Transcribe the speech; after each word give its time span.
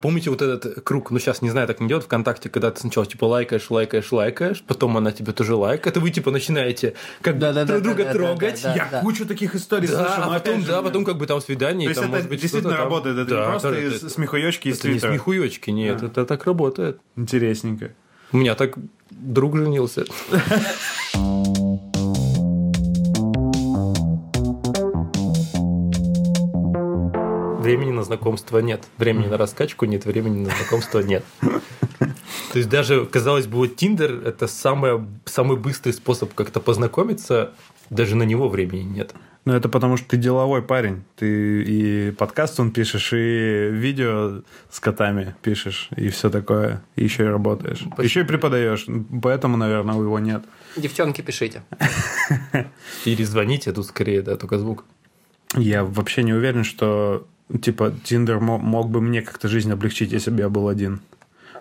Помните 0.00 0.30
вот 0.30 0.40
этот 0.42 0.84
круг, 0.84 1.10
ну 1.10 1.18
сейчас 1.18 1.42
не 1.42 1.50
знаю, 1.50 1.66
так 1.66 1.80
не 1.80 1.88
делают 1.88 2.04
ВКонтакте, 2.04 2.48
когда 2.48 2.70
ты 2.70 2.78
сначала 2.80 3.04
типа 3.04 3.24
лайкаешь, 3.24 3.68
лайкаешь, 3.68 4.12
лайкаешь, 4.12 4.62
потом 4.64 4.96
она 4.96 5.10
тебе 5.10 5.32
тоже 5.32 5.56
лайкает, 5.56 5.96
и 5.96 5.98
вы 5.98 6.10
типа 6.12 6.30
начинаете 6.30 6.94
как 7.20 7.40
Да, 7.40 7.52
да, 7.52 7.64
друг 7.64 7.78
да, 7.82 7.84
друга 7.84 8.04
да, 8.04 8.12
да, 8.12 8.14
трогать. 8.14 8.60
да, 8.62 8.74
Я 8.76 8.88
да. 8.92 9.00
кучу 9.00 9.26
таких 9.26 9.56
историй 9.56 9.88
Да, 9.88 10.06
слышал, 10.06 10.30
а 10.30 10.38
потом, 10.38 10.62
да, 10.62 10.82
потом 10.82 11.04
как 11.04 11.18
бы 11.18 11.26
там 11.26 11.40
свидание, 11.40 11.88
То 11.88 11.90
есть 11.90 12.00
там, 12.00 12.10
это 12.10 12.16
может 12.18 12.30
быть, 12.30 12.40
действительно 12.40 12.74
там- 12.74 12.84
работает, 12.84 13.18
это 13.18 13.30
Да, 13.34 13.40
не 13.44 13.50
просто 13.50 13.70
да, 13.72 13.80
из 13.80 13.94
это- 13.96 14.08
смехуёчки 14.08 14.68
из 14.68 14.78
Это 14.78 14.88
не 14.88 15.00
смехуёчки, 15.00 15.70
нет, 15.70 15.98
Да. 16.00 16.06
это 16.06 16.24
так 16.26 16.44
работает. 16.46 17.00
Интересненько. 17.16 17.92
У 18.30 18.36
меня 18.36 18.54
так 18.54 18.74
друг 19.10 19.56
женился. 19.56 20.04
Времени 27.68 27.90
на 27.90 28.02
знакомство 28.02 28.60
нет. 28.60 28.84
Времени 28.96 29.26
на 29.26 29.36
раскачку 29.36 29.84
нет, 29.84 30.06
времени 30.06 30.38
на 30.38 30.50
знакомство 30.56 31.00
нет. 31.00 31.22
То 31.98 32.56
есть 32.58 32.70
даже, 32.70 33.04
казалось 33.04 33.46
бы, 33.46 33.58
вот 33.58 33.76
Тиндер– 33.76 34.22
это 34.24 34.46
самое, 34.46 35.06
самый 35.26 35.58
быстрый 35.58 35.92
способ 35.92 36.32
как-то 36.32 36.60
познакомиться, 36.60 37.52
даже 37.90 38.16
на 38.16 38.22
него 38.22 38.48
времени 38.48 38.84
нет. 38.84 39.14
Ну, 39.44 39.52
это 39.52 39.68
потому 39.68 39.98
что 39.98 40.08
ты 40.08 40.16
деловой 40.16 40.62
парень. 40.62 41.04
Ты 41.16 41.62
и 41.62 42.10
подкаст 42.12 42.58
он 42.58 42.70
пишешь, 42.70 43.12
и 43.12 43.68
видео 43.70 44.42
с 44.70 44.80
котами 44.80 45.34
пишешь, 45.42 45.90
и 45.94 46.08
все 46.08 46.30
такое. 46.30 46.82
И 46.96 47.04
еще 47.04 47.24
и 47.24 47.28
работаешь. 47.28 47.80
Спасибо. 47.80 48.02
Еще 48.02 48.20
и 48.20 48.24
преподаешь. 48.24 48.86
Поэтому, 49.22 49.58
наверное, 49.58 49.94
его 49.94 50.18
нет. 50.18 50.42
Девчонки, 50.74 51.20
пишите. 51.20 51.62
Или 53.04 53.24
звоните, 53.24 53.72
тут 53.72 53.84
скорее, 53.84 54.22
да, 54.22 54.36
только 54.36 54.58
звук. 54.58 54.86
Я 55.54 55.84
вообще 55.84 56.22
не 56.22 56.32
уверен, 56.32 56.64
что 56.64 57.26
типа 57.62 57.92
Тиндер 58.04 58.40
мо- 58.40 58.58
мог 58.58 58.90
бы 58.90 59.00
мне 59.00 59.22
как-то 59.22 59.48
жизнь 59.48 59.72
облегчить, 59.72 60.12
если 60.12 60.30
бы 60.30 60.40
я 60.40 60.48
был 60.48 60.68
один. 60.68 61.00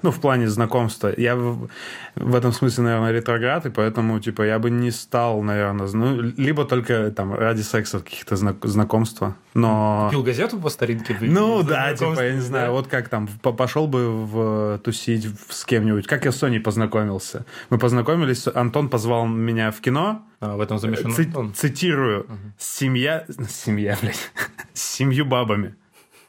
Ну, 0.03 0.11
в 0.11 0.19
плане 0.21 0.47
знакомства. 0.47 1.11
Я 1.17 1.35
в, 1.35 1.69
в 2.15 2.35
этом 2.35 2.51
смысле, 2.53 2.83
наверное, 2.83 3.11
ретроград, 3.13 3.65
и 3.65 3.71
поэтому, 3.71 4.19
типа, 4.19 4.43
я 4.43 4.59
бы 4.59 4.69
не 4.69 4.91
стал, 4.91 5.41
наверное, 5.41 5.89
ну, 5.91 6.21
либо 6.37 6.65
только 6.65 7.09
там 7.09 7.33
ради 7.33 7.61
секса 7.63 7.99
каких-то 7.99 8.35
знак- 8.35 8.63
знакомства. 8.63 9.35
Но... 9.55 10.07
Пил 10.11 10.21
газету 10.21 10.59
по 10.59 10.69
старинке? 10.69 11.17
Ну 11.19 11.63
да, 11.63 11.95
типа, 11.95 12.21
я 12.23 12.33
не 12.35 12.41
знаю, 12.41 12.67
да? 12.67 12.71
вот 12.73 12.87
как 12.87 13.09
там, 13.09 13.27
по- 13.41 13.53
пошел 13.53 13.87
бы 13.87 14.23
в 14.27 14.77
тусить 14.83 15.27
с 15.49 15.65
кем-нибудь. 15.65 16.05
Как 16.05 16.25
я 16.25 16.31
с 16.31 16.35
Соней 16.35 16.59
познакомился? 16.59 17.47
Мы 17.71 17.79
познакомились, 17.79 18.45
Антон 18.53 18.89
позвал 18.89 19.25
меня 19.25 19.71
в 19.71 19.81
кино, 19.81 20.23
А, 20.41 20.57
в 20.57 20.61
этом 20.61 20.77
замешан 20.77 21.11
Ци- 21.11 21.23
Антон. 21.23 21.53
цитирую, 21.55 22.27
семья, 22.59 23.25
семья, 23.49 23.97
блядь, 23.99 24.31
с 24.73 24.81
семью 24.83 25.25
бабами. 25.25 25.73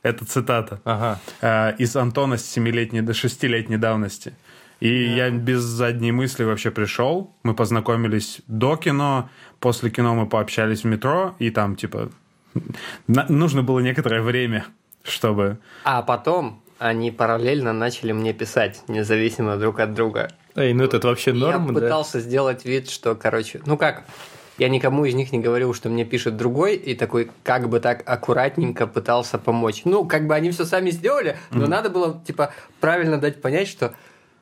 Это 0.02 0.24
цитата. 0.24 0.80
Ага. 0.84 1.20
Э, 1.40 1.74
из 1.78 1.96
Антона 1.96 2.36
с 2.36 2.44
семилетней 2.44 3.00
до 3.00 3.14
шестилетней 3.14 3.78
давности. 3.78 4.34
И 4.80 5.14
я 5.16 5.30
без 5.30 5.60
задней 5.60 6.12
мысли 6.12 6.44
вообще 6.44 6.70
пришел. 6.70 7.34
Мы 7.42 7.54
познакомились 7.54 8.40
до 8.46 8.76
кино. 8.76 9.28
После 9.58 9.90
кино 9.90 10.14
мы 10.14 10.26
пообщались 10.26 10.82
в 10.82 10.86
метро. 10.86 11.34
И 11.40 11.50
там, 11.50 11.74
типа, 11.74 12.10
нужно 13.06 13.62
было 13.62 13.80
некоторое 13.80 14.22
время, 14.22 14.66
чтобы... 15.02 15.58
А 15.82 16.02
потом 16.02 16.62
они 16.78 17.10
параллельно 17.10 17.72
начали 17.72 18.12
мне 18.12 18.32
писать, 18.32 18.82
независимо 18.86 19.56
друг 19.56 19.80
от 19.80 19.94
друга. 19.94 20.30
Эй, 20.54 20.72
ну 20.74 20.84
это 20.84 21.04
вообще 21.06 21.32
норм, 21.32 21.66
я 21.66 21.72
да? 21.72 21.80
пытался 21.80 22.20
сделать 22.20 22.64
вид, 22.64 22.88
что, 22.88 23.14
короче, 23.14 23.60
ну 23.66 23.76
как, 23.76 24.04
я 24.58 24.68
никому 24.68 25.04
из 25.04 25.14
них 25.14 25.32
не 25.32 25.38
говорил, 25.38 25.72
что 25.74 25.88
мне 25.88 26.04
пишет 26.04 26.36
другой, 26.36 26.74
и 26.76 26.94
такой 26.94 27.30
как 27.42 27.68
бы 27.68 27.80
так 27.80 28.02
аккуратненько 28.06 28.86
пытался 28.86 29.38
помочь. 29.38 29.82
Ну, 29.84 30.04
как 30.04 30.26
бы 30.26 30.34
они 30.34 30.50
все 30.50 30.64
сами 30.64 30.90
сделали, 30.90 31.36
но 31.50 31.66
надо 31.66 31.90
было, 31.90 32.20
типа, 32.26 32.52
правильно 32.80 33.18
дать 33.18 33.40
понять, 33.40 33.68
что 33.68 33.94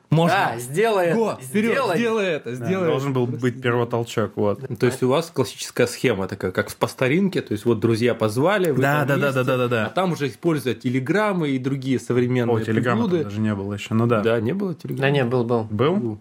Можно. 0.09 0.51
да, 0.53 0.59
сделай 0.59 1.13
Го, 1.13 1.31
это, 1.33 1.41
вперед, 1.43 1.71
сделай. 1.73 1.97
сделай 1.97 2.25
это, 2.27 2.55
Да, 2.55 2.65
сделай 2.65 2.87
должен 2.87 3.13
был 3.13 3.27
быть 3.27 3.61
первотолчок, 3.61 4.31
вот. 4.37 4.61
То 4.79 4.85
есть 4.85 5.03
у 5.03 5.09
вас 5.09 5.29
классическая 5.33 5.85
схема 5.85 6.27
такая, 6.27 6.51
как 6.51 6.71
по 6.75 6.87
старинке, 6.87 7.41
то 7.41 7.51
есть 7.51 7.65
вот 7.65 7.79
друзья 7.79 8.15
позвали, 8.15 8.71
вы 8.71 8.81
Да, 8.81 8.99
там 9.05 9.07
да, 9.07 9.15
да, 9.15 9.31
вместе, 9.31 9.43
да, 9.43 9.57
да, 9.57 9.67
да. 9.67 9.85
а 9.87 9.89
там 9.89 10.13
уже 10.13 10.27
используют 10.29 10.79
телеграммы 10.79 11.49
и 11.49 11.59
другие 11.59 11.99
современные 11.99 12.55
О, 12.55 12.63
приблуды. 12.63 13.23
даже 13.25 13.39
не 13.41 13.53
было 13.53 13.73
еще. 13.73 13.93
Ну 13.93 14.07
да. 14.07 14.21
Да, 14.21 14.39
не 14.39 14.53
было 14.53 14.73
телеграмм? 14.73 15.01
Да 15.01 15.09
не, 15.11 15.23
был, 15.25 15.43
был. 15.43 15.63
Был? 15.69 16.19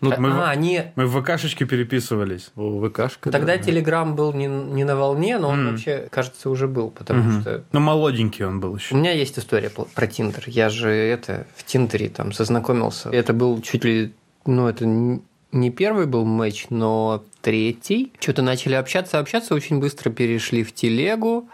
Ну, 0.00 0.12
мы, 0.18 0.30
а, 0.30 0.54
в- 0.54 0.58
не, 0.58 0.92
мы 0.94 1.06
в 1.06 1.20
ВКшечке 1.20 1.64
переписывались. 1.64 2.50
О, 2.56 2.80
ВКшка. 2.88 3.30
тогда 3.32 3.56
да. 3.56 3.58
Телеграм 3.58 4.14
был 4.14 4.32
не, 4.32 4.46
не 4.46 4.84
на 4.84 4.94
волне, 4.96 5.38
но 5.38 5.48
он 5.48 5.62
Мгм. 5.64 5.70
вообще, 5.72 6.06
кажется, 6.10 6.50
уже 6.50 6.68
был, 6.68 6.90
потому 6.90 7.22
Мгм. 7.22 7.40
что 7.40 7.64
Ну, 7.72 7.80
молоденький 7.80 8.44
он 8.44 8.60
был 8.60 8.72
У 8.72 8.76
еще. 8.76 8.94
меня 8.94 9.10
есть 9.12 9.38
история 9.38 9.70
про 9.70 10.06
Тиндер. 10.06 10.44
Я 10.46 10.68
же 10.68 10.88
это 10.90 11.46
в 11.56 11.64
Тиндере 11.64 12.08
там 12.10 12.32
сознакомился. 12.32 13.08
Это 13.10 13.32
был 13.32 13.60
чуть 13.60 13.84
ли, 13.84 14.12
ну 14.46 14.68
это 14.68 14.86
не 14.86 15.70
первый 15.70 16.06
был 16.06 16.24
матч, 16.24 16.66
но 16.70 17.24
третий. 17.40 18.12
Что-то 18.20 18.42
начали 18.42 18.74
общаться, 18.74 19.18
общаться, 19.18 19.54
очень 19.54 19.80
быстро 19.80 20.10
перешли 20.10 20.62
в 20.62 20.72
телегу. 20.74 21.48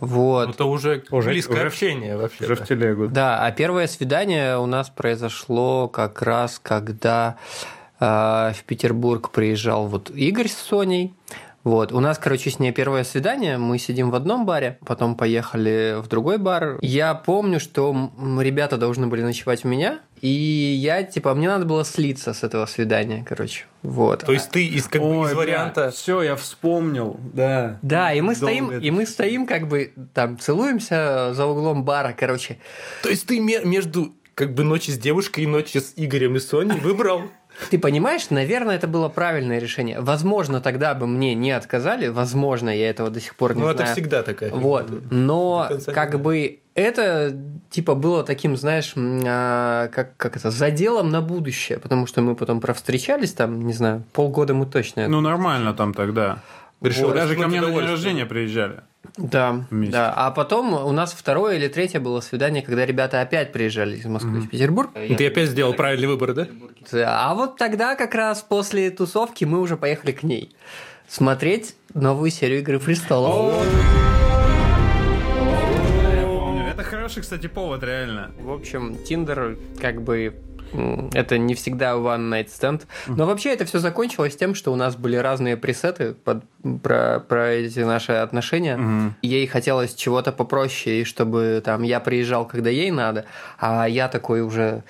Ну, 0.00 0.06
Вот. 0.06 0.50
Это 0.50 0.64
уже, 0.66 1.02
Уже- 1.10 1.30
близкое 1.30 1.54
уже- 1.54 1.66
общение 1.66 2.16
вообще. 2.16 2.44
Уже 2.44 2.56
в 2.56 2.66
телегу. 2.66 3.08
Да, 3.08 3.42
а 3.44 3.50
первое 3.52 3.86
свидание 3.86 4.58
у 4.58 4.66
нас 4.66 4.90
произошло 4.90 5.88
как 5.88 6.22
раз, 6.22 6.58
когда 6.62 7.36
э, 7.98 8.04
в 8.54 8.62
Петербург 8.66 9.30
приезжал 9.30 9.86
вот 9.86 10.10
Игорь 10.10 10.48
с 10.48 10.56
Соней. 10.56 11.14
Вот. 11.66 11.90
У 11.90 11.98
нас, 11.98 12.16
короче, 12.16 12.48
с 12.48 12.60
ней 12.60 12.70
первое 12.70 13.02
свидание. 13.02 13.58
Мы 13.58 13.78
сидим 13.78 14.10
в 14.12 14.14
одном 14.14 14.46
баре, 14.46 14.78
потом 14.86 15.16
поехали 15.16 15.96
в 16.00 16.06
другой 16.06 16.38
бар. 16.38 16.78
Я 16.80 17.12
помню, 17.14 17.58
что 17.58 18.12
ребята 18.38 18.76
должны 18.76 19.08
были 19.08 19.22
ночевать 19.22 19.64
у 19.64 19.68
меня, 19.68 19.98
и 20.20 20.28
я, 20.28 21.02
типа, 21.02 21.34
мне 21.34 21.48
надо 21.48 21.64
было 21.64 21.84
слиться 21.84 22.34
с 22.34 22.44
этого 22.44 22.66
свидания, 22.66 23.24
короче. 23.28 23.64
Вот. 23.82 24.20
То 24.20 24.30
есть 24.30 24.48
ты 24.50 24.64
из, 24.64 24.86
как 24.86 25.02
бы, 25.02 25.26
из 25.26 25.34
варианта... 25.34 25.90
Все, 25.90 26.22
я 26.22 26.36
вспомнил. 26.36 27.18
Да. 27.34 27.80
Да, 27.82 28.12
и 28.12 28.20
мы 28.20 28.36
Долго 28.36 28.46
стоим, 28.46 28.70
это 28.70 28.86
и 28.86 28.90
мы 28.92 29.04
стоим, 29.04 29.44
как 29.44 29.66
бы 29.66 29.92
там 30.14 30.38
целуемся 30.38 31.34
за 31.34 31.46
углом 31.46 31.82
бара, 31.82 32.14
короче. 32.16 32.58
То 33.02 33.08
есть 33.08 33.26
ты 33.26 33.40
ме- 33.40 33.64
между 33.64 34.14
как 34.36 34.54
бы 34.54 34.62
ночи 34.62 34.92
с 34.92 34.98
девушкой 34.98 35.44
и 35.44 35.46
ночи 35.48 35.78
с 35.78 35.94
Игорем 35.96 36.36
и 36.36 36.38
Соней 36.38 36.78
выбрал 36.78 37.22
Ты 37.70 37.78
понимаешь, 37.78 38.30
наверное, 38.30 38.76
это 38.76 38.86
было 38.86 39.08
правильное 39.08 39.58
решение. 39.58 40.00
Возможно, 40.00 40.60
тогда 40.60 40.94
бы 40.94 41.06
мне 41.06 41.34
не 41.34 41.52
отказали, 41.52 42.08
возможно, 42.08 42.70
я 42.70 42.90
этого 42.90 43.10
до 43.10 43.20
сих 43.20 43.34
пор 43.34 43.54
не 43.54 43.60
Ну, 43.62 43.66
знаю. 43.72 43.80
это 43.80 43.92
всегда 43.92 44.22
такая. 44.22 44.50
Вот, 44.50 44.90
но 45.10 45.68
как 45.86 46.20
бы 46.20 46.60
это 46.74 47.34
типа 47.70 47.94
было 47.94 48.22
таким, 48.22 48.56
знаешь, 48.56 48.92
а, 48.96 49.88
как, 49.88 50.16
как 50.16 50.36
это, 50.36 50.50
заделом 50.50 51.08
на 51.10 51.22
будущее, 51.22 51.78
потому 51.78 52.06
что 52.06 52.20
мы 52.20 52.34
потом 52.36 52.60
провстречались 52.60 53.32
там, 53.32 53.66
не 53.66 53.72
знаю, 53.72 54.04
полгода 54.12 54.54
мы 54.54 54.66
точно. 54.66 55.08
Ну, 55.08 55.20
нормально 55.20 55.72
там 55.74 55.94
тогда. 55.94 56.38
Решил 56.82 57.12
Даже 57.12 57.36
ко 57.36 57.48
мне 57.48 57.60
на 57.62 57.70
день 57.70 57.86
рождения 57.86 58.26
приезжали. 58.26 58.80
Да, 59.16 59.64
вместе. 59.70 59.92
да. 59.92 60.12
А 60.12 60.30
потом 60.30 60.74
у 60.74 60.92
нас 60.92 61.12
второе 61.12 61.56
или 61.56 61.68
третье 61.68 62.00
было 62.00 62.20
свидание, 62.20 62.62
когда 62.62 62.86
ребята 62.86 63.20
опять 63.20 63.52
приезжали 63.52 63.96
из 63.96 64.04
Москвы 64.06 64.40
в 64.40 64.48
Петербург. 64.48 64.90
Ты 64.94 65.26
опять 65.26 65.48
сделал 65.50 65.74
правильный 65.74 66.08
выбор, 66.08 66.34
да? 66.34 66.46
А 66.92 67.34
вот 67.34 67.56
тогда 67.56 67.94
как 67.94 68.14
раз 68.14 68.42
после 68.42 68.90
тусовки 68.90 69.44
мы 69.44 69.60
уже 69.60 69.76
поехали 69.76 70.12
к 70.12 70.22
ней 70.22 70.54
смотреть 71.08 71.74
новую 71.94 72.30
серию 72.30 72.60
Игры 72.60 72.78
престолов. 72.78 73.54
Хороший, 77.06 77.22
кстати, 77.22 77.46
повод, 77.46 77.82
реально. 77.84 78.32
В 78.40 78.50
общем, 78.52 78.96
Тиндер 79.04 79.56
как 79.80 80.02
бы 80.02 80.34
это 81.12 81.38
не 81.38 81.54
всегда 81.54 81.92
one 81.92 82.30
night 82.30 82.48
stand. 82.48 82.82
Но 83.06 83.26
вообще 83.26 83.52
это 83.52 83.64
все 83.64 83.78
закончилось 83.78 84.36
тем, 84.36 84.54
что 84.54 84.72
у 84.72 84.76
нас 84.76 84.96
были 84.96 85.16
разные 85.16 85.56
пресеты 85.56 86.14
под, 86.14 86.44
про, 86.82 87.20
про 87.20 87.52
эти 87.52 87.80
наши 87.80 88.12
отношения. 88.12 88.76
Мгм. 88.76 89.14
Ей 89.22 89.46
хотелось 89.46 89.94
чего-то 89.94 90.32
попроще, 90.32 91.02
и 91.02 91.04
чтобы 91.04 91.62
там 91.64 91.82
я 91.82 92.00
приезжал, 92.00 92.46
когда 92.46 92.70
ей 92.70 92.90
надо, 92.90 93.24
а 93.58 93.86
я 93.88 94.08
такой 94.08 94.42
уже 94.42 94.82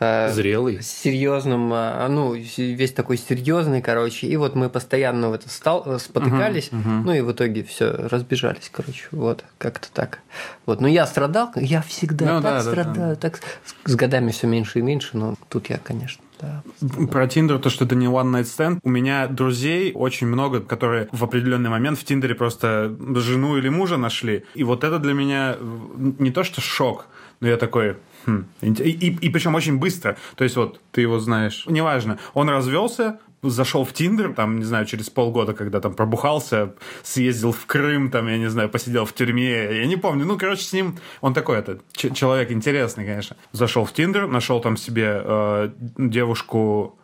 Зрелый. 0.00 0.82
с 0.82 0.86
серьезным, 0.88 1.70
а, 1.72 2.08
ну, 2.08 2.34
весь 2.34 2.92
такой 2.92 3.18
серьезный, 3.18 3.82
короче. 3.82 4.26
И 4.26 4.36
вот 4.36 4.54
мы 4.54 4.70
постоянно 4.70 5.28
в 5.28 5.32
это 5.34 5.48
стал, 5.48 5.82
э, 5.86 5.98
спотыкались, 5.98 6.72
Мгм, 6.72 6.80
мгм. 6.98 7.02
ну 7.06 7.12
и 7.12 7.20
в 7.20 7.30
итоге 7.32 7.62
все 7.64 7.90
разбежались, 7.90 8.70
короче. 8.72 9.08
Вот, 9.12 9.44
как-то 9.58 9.88
так. 9.92 10.20
Вот, 10.66 10.80
но 10.80 10.88
я 10.88 11.06
страдал, 11.06 11.50
я 11.56 11.82
всегда 11.82 12.36
Ну 12.36 12.42
так 12.42 12.42
да, 12.42 12.64
да, 12.64 12.70
страдаю, 12.70 13.16
так 13.16 13.40
с- 13.84 13.94
годами 13.94 14.30
все 14.30 14.46
меньше 14.46 14.78
и 14.78 14.82
меньше, 14.82 15.16
но 15.16 15.34
тут 15.48 15.68
я, 15.70 15.78
конечно, 15.78 16.22
да. 16.40 16.62
Про 17.10 17.26
Тиндер, 17.28 17.58
то, 17.58 17.68
что 17.68 17.84
это 17.84 17.94
не 17.94 18.06
one 18.06 18.30
night 18.32 18.44
stand. 18.44 18.78
У 18.82 18.88
меня 18.88 19.26
друзей 19.26 19.92
очень 19.94 20.26
много, 20.26 20.60
которые 20.60 21.08
в 21.12 21.22
определенный 21.22 21.68
момент 21.68 21.98
в 21.98 22.04
Тиндере 22.04 22.34
просто 22.34 22.96
жену 23.16 23.58
или 23.58 23.68
мужа 23.68 23.98
нашли. 23.98 24.44
И 24.54 24.64
вот 24.64 24.82
это 24.84 24.98
для 24.98 25.12
меня 25.12 25.56
э, 25.58 26.12
не 26.18 26.30
то, 26.30 26.42
что 26.42 26.60
шок, 26.62 27.06
но 27.40 27.48
я 27.48 27.56
такой... 27.56 27.96
хм, 28.26 28.44
инте- 28.60 28.84
и, 28.84 29.14
и, 29.14 29.28
причем 29.30 29.54
очень 29.54 29.78
быстро. 29.78 30.16
То 30.36 30.44
есть 30.44 30.56
вот 30.56 30.80
ты 30.92 31.00
его 31.00 31.18
знаешь. 31.18 31.64
Неважно. 31.66 32.18
Он 32.34 32.48
развелся, 32.50 33.18
зашел 33.42 33.84
в 33.84 33.92
Тиндер, 33.92 34.34
там, 34.34 34.58
не 34.58 34.64
знаю, 34.64 34.86
через 34.86 35.08
полгода, 35.08 35.54
когда 35.54 35.80
там 35.80 35.94
пробухался, 35.94 36.74
съездил 37.02 37.52
в 37.52 37.64
Крым, 37.66 38.10
там, 38.10 38.28
я 38.28 38.38
не 38.38 38.50
знаю, 38.50 38.68
посидел 38.68 39.06
в 39.06 39.14
тюрьме, 39.14 39.78
я 39.78 39.86
не 39.86 39.96
помню. 39.96 40.26
Ну, 40.26 40.38
короче, 40.38 40.62
с 40.62 40.72
ним, 40.72 40.98
он 41.20 41.32
такой, 41.32 41.58
это, 41.58 41.80
человек 41.92 42.50
интересный, 42.52 43.06
конечно. 43.06 43.36
Зашел 43.52 43.84
в 43.84 43.92
Тиндер, 43.92 44.26
нашел 44.28 44.60
там 44.60 44.76
себе 44.76 45.22
э, 45.24 45.70
девушку, 45.96 46.98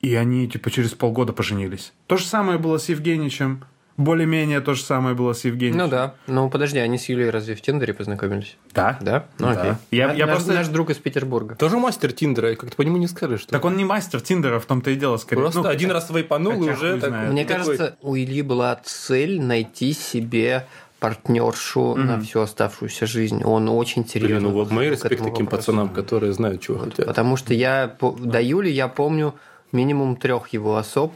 и 0.00 0.14
они, 0.14 0.48
типа, 0.48 0.70
через 0.70 0.94
полгода 0.94 1.32
поженились. 1.32 1.92
То 2.06 2.16
же 2.16 2.24
самое 2.24 2.58
было 2.58 2.78
с 2.78 2.88
Евгеньевичем. 2.88 3.64
Более-менее 3.96 4.60
то 4.60 4.74
же 4.74 4.82
самое 4.82 5.14
было 5.14 5.32
с 5.32 5.44
Евгением. 5.44 5.78
Ну 5.78 5.88
да. 5.88 6.14
Ну 6.26 6.50
подожди, 6.50 6.78
они 6.78 6.98
с 6.98 7.08
Юлей 7.08 7.30
разве 7.30 7.54
в 7.54 7.62
Тиндере 7.62 7.94
познакомились? 7.94 8.56
Да. 8.74 8.98
Да? 9.00 9.24
Ну 9.38 9.46
Да. 9.46 9.60
окей. 9.60 9.72
Я- 9.90 10.08
На- 10.08 10.12
я 10.12 10.26
наш, 10.26 10.34
просто- 10.36 10.52
наш 10.52 10.68
друг 10.68 10.90
из 10.90 10.96
Петербурга. 10.98 11.54
Тоже 11.54 11.78
мастер 11.78 12.12
Тиндера, 12.12 12.54
как-то 12.56 12.76
по 12.76 12.82
нему 12.82 12.98
не 12.98 13.06
скажешь, 13.06 13.40
что 13.42 13.52
Так 13.52 13.64
он 13.64 13.76
не 13.76 13.84
мастер 13.86 14.20
Тиндера, 14.20 14.58
в 14.60 14.66
том-то 14.66 14.90
и 14.90 14.96
дело, 14.96 15.16
скорее. 15.16 15.40
Просто 15.42 15.60
Ну, 15.62 15.68
один 15.68 15.90
раз 15.90 16.08
свайпанул 16.08 16.52
и 16.62 16.70
уже 16.70 16.98
так-. 17.00 17.10
Мне 17.30 17.44
такой- 17.44 17.64
кажется, 17.64 17.96
у 18.02 18.14
Ильи 18.16 18.42
была 18.42 18.78
цель 18.84 19.40
найти 19.40 19.92
себе 19.94 20.66
партнершу 21.00 21.94
на 21.94 22.20
всю 22.20 22.40
оставшуюся 22.40 23.06
жизнь. 23.06 23.42
Он 23.44 23.68
очень 23.68 24.06
серьезно. 24.06 24.36
Блин, 24.36 24.42
ну 24.48 24.50
вот 24.54 24.70
мои 24.70 24.90
респект 24.90 25.18
таким 25.22 25.44
вопросу. 25.44 25.66
пацанам, 25.72 25.88
которые 25.88 26.32
знают, 26.32 26.60
чего 26.62 26.78
хотят. 26.78 27.06
Потому 27.06 27.36
что 27.36 27.54
я 27.54 27.96
до 28.00 28.40
Юли 28.42 28.70
я 28.70 28.88
помню 28.88 29.34
минимум 29.76 30.16
трех 30.16 30.48
его 30.48 30.76
особ, 30.76 31.12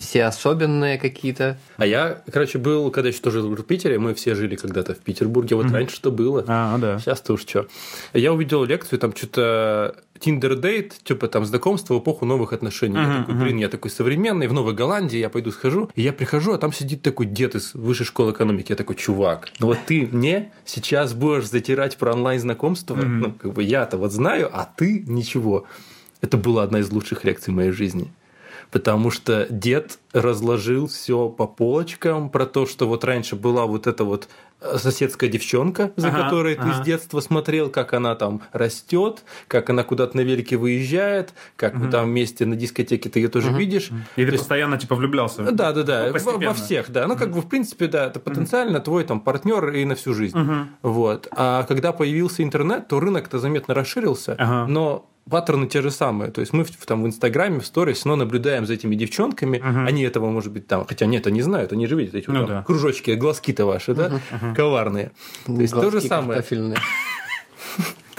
все 0.00 0.24
особенные 0.24 0.98
какие-то. 0.98 1.58
А 1.76 1.84
я, 1.84 2.22
короче, 2.32 2.58
был, 2.58 2.90
когда 2.90 3.08
еще 3.08 3.20
тоже 3.20 3.40
жил 3.40 3.54
в 3.54 3.62
Питере, 3.62 3.98
мы 3.98 4.14
все 4.14 4.34
жили 4.34 4.56
когда-то 4.56 4.94
в 4.94 4.98
Петербурге, 4.98 5.56
вот 5.56 5.70
раньше 5.70 5.96
что 5.96 6.10
было. 6.10 6.44
А, 6.46 6.78
да. 6.78 6.98
Сейчас-то 6.98 7.34
уж 7.34 7.42
что. 7.42 7.66
Я 8.14 8.32
увидел 8.32 8.64
лекцию, 8.64 8.98
там 8.98 9.14
что-то 9.14 9.96
Tinder 10.20 10.56
дейт, 10.56 10.94
типа 11.04 11.28
там 11.28 11.44
знакомство 11.44 11.94
в 11.94 11.98
эпоху 12.00 12.24
новых 12.24 12.52
отношений. 12.52 12.98
Я 12.98 13.18
такой, 13.20 13.34
блин, 13.34 13.56
я 13.58 13.68
такой 13.68 13.90
современный, 13.90 14.46
в 14.46 14.52
Новой 14.52 14.74
Голландии, 14.74 15.18
я 15.18 15.28
пойду 15.28 15.50
схожу. 15.50 15.90
И 15.94 16.02
я 16.02 16.12
прихожу, 16.12 16.52
а 16.52 16.58
там 16.58 16.72
сидит 16.72 17.02
такой 17.02 17.26
дед 17.26 17.54
из 17.54 17.74
высшей 17.74 18.06
школы 18.06 18.32
экономики. 18.32 18.70
Я 18.70 18.76
такой, 18.76 18.96
чувак, 18.96 19.48
ну 19.58 19.68
вот 19.68 19.78
ты 19.86 20.08
мне 20.10 20.52
сейчас 20.64 21.14
будешь 21.14 21.48
затирать 21.48 21.96
про 21.96 22.12
онлайн-знакомство? 22.12 22.94
Ну, 22.94 23.32
как 23.32 23.52
бы 23.52 23.62
я-то 23.62 23.96
вот 23.96 24.12
знаю, 24.12 24.50
а 24.52 24.68
ты 24.76 25.04
ничего. 25.06 25.66
Это 26.20 26.36
была 26.36 26.62
одна 26.64 26.80
из 26.80 26.90
лучших 26.90 27.24
лекций 27.24 27.52
в 27.52 27.56
моей 27.56 27.70
жизни. 27.70 28.12
Потому 28.70 29.10
что 29.10 29.46
дед 29.48 29.98
разложил 30.12 30.88
все 30.88 31.30
по 31.30 31.46
полочкам 31.46 32.28
про 32.28 32.44
то, 32.44 32.66
что 32.66 32.86
вот 32.86 33.02
раньше 33.02 33.34
была 33.34 33.64
вот 33.64 33.86
эта 33.86 34.04
вот 34.04 34.28
э, 34.60 34.76
соседская 34.76 35.30
девчонка, 35.30 35.92
за 35.96 36.08
Ага, 36.08 36.24
которой 36.24 36.54
ты 36.54 36.60
ага. 36.60 36.74
с 36.74 36.84
детства 36.84 37.20
смотрел, 37.20 37.70
как 37.70 37.94
она 37.94 38.14
там 38.14 38.42
растет, 38.52 39.24
как 39.46 39.70
она 39.70 39.84
куда-то 39.84 40.18
на 40.18 40.20
велике 40.20 40.58
выезжает, 40.58 41.32
как 41.56 41.76
вы 41.76 41.88
там 41.90 42.10
вместе 42.10 42.44
на 42.44 42.56
дискотеке 42.56 43.08
ты 43.08 43.20
ее 43.20 43.28
тоже 43.28 43.52
видишь. 43.52 43.86
И 44.16 44.20
ты 44.22 44.26
То 44.26 44.32
есть- 44.32 44.38
постоянно, 44.40 44.76
типа, 44.76 44.96
влюблялся. 44.96 45.50
да, 45.50 45.72
да, 45.72 45.82
да, 45.82 46.10
Ну, 46.12 46.18
во, 46.32 46.38
во 46.48 46.52
всех, 46.54 46.90
да. 46.90 47.06
Ну, 47.06 47.16
как 47.16 47.30
бы, 47.32 47.40
в 47.40 47.48
принципе, 47.48 47.86
да, 47.86 48.06
это 48.08 48.20
потенциально 48.20 48.80
твой 48.80 49.04
там 49.04 49.20
партнер 49.20 49.70
и 49.70 49.86
на 49.86 49.94
всю 49.94 50.12
жизнь. 50.12 50.36
Вот. 50.82 51.26
А 51.30 51.62
когда 51.62 51.92
появился 51.92 52.42
интернет, 52.42 52.86
то 52.88 53.00
рынок-то 53.00 53.38
заметно 53.38 53.72
расширился, 53.72 54.34
Ага. 54.38 54.66
но 54.70 55.08
паттерны 55.30 55.66
те 55.66 55.82
же 55.82 55.90
самые. 55.90 56.30
То 56.30 56.40
есть 56.40 56.52
мы 56.52 56.64
в, 56.64 56.70
там 56.86 57.02
в 57.02 57.06
Инстаграме, 57.06 57.60
в 57.60 57.66
сторис, 57.66 58.04
но 58.04 58.16
наблюдаем 58.16 58.66
за 58.66 58.74
этими 58.74 58.94
девчонками. 58.94 59.60
Они 59.86 60.02
этого, 60.02 60.30
может 60.30 60.52
быть, 60.52 60.66
там. 60.66 60.86
Хотя 60.86 61.06
нет, 61.06 61.26
они 61.26 61.42
знают, 61.42 61.72
они 61.72 61.86
же 61.86 61.96
видят 61.96 62.14
эти 62.14 62.26
вот 62.26 62.34
Ну 62.34 62.46
там 62.46 62.56
да. 62.56 62.62
кружочки, 62.62 63.12
глазки-то 63.12 63.66
ваши, 63.66 63.94
да, 63.94 64.20
коварные. 64.56 65.12
То 65.46 65.60
есть 65.60 65.74
то 65.74 65.90
же 65.90 65.98
Глазки 65.98 66.08
самое. 66.08 66.42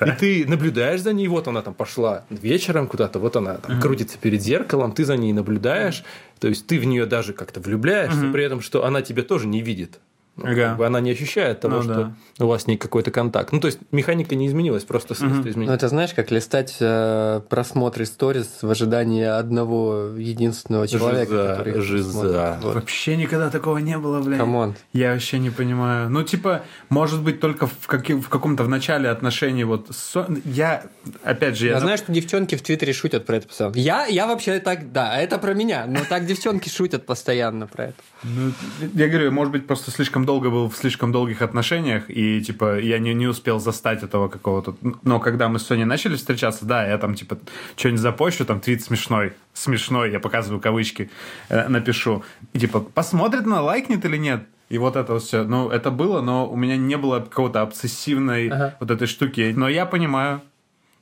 И 0.06 0.11
ты 0.11 0.45
наблюдаешь 0.47 1.01
за 1.01 1.11
ней, 1.11 1.27
вот 1.27 1.47
она 1.47 1.61
там 1.61 1.73
пошла 1.73 2.23
вечером 2.29 2.88
куда-то, 2.88 3.19
вот 3.19 3.35
она 3.35 3.56
там 3.56 3.81
крутится 3.81 4.17
перед 4.17 4.41
зеркалом, 4.41 4.94
ты 4.94 5.03
за 5.03 5.17
ней 5.17 5.33
наблюдаешь, 5.33 6.03
то 6.39 6.47
есть 6.47 6.67
ты 6.67 6.79
в 6.79 6.85
нее 6.85 7.06
даже 7.06 7.33
как-то 7.33 7.59
влюбляешься, 7.59 8.31
при 8.31 8.44
этом, 8.45 8.61
что 8.61 8.85
она 8.85 9.01
тебя 9.01 9.23
тоже 9.23 9.47
не 9.47 9.61
видит. 9.61 10.00
Ну, 10.41 10.45
Ага. 10.51 10.69
как 10.69 10.77
бы 10.77 10.86
она 10.86 11.00
не 11.00 11.12
ощущает 11.12 11.59
того, 11.59 11.77
Ну 11.77 11.83
что 11.83 12.13
у 12.39 12.47
вас 12.47 12.63
с 12.63 12.68
ней 12.68 12.77
какой-то 12.77 13.12
контакт. 13.12 13.51
Ну, 13.51 13.59
то 13.59 13.68
есть 13.68 13.80
механика 13.91 14.36
не 14.36 14.47
изменилась, 14.47 14.83
просто 14.83 15.13
средства 15.15 15.44
Ну, 15.44 15.50
изменились. 15.50 15.74
это 15.75 15.88
знаешь, 15.89 16.13
как 16.13 16.31
листать 16.31 16.77
э, 16.80 17.41
просмотры 17.50 18.06
сторис 18.06 18.59
в 18.62 18.69
ожидании 18.69 19.24
одного 19.25 20.12
единственного 20.18 20.88
человека, 20.88 21.31
Жиза, 21.31 21.47
который 21.56 21.81
жиза. 21.81 22.59
Вот. 22.62 22.75
Вообще 22.75 23.15
никогда 23.18 23.50
такого 23.50 23.77
не 23.80 23.97
было, 23.97 24.21
блядь. 24.21 24.39
Come 24.39 24.60
on. 24.60 24.75
Я 24.94 25.13
вообще 25.13 25.39
не 25.39 25.50
понимаю. 25.50 26.09
Ну, 26.09 26.24
типа, 26.24 26.62
может 26.89 27.21
быть, 27.21 27.39
только 27.39 27.68
в, 27.68 27.88
каки- 27.88 28.13
в 28.13 28.30
каком-то 28.30 28.63
в 28.63 28.69
начале 28.69 29.09
отношений 29.09 29.63
вот... 29.63 29.88
со- 29.92 30.27
Я, 30.45 30.83
опять 31.24 31.57
же, 31.57 31.68
я... 31.68 31.74
Я 31.74 31.80
знаю, 31.80 31.97
что 31.97 32.12
девчонки 32.12 32.56
в 32.56 32.62
Твиттере 32.62 32.94
шутят 32.94 33.25
про 33.25 33.38
это 33.38 33.47
постоянно. 33.47 33.75
Я, 33.75 34.06
я 34.06 34.27
вообще 34.27 34.59
так, 34.59 34.92
да, 34.92 35.18
это 35.18 35.38
про 35.38 35.53
меня, 35.53 35.85
но 35.88 36.00
так 36.07 36.25
девчонки 36.25 36.69
шутят 36.69 37.06
постоянно 37.06 37.68
про 37.68 37.85
это. 37.85 37.95
Ну, 38.24 38.51
я 38.94 39.07
говорю, 39.07 39.31
может 39.31 39.51
быть, 39.51 39.68
просто 39.68 39.92
слишком 39.92 40.25
долго 40.30 40.52
был 40.52 40.70
в 40.70 40.76
слишком 40.76 41.12
долгих 41.12 41.42
отношениях, 41.42 42.04
и, 42.08 42.40
типа, 42.42 42.80
я 42.80 43.00
не, 43.00 43.16
не 43.16 43.26
успел 43.26 43.60
застать 43.60 44.04
этого 44.04 44.28
какого-то... 44.28 44.76
Но 45.02 45.20
когда 45.20 45.50
мы 45.50 45.58
с 45.58 45.66
Соней 45.66 45.86
начали 45.86 46.16
встречаться, 46.18 46.66
да, 46.66 46.86
я 46.86 47.00
там, 47.00 47.16
типа, 47.16 47.40
что-нибудь 47.76 48.02
запощу, 48.02 48.46
там, 48.46 48.60
твит 48.60 48.84
смешной, 48.84 49.34
смешной, 49.54 50.12
я 50.12 50.20
показываю 50.20 50.62
кавычки, 50.62 51.10
э, 51.50 51.68
напишу. 51.68 52.24
И, 52.54 52.60
типа, 52.60 52.80
посмотрит 52.80 53.48
на, 53.48 53.62
лайкнет 53.62 54.06
или 54.06 54.18
нет? 54.18 54.42
И 54.70 54.78
вот 54.78 54.96
это 54.96 55.18
все. 55.18 55.44
Ну, 55.44 55.70
это 55.70 55.90
было, 55.90 56.22
но 56.22 56.48
у 56.48 56.56
меня 56.56 56.78
не 56.78 56.96
было 56.96 57.22
какого-то 57.22 57.62
обсессивной 57.62 58.50
Ага. 58.50 58.76
вот 58.80 58.92
этой 58.92 59.08
штуки. 59.08 59.52
Но 59.58 59.68
я 59.68 59.88
понимаю, 59.88 60.42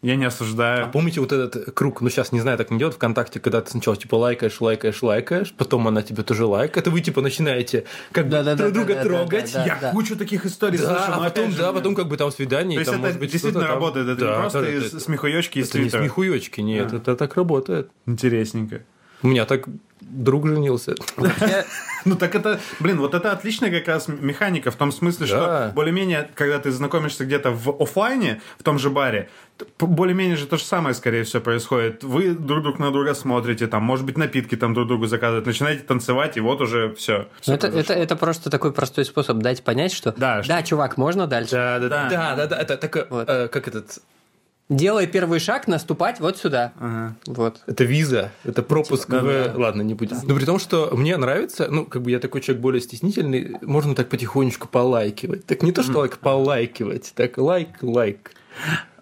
я 0.01 0.15
не 0.15 0.25
осуждаю. 0.25 0.91
Помните 0.91 1.19
вот 1.21 1.31
этот 1.31 1.71
круг, 1.73 2.01
ну 2.01 2.09
сейчас 2.09 2.31
не 2.31 2.39
знаю, 2.39 2.57
так 2.57 2.69
не 2.71 2.77
делают 2.77 2.95
ВКонтакте, 2.95 3.39
когда 3.39 3.61
ты 3.61 3.71
сначала 3.71 3.97
типа 3.97 4.15
лайкаешь, 4.15 4.61
лайкаешь, 4.61 5.01
лайкаешь, 5.01 5.53
потом 5.53 5.87
она 5.87 6.01
тебе 6.03 6.23
тоже 6.23 6.45
лайкает, 6.45 6.87
и 6.87 6.89
вы 6.89 7.01
типа 7.01 7.21
начинаете 7.21 7.85
как 8.11 8.27
бы 8.29 8.43
друг 8.43 8.71
друга 8.73 8.93
да-да-да, 8.95 9.03
трогать. 9.03 9.53
да, 9.53 9.65
я 9.65 9.77
да. 9.81 9.91
кучу 9.91 10.15
таких 10.15 10.45
историй 10.45 10.77
Да, 10.77 10.85
слышал, 10.97 11.21
а 11.21 11.23
потом, 11.29 11.51
же, 11.51 11.57
да, 11.57 11.73
потом 11.73 11.95
как 11.95 12.07
бы 12.07 12.17
там 12.17 12.31
свидание, 12.31 12.77
То 12.77 12.81
есть 12.81 12.91
там, 12.91 12.99
это 12.99 13.07
может 13.07 13.19
быть, 13.19 13.31
действительно 13.31 13.63
там. 13.65 13.73
работает, 13.75 14.07
это 14.07 14.19
Да, 14.25 14.35
не 14.35 14.41
просто 14.41 14.61
да, 14.61 14.69
из 14.71 14.85
это- 14.85 14.99
смехуёчки 14.99 15.59
из 15.59 15.69
Это 15.69 15.79
не 15.79 15.89
смехуёчки, 15.89 16.61
нет, 16.61 16.93
это 16.93 17.15
так 17.15 17.35
работает. 17.35 17.89
Интересненько. 18.05 18.81
У 19.23 19.27
меня 19.27 19.45
так 19.45 19.65
друг 20.01 20.47
женился. 20.47 20.95
Ну 22.05 22.15
так 22.15 22.35
это, 22.35 22.61
блин, 22.79 22.99
вот 22.99 23.13
это 23.13 23.33
отличная 23.33 23.69
как 23.69 23.85
раз 23.89 24.07
механика 24.07 24.71
в 24.71 24.75
том 24.77 24.93
смысле, 24.93 25.27
Да. 25.27 25.27
что 25.27 25.71
более-менее, 25.75 26.29
когда 26.35 26.57
ты 26.57 26.71
знакомишься 26.71 27.25
где-то 27.25 27.51
в 27.51 27.81
офлайне, 27.81 28.39
в 28.57 28.63
том 28.63 28.79
же 28.79 28.89
баре, 28.89 29.27
более-менее 29.79 30.37
же 30.37 30.45
то 30.47 30.55
же 30.55 30.63
самое, 30.63 30.95
скорее 30.95 31.23
всего, 31.23 31.41
происходит. 31.41 32.05
Вы 32.05 32.29
друг 32.33 32.63
друг 32.63 32.79
на 32.79 32.91
друга 32.91 33.13
смотрите, 33.13 33.67
там, 33.67 33.83
может 33.83 34.05
быть, 34.05 34.17
напитки 34.17 34.55
там 34.55 34.73
друг 34.73 34.87
другу 34.87 35.07
заказывают, 35.07 35.45
начинаете 35.47 35.83
танцевать, 35.83 36.37
и 36.37 36.39
вот 36.39 36.61
уже 36.61 36.93
все. 36.93 37.27
Ну, 37.45 37.53
это, 37.55 37.67
это, 37.67 37.93
это 37.93 38.15
просто 38.15 38.49
такой 38.49 38.71
простой 38.71 39.03
способ 39.03 39.39
дать 39.39 39.61
понять, 39.63 39.91
что 39.91 40.13
Да, 40.15 40.43
что- 40.43 40.63
чувак, 40.63 40.95
можно 40.95 41.27
дальше. 41.27 41.51
Да, 41.51 41.79
да, 41.79 41.89
Да. 41.89 42.09
да, 42.09 42.35
да, 42.35 42.47
да, 42.47 42.57
это 42.61 42.77
так, 42.77 43.07
Вот. 43.09 43.27
э, 43.27 43.47
как 43.49 43.67
этот, 43.67 43.99
Делай 44.69 45.07
первый 45.07 45.39
шаг, 45.39 45.67
наступать 45.67 46.19
вот 46.19 46.37
сюда. 46.37 46.73
Вот. 47.25 47.61
это 47.67 47.83
виза, 47.85 48.31
это 48.43 48.61
пропуск 48.61 49.09
Да, 49.09 49.21
в... 49.21 49.25
да. 49.25 49.53
Ладно, 49.55 49.81
не 49.81 49.93
будем. 49.93 50.17
Но 50.23 50.35
при 50.35 50.43
том, 50.43 50.59
что 50.59 50.89
мне 50.93 51.15
нравится, 51.15 51.67
ну, 51.69 51.85
как 51.85 52.01
бы 52.01 52.11
я 52.11 52.19
такой 52.19 52.41
человек 52.41 52.61
более 52.61 52.81
стеснительный, 52.81 53.55
можно 53.61 53.95
так 53.95 54.09
потихонечку 54.09 54.67
полайкивать. 54.67 55.45
Так 55.45 55.63
не 55.63 55.71
то, 55.71 55.83
что 55.83 55.99
лайк, 55.99 56.17
полайкивать, 56.17 57.13
так 57.15 57.37
лайк, 57.37 57.69
лайк. 57.81 58.31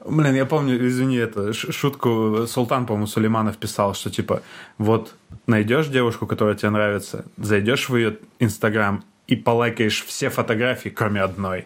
Блин, 0.05 0.35
я 0.35 0.45
помню, 0.45 0.87
извини, 0.87 1.17
это 1.17 1.51
шутку 1.53 2.45
Султан, 2.47 2.85
по-моему, 2.85 3.07
Сулейманов 3.07 3.57
писал, 3.57 3.95
что 3.95 4.11
типа, 4.11 4.43
вот 4.77 5.15
найдешь 5.47 5.87
девушку, 5.87 6.27
которая 6.27 6.55
тебе 6.55 6.69
нравится, 6.69 7.25
зайдешь 7.37 7.89
в 7.89 7.95
ее 7.95 8.17
Инстаграм 8.37 9.03
и 9.25 9.35
полайкаешь 9.35 10.05
все 10.05 10.29
фотографии, 10.29 10.89
кроме 10.89 11.21
одной. 11.21 11.65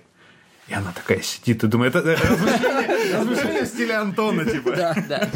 И 0.69 0.73
она 0.73 0.91
такая 0.91 1.21
сидит 1.21 1.63
и 1.63 1.67
думает, 1.67 1.95
это 1.95 2.15
размышление, 2.15 3.63
в 3.63 3.67
стиле 3.67 3.95
Антона, 3.95 4.45
типа. 4.45 4.75
Да, 4.75 4.95
да. 5.07 5.29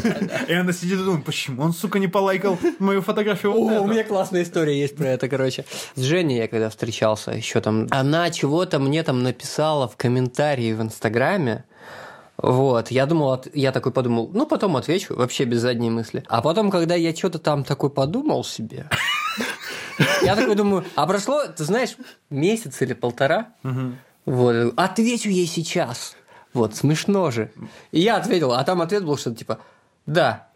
И 0.46 0.52
она 0.52 0.72
сидит 0.72 1.00
и 1.00 1.02
думает, 1.02 1.24
почему 1.24 1.62
он, 1.62 1.72
сука, 1.72 1.98
не 1.98 2.06
полайкал 2.06 2.56
мою 2.78 3.02
фотографию 3.02 3.52
О, 3.52 3.70
эту?» 3.70 3.82
у 3.82 3.86
меня 3.86 4.04
классная 4.04 4.44
история 4.44 4.78
есть 4.78 4.96
про 4.96 5.08
это, 5.08 5.28
короче. 5.28 5.64
С 5.96 6.02
Женей 6.02 6.38
я 6.38 6.48
когда 6.48 6.70
встречался, 6.70 7.32
еще 7.32 7.60
там, 7.60 7.88
она 7.90 8.30
чего-то 8.30 8.78
мне 8.78 9.02
там 9.02 9.24
написала 9.24 9.88
в 9.88 9.96
комментарии 9.96 10.72
в 10.72 10.80
Инстаграме, 10.80 11.64
вот, 12.36 12.90
я 12.90 13.06
думал, 13.06 13.42
я 13.54 13.72
такой 13.72 13.92
подумал, 13.92 14.30
ну, 14.32 14.46
потом 14.46 14.76
отвечу, 14.76 15.14
вообще 15.14 15.44
без 15.44 15.60
задней 15.60 15.90
мысли. 15.90 16.24
А 16.28 16.42
потом, 16.42 16.70
когда 16.70 16.94
я 16.94 17.14
что-то 17.14 17.38
там 17.38 17.64
такой 17.64 17.90
подумал 17.90 18.44
себе, 18.44 18.88
я 20.22 20.34
такой 20.34 20.54
думаю, 20.56 20.84
а 20.96 21.06
прошло, 21.06 21.46
ты 21.46 21.64
знаешь, 21.64 21.96
месяц 22.30 22.82
или 22.82 22.92
полтора, 22.92 23.48
вот, 24.26 24.72
отвечу 24.76 25.28
ей 25.28 25.46
сейчас. 25.46 26.16
Вот, 26.52 26.76
смешно 26.76 27.30
же. 27.30 27.50
И 27.90 28.00
я 28.00 28.16
ответил, 28.16 28.52
а 28.52 28.62
там 28.64 28.80
ответ 28.80 29.04
был 29.04 29.16
что-то 29.16 29.36
типа, 29.36 29.58
да. 30.06 30.48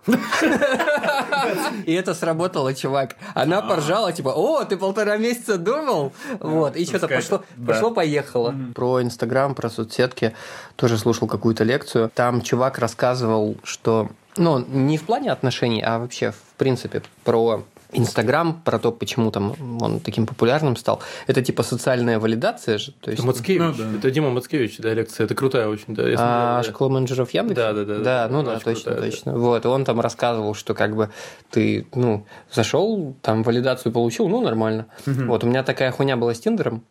И 1.84 1.92
это 1.92 2.14
сработало, 2.14 2.74
чувак. 2.74 3.16
Она 3.34 3.62
поржала, 3.62 4.12
типа, 4.12 4.30
о, 4.30 4.64
ты 4.64 4.76
полтора 4.76 5.16
месяца 5.16 5.58
думал? 5.58 6.12
Вот, 6.40 6.76
и 6.76 6.84
что-то 6.84 7.08
пошло, 7.08 7.42
да. 7.56 7.72
пошло-поехало. 7.72 8.54
Про 8.74 9.02
Инстаграм, 9.02 9.54
про 9.54 9.70
соцсетки 9.70 10.34
тоже 10.76 10.98
слушал 10.98 11.28
какую-то 11.28 11.64
лекцию. 11.64 12.10
Там 12.14 12.42
чувак 12.42 12.78
рассказывал, 12.78 13.56
что, 13.64 14.08
ну, 14.36 14.58
не 14.58 14.98
в 14.98 15.04
плане 15.04 15.30
отношений, 15.32 15.82
а 15.82 15.98
вообще, 15.98 16.32
в 16.32 16.54
принципе, 16.56 17.02
про 17.24 17.64
Инстаграм, 17.92 18.60
про 18.64 18.78
то, 18.78 18.92
почему 18.92 19.30
там 19.30 19.54
он 19.80 20.00
таким 20.00 20.26
популярным 20.26 20.76
стал. 20.76 21.00
Это 21.26 21.42
типа 21.42 21.62
социальная 21.62 22.18
валидация 22.18 22.78
же. 22.78 22.92
То 23.00 23.10
есть, 23.10 23.20
Это 23.22 23.26
Мацкевич. 23.26 23.60
Ну, 23.60 23.72
да. 23.72 23.98
Это 23.98 24.10
Дима 24.10 24.30
Мацкевич, 24.30 24.78
да, 24.78 24.92
лекция. 24.92 25.24
Это 25.24 25.34
крутая 25.34 25.68
очень, 25.68 25.94
да. 25.94 26.04
а, 26.18 26.62
да. 26.62 26.68
школа 26.68 26.90
менеджеров 26.90 27.30
Яндекса? 27.30 27.62
Да, 27.62 27.72
да, 27.72 27.84
да, 27.84 27.94
Да, 27.98 28.28
да, 28.28 28.28
ну 28.30 28.42
да, 28.42 28.58
точно, 28.58 28.72
крутая, 28.74 28.94
да. 28.96 29.02
точно. 29.02 29.38
Вот, 29.38 29.64
и 29.64 29.68
он 29.68 29.84
там 29.84 30.00
рассказывал, 30.00 30.54
что 30.54 30.74
как 30.74 30.94
бы 30.96 31.10
ты, 31.50 31.86
ну, 31.94 32.26
зашел, 32.52 33.14
там 33.22 33.42
валидацию 33.42 33.92
получил, 33.92 34.28
ну, 34.28 34.42
нормально. 34.42 34.86
Вот, 35.06 35.44
у 35.44 35.46
меня 35.46 35.62
такая 35.62 35.90
хуйня 35.90 36.16
была 36.16 36.34
с 36.34 36.40
Тиндером. 36.40 36.82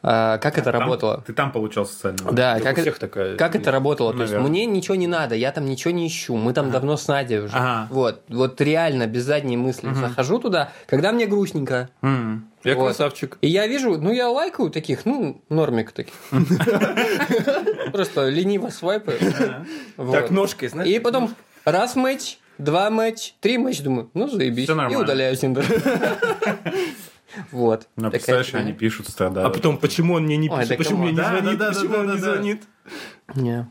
А, 0.00 0.38
как 0.38 0.56
это 0.58 0.70
Там- 0.70 0.80
работало? 0.82 1.24
Ты 1.26 1.32
там 1.32 1.50
получал 1.50 1.84
социального? 1.84 2.32
Да, 2.32 2.54
Так 2.54 2.62
как, 2.62 2.78
у 2.78 2.80
это- 2.88 3.00
такая. 3.00 3.36
как 3.36 3.56
это 3.56 3.72
работало? 3.72 4.12
То 4.12 4.20
есть 4.20 4.32
Наверное. 4.32 4.48
мне 4.50 4.66
ничего 4.66 4.94
не 4.94 5.08
надо, 5.08 5.34
я 5.34 5.50
там 5.50 5.66
ничего 5.66 5.90
не 5.92 6.06
ищу. 6.06 6.36
Мы 6.36 6.52
там 6.52 6.70
давно 6.70 6.96
с 6.96 7.08
Надей 7.08 7.40
уже. 7.40 7.54
Ага. 7.56 7.88
Вот, 7.90 8.22
вот 8.28 8.60
реально 8.60 9.08
без 9.08 9.24
задней 9.24 9.56
мысли 9.56 9.92
захожу 9.94 10.38
туда, 10.38 10.70
когда 10.86 11.10
мне 11.10 11.26
грустненько. 11.26 11.88
М. 12.02 12.48
Я 12.64 12.76
Вот. 12.76 12.86
красавчик. 12.86 13.38
И 13.40 13.48
я 13.48 13.66
вижу, 13.66 13.98
ну 13.98 14.12
я 14.12 14.28
лайкаю 14.30 14.70
таких, 14.70 15.04
ну, 15.04 15.40
нормик 15.48 15.90
таких. 15.92 16.14
Просто 17.92 18.28
лениво 18.28 18.70
свайпаю. 18.70 19.18
Вот. 19.96 20.12
Так, 20.12 20.30
ножкой, 20.30 20.68
знаешь? 20.68 20.88
И 20.88 20.98
потом 21.00 21.34
раз 21.64 21.96
матч, 21.96 22.38
два 22.58 22.90
матч, 22.90 23.34
три 23.40 23.58
матч, 23.58 23.80
думаю, 23.80 24.10
ну 24.14 24.28
заебись. 24.28 24.68
И 24.68 24.96
удаляю 24.96 25.36
Тиндер. 25.36 25.64
Вот. 27.52 27.86
Ну, 27.96 28.04
Такая 28.04 28.10
представляешь, 28.10 28.54
они 28.54 28.72
пишут, 28.72 29.08
страдают. 29.08 29.48
А 29.48 29.54
потом, 29.54 29.78
почему 29.78 30.14
он 30.14 30.24
мне 30.24 30.36
не 30.36 30.48
пишет, 30.48 30.76
почему 30.78 31.02
мне 31.02 31.12
не 31.12 31.16
звонит, 31.22 31.58
почему 31.58 31.96
он 31.98 32.12
не 32.12 32.18
звонит? 32.18 32.62
Не. 33.34 33.68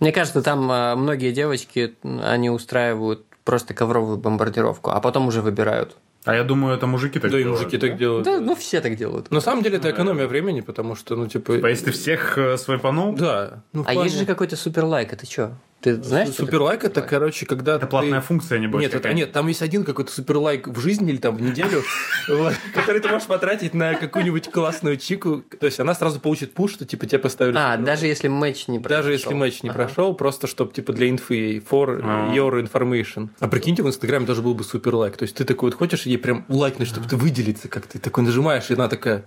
Мне 0.00 0.12
кажется, 0.12 0.42
там 0.42 0.70
а, 0.70 0.94
многие 0.96 1.32
девочки, 1.32 1.94
они 2.22 2.50
устраивают 2.50 3.24
просто 3.44 3.74
ковровую 3.74 4.18
бомбардировку, 4.18 4.90
а 4.90 5.00
потом 5.00 5.26
уже 5.28 5.40
выбирают. 5.40 5.96
А 6.24 6.34
я 6.34 6.44
думаю, 6.44 6.76
это 6.76 6.86
мужики 6.86 7.18
так 7.18 7.32
Да, 7.32 7.38
и 7.38 7.42
делают, 7.42 7.60
мужики 7.62 7.78
да? 7.78 7.88
так 7.88 7.98
делают. 7.98 8.24
Да, 8.24 8.38
ну 8.38 8.54
все 8.54 8.80
так 8.80 8.94
делают. 8.96 9.30
На 9.32 9.40
самом 9.40 9.64
деле 9.64 9.78
это 9.78 9.90
экономия 9.90 10.28
времени, 10.28 10.60
потому 10.60 10.94
что, 10.94 11.16
ну, 11.16 11.26
типа... 11.26 11.56
Типа, 11.56 11.66
если 11.66 11.86
ты 11.86 11.90
всех 11.90 12.38
э, 12.38 12.56
свайпанул, 12.58 13.14
Да. 13.14 13.64
Ну, 13.72 13.82
А 13.82 13.92
плане- 13.92 14.04
есть 14.04 14.18
же 14.18 14.24
какой-то 14.26 14.54
суперлайк, 14.56 15.12
это 15.12 15.26
что? 15.26 15.56
Ты 15.82 16.00
знаешь? 16.02 16.30
Суперлайк 16.30 16.84
это, 16.84 17.02
короче, 17.02 17.44
когда 17.44 17.72
это 17.76 17.86
ты- 17.86 17.90
платная 17.90 18.20
функция, 18.20 18.58
небось, 18.60 18.80
Нет, 18.82 18.90
это, 18.90 18.98
какая-то. 18.98 19.16
нет, 19.16 19.32
там 19.32 19.48
есть 19.48 19.62
один 19.62 19.82
какой-то 19.84 20.12
суперлайк 20.12 20.68
в 20.68 20.78
жизни 20.80 21.10
или 21.10 21.16
там 21.18 21.36
в 21.36 21.42
неделю, 21.42 21.82
который 22.74 23.00
ты 23.00 23.08
можешь 23.08 23.26
потратить 23.26 23.74
на 23.74 23.94
какую-нибудь 23.94 24.50
классную 24.50 24.96
чику. 24.96 25.42
То 25.58 25.66
есть 25.66 25.80
она 25.80 25.94
сразу 25.94 26.20
получит 26.20 26.54
пуш, 26.54 26.72
что 26.72 26.84
типа 26.84 27.06
тебе 27.06 27.18
поставили. 27.18 27.56
А, 27.56 27.72
суперлайк. 27.72 27.84
даже 27.84 28.06
если 28.06 28.28
матч 28.28 28.68
не 28.68 28.78
прошел. 28.78 28.96
Даже 28.98 29.12
если 29.12 29.34
матч 29.34 29.62
не 29.62 29.70
прошел, 29.70 30.14
просто 30.14 30.46
чтобы 30.46 30.72
типа 30.72 30.92
для 30.92 31.08
инфы, 31.10 31.58
for 31.58 32.00
А. 32.02 32.32
your 32.34 32.62
information. 32.62 33.28
А 33.40 33.48
прикиньте, 33.48 33.82
в 33.82 33.88
Инстаграме 33.88 34.24
тоже 34.26 34.40
был 34.42 34.54
бы 34.54 34.64
супер 34.64 34.94
лайк. 34.94 35.16
То 35.16 35.24
есть 35.24 35.34
ты 35.36 35.44
такой 35.44 35.70
вот 35.70 35.78
хочешь 35.78 36.02
ей 36.06 36.16
прям 36.16 36.44
лайкнуть, 36.48 36.88
чтобы 36.88 37.08
ты 37.08 37.16
выделиться, 37.16 37.68
как 37.68 37.86
ты 37.86 37.98
такой 37.98 38.22
нажимаешь, 38.24 38.70
и 38.70 38.74
она 38.74 38.88
такая. 38.88 39.24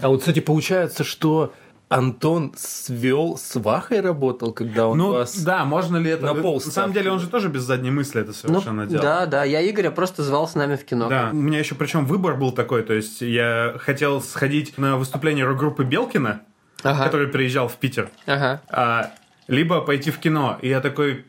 А 0.00 0.08
вот, 0.08 0.20
кстати, 0.20 0.38
получается, 0.40 1.02
что 1.02 1.52
Антон 1.88 2.52
свел 2.56 3.38
с 3.38 3.56
Вахой 3.58 4.00
работал, 4.00 4.52
когда 4.52 4.88
он 4.88 4.98
Ну, 4.98 5.12
вас. 5.12 5.36
да, 5.42 5.64
можно 5.64 5.96
ли 5.96 6.10
это... 6.10 6.26
на 6.26 6.34
пол 6.34 6.56
На 6.64 6.70
самом 6.70 6.92
деле, 6.92 7.10
он 7.10 7.18
же 7.18 7.28
тоже 7.28 7.48
без 7.48 7.62
задней 7.62 7.90
мысли 7.90 8.20
это 8.20 8.28
Ну, 8.30 8.34
совершенно 8.34 8.86
делал. 8.86 9.02
да, 9.02 9.26
да, 9.26 9.44
я 9.44 9.68
Игоря 9.68 9.90
просто 9.90 10.22
звал 10.22 10.46
с 10.46 10.54
нами 10.54 10.76
в 10.76 10.84
кино. 10.84 11.08
Да, 11.08 11.30
у 11.32 11.36
меня 11.36 11.58
еще 11.58 11.74
причем 11.74 12.04
выбор 12.04 12.36
был 12.36 12.52
такой, 12.52 12.82
то 12.82 12.92
есть 12.92 13.22
я 13.22 13.74
хотел 13.78 14.20
сходить 14.20 14.76
на 14.76 14.96
выступление 14.98 15.46
рок-группы 15.46 15.84
Белкина, 15.84 16.42
Ага, 16.82 17.04
который 17.04 17.26
приезжал 17.28 17.68
в 17.68 17.76
Питер, 17.76 18.10
ага. 18.26 18.60
а, 18.68 19.10
либо 19.46 19.80
пойти 19.80 20.10
в 20.10 20.18
кино. 20.18 20.58
И 20.60 20.68
я 20.68 20.80
такой... 20.80 21.24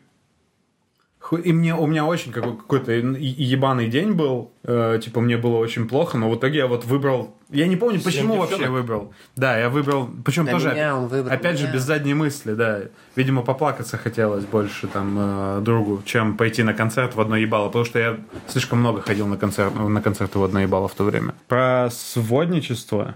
И 1.36 1.52
мне, 1.52 1.74
у 1.74 1.86
меня 1.86 2.04
очень 2.04 2.32
какой- 2.32 2.56
какой-то 2.56 2.92
ебаный 2.92 3.88
день 3.88 4.12
был, 4.12 4.50
э, 4.64 4.98
типа 5.02 5.20
мне 5.20 5.36
было 5.36 5.56
очень 5.56 5.88
плохо, 5.88 6.18
но 6.18 6.30
в 6.30 6.36
итоге 6.36 6.58
я 6.58 6.66
вот 6.66 6.84
выбрал... 6.84 7.36
Я 7.50 7.66
не 7.66 7.76
помню, 7.76 8.00
почему 8.00 8.36
вообще 8.36 8.62
я 8.62 8.70
выбрал. 8.70 9.12
Да, 9.36 9.58
я 9.58 9.68
выбрал... 9.70 10.08
Причем 10.24 10.46
Да 10.46 10.52
тоже... 10.52 10.70
меня 10.70 10.96
он 10.96 11.08
выбрал, 11.08 11.32
Опять 11.32 11.58
же, 11.58 11.64
меня. 11.64 11.74
без 11.74 11.82
задней 11.82 12.14
мысли, 12.14 12.54
да. 12.54 12.80
Видимо, 13.16 13.42
поплакаться 13.42 13.96
хотелось 13.96 14.44
больше 14.44 14.86
там 14.86 15.16
э, 15.18 15.60
другу, 15.62 16.02
чем 16.04 16.36
пойти 16.36 16.62
на 16.62 16.74
концерт 16.74 17.14
в 17.14 17.20
одно 17.20 17.36
ебало, 17.36 17.66
потому 17.68 17.84
что 17.84 17.98
я 17.98 18.18
слишком 18.48 18.80
много 18.80 19.00
ходил 19.02 19.26
на, 19.26 19.36
концерт, 19.36 19.74
на 19.74 20.02
концерты 20.02 20.38
в 20.38 20.44
одно 20.44 20.60
ебало 20.60 20.88
в 20.88 20.94
то 20.94 21.04
время. 21.04 21.34
Про 21.48 21.88
сводничество. 21.92 23.14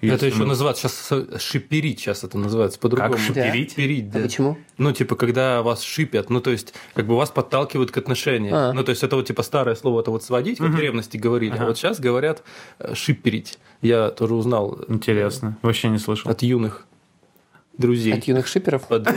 Это 0.00 0.12
если 0.12 0.26
еще 0.26 0.38
мы- 0.38 0.46
называется 0.46 0.88
сейчас 0.88 1.42
шиперить, 1.42 1.98
сейчас 2.00 2.22
это 2.24 2.38
называется 2.38 2.78
по-другому. 2.78 3.14
Как 3.14 3.20
шиперить? 3.20 3.70
Шиперить, 3.70 4.08
А 4.10 4.12
да. 4.12 4.20
почему? 4.20 4.58
Ну, 4.76 4.92
типа, 4.92 5.16
когда 5.16 5.62
вас 5.62 5.82
шипят, 5.82 6.30
ну, 6.30 6.40
то 6.40 6.50
есть, 6.50 6.72
как 6.94 7.06
бы 7.06 7.16
вас 7.16 7.30
подталкивают 7.30 7.90
к 7.90 7.96
отношениям. 7.98 8.54
А. 8.54 8.72
Ну, 8.72 8.84
то 8.84 8.90
есть, 8.90 9.02
это 9.02 9.16
вот, 9.16 9.26
типа, 9.26 9.42
старое 9.42 9.74
слово, 9.74 10.00
это 10.02 10.10
вот 10.10 10.22
сводить, 10.22 10.58
как 10.58 10.68
в 10.70 10.76
древности 10.76 11.16
говорили. 11.16 11.52
Ага. 11.54 11.64
А 11.64 11.66
вот 11.66 11.78
сейчас 11.78 11.98
говорят 11.98 12.42
э, 12.78 12.94
шиперить. 12.94 13.58
Я 13.82 14.10
тоже 14.10 14.34
узнал 14.34 14.78
Интересно. 14.88 15.56
Вообще 15.62 15.88
не 15.88 15.98
слышал. 15.98 16.30
от 16.30 16.42
юных 16.42 16.86
друзей, 17.76 18.12
От 18.14 18.24
юных 18.24 18.46
шиперов. 18.46 18.86
подруг. 18.86 19.16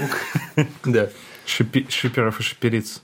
Да. 0.86 1.10
Шиперов 1.46 2.40
и 2.40 2.44
шипериц. 2.44 3.02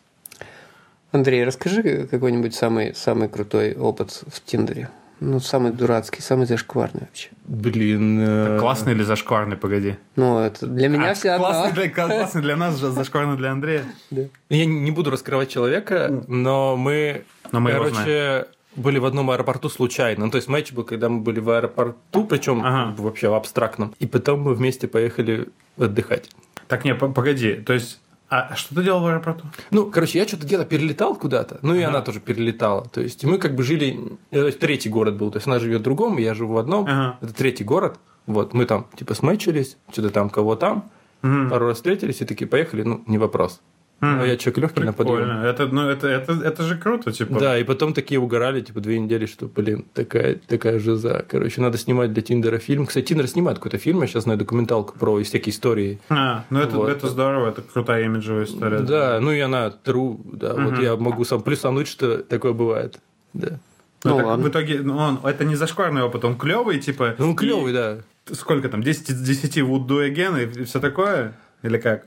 Андрей, 1.11 1.43
расскажи 1.45 2.07
какой-нибудь 2.09 2.53
самый, 2.53 2.93
самый 2.93 3.29
крутой 3.29 3.75
опыт 3.75 4.11
в 4.27 4.41
Тиндере. 4.43 4.89
Ну, 5.19 5.39
самый 5.39 5.71
дурацкий, 5.71 6.21
самый 6.21 6.45
зашкварный 6.45 7.01
вообще. 7.01 7.29
Блин. 7.45 8.19
э, 8.21 8.59
Классный 8.59 8.93
или 8.93 9.03
зашкварный, 9.03 9.57
погоди. 9.57 9.95
Ну, 10.15 10.39
это 10.39 10.67
для 10.67 10.89
меня 10.89 11.11
А, 11.11 11.13
все 11.15 11.31
одно. 11.31 11.47
классный, 11.47 11.73
для, 11.73 11.89
классный 12.07 12.41
для 12.43 12.55
нас, 12.55 12.75
за- 12.75 12.91
зашкварный 12.91 13.35
для 13.37 13.51
Андрея. 13.51 13.83
Я 14.11 14.65
не 14.65 14.91
буду 14.91 15.09
раскрывать 15.09 15.49
человека, 15.49 16.23
но 16.27 16.75
мы, 16.77 17.23
Но 17.51 17.59
мы 17.59 17.71
его 17.71 17.85
короче, 17.85 18.45
были 18.75 18.99
в 18.99 19.05
одном 19.05 19.31
аэропорту 19.31 19.69
случайно. 19.69 20.25
Ну, 20.25 20.31
то 20.31 20.35
есть 20.37 20.47
матч 20.47 20.71
был, 20.71 20.83
когда 20.83 21.09
мы 21.09 21.21
были 21.21 21.39
в 21.39 21.49
аэропорту, 21.49 22.23
причем 22.25 22.61
Ага. 22.63 22.93
вообще 23.01 23.29
в 23.29 23.33
абстрактном. 23.33 23.95
И 23.97 24.05
потом 24.05 24.41
мы 24.41 24.53
вместе 24.53 24.87
поехали 24.87 25.47
отдыхать. 25.79 26.29
Так, 26.67 26.85
не, 26.85 26.93
погоди. 26.93 27.53
То 27.53 27.73
есть, 27.73 27.99
а 28.29 28.55
что 28.55 28.75
ты 28.75 28.83
делал 28.83 29.01
в 29.01 29.07
аэропорту? 29.07 29.45
Ну, 29.71 29.89
короче, 29.89 30.19
я 30.19 30.27
что-то 30.27 30.45
где-то 30.45 30.65
перелетал 30.65 31.15
куда-то, 31.15 31.59
ну 31.61 31.75
и 31.75 31.81
она 31.81 32.01
тоже 32.01 32.19
перелетала. 32.19 32.85
То 32.89 33.01
есть 33.01 33.23
мы 33.23 33.37
как 33.37 33.55
бы 33.55 33.63
жили, 33.63 33.99
э, 34.31 34.39
то 34.41 34.45
есть 34.47 34.59
третий 34.59 34.89
город 34.89 35.15
был, 35.17 35.31
то 35.31 35.37
есть 35.37 35.47
она 35.47 35.59
живет 35.59 35.81
в 35.81 35.83
другом, 35.83 36.17
я 36.17 36.33
живу 36.33 36.53
в 36.53 36.57
одном. 36.57 36.85
Ага. 36.85 37.17
Это 37.21 37.33
третий 37.33 37.63
город. 37.63 37.99
Вот 38.25 38.53
мы 38.53 38.65
там 38.65 38.87
типа 38.97 39.13
смычились, 39.13 39.77
что-то 39.91 40.09
там 40.09 40.29
кого 40.29 40.55
там, 40.55 40.89
Мгм. 41.21 41.49
пару 41.49 41.67
раз 41.67 41.77
встретились 41.77 42.21
и 42.21 42.25
такие 42.25 42.47
поехали, 42.47 42.83
ну 42.83 43.03
не 43.07 43.17
вопрос. 43.17 43.61
Мгм. 43.99 44.17
Но 44.17 44.25
я 44.25 44.37
человек 44.37 44.59
легкий 44.59 44.83
на 44.83 44.93
подъем. 44.93 45.17
Прикольно. 45.17 45.43
Это, 45.43 45.65
ну, 45.67 45.89
это, 45.89 46.07
это, 46.07 46.33
это 46.33 46.63
же 46.63 46.77
круто, 46.77 47.11
типа. 47.11 47.39
Да, 47.39 47.57
и 47.57 47.63
потом 47.63 47.93
такие 47.93 48.19
угорали, 48.19 48.61
типа, 48.61 48.79
две 48.79 48.99
недели, 48.99 49.25
что, 49.25 49.47
блин, 49.47 49.85
такая, 49.93 50.35
такая 50.47 50.77
жиза. 50.79 51.25
Короче, 51.27 51.61
надо 51.61 51.79
снимать 51.79 52.13
для 52.13 52.21
Тиндера 52.21 52.59
фильм. 52.59 52.85
Кстати, 52.85 53.05
Тиндер 53.05 53.27
снимает 53.27 53.57
какой-то 53.57 53.79
фильм, 53.79 54.01
я 54.01 54.07
сейчас 54.07 54.23
знаю 54.23 54.37
документалку 54.37 54.97
про 54.99 55.21
всякие 55.23 55.51
истории. 55.51 55.99
А, 56.09 56.45
ну 56.51 56.59
это, 56.59 56.77
Вот. 56.77 56.89
это 56.89 57.07
здорово, 57.07 57.49
это 57.49 57.63
крутая 57.63 58.05
имиджевая 58.05 58.45
история. 58.45 58.79
Да, 58.79 59.19
ну 59.19 59.31
и 59.31 59.39
она 59.39 59.73
true, 59.83 60.19
да, 60.31 60.53
вот 60.53 60.73
Мгм. 60.73 60.81
я 60.81 60.95
могу 60.95 61.25
сам 61.25 61.41
плюсануть, 61.41 61.87
что 61.87 62.19
такое 62.19 62.53
бывает. 62.53 62.99
Да. 63.33 63.59
Ну, 64.03 64.11
Ну 64.11 64.17
так 64.17 64.25
ладно. 64.27 64.45
в 64.45 64.49
итоге, 64.49 64.79
ну, 64.83 64.95
он, 64.95 65.19
это 65.23 65.43
не 65.43 65.55
зашкварный 65.55 66.03
опыт, 66.03 66.23
он 66.23 66.37
клевый, 66.37 66.79
типа. 66.79 67.15
Ну, 67.17 67.29
он 67.29 67.31
и 67.33 67.35
клевый, 67.35 67.73
да. 67.73 67.97
Сколько 68.31 68.69
там, 68.69 68.83
10 68.83 69.09
из 69.09 69.21
10 69.21 69.57
would 69.57 69.87
do 69.87 70.07
again 70.07 70.61
и 70.61 70.65
все 70.65 70.79
такое? 70.79 71.33
Или 71.63 71.77
как? 71.79 72.05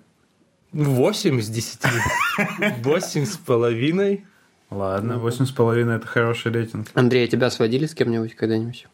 8 0.72 1.38
из 1.40 1.48
10. 1.48 1.80
8 2.82 3.24
с 3.26 3.36
половиной. 3.36 4.24
Ладно, 4.70 5.14
8,5 5.14 5.90
это 5.96 6.06
хороший 6.06 6.52
рейтинг. 6.52 6.88
Андрей, 6.94 7.24
а 7.24 7.28
тебя 7.28 7.50
сводили 7.50 7.86
с 7.86 7.94
кем-нибудь 7.94 8.36
когда-нибудь? 8.36 8.86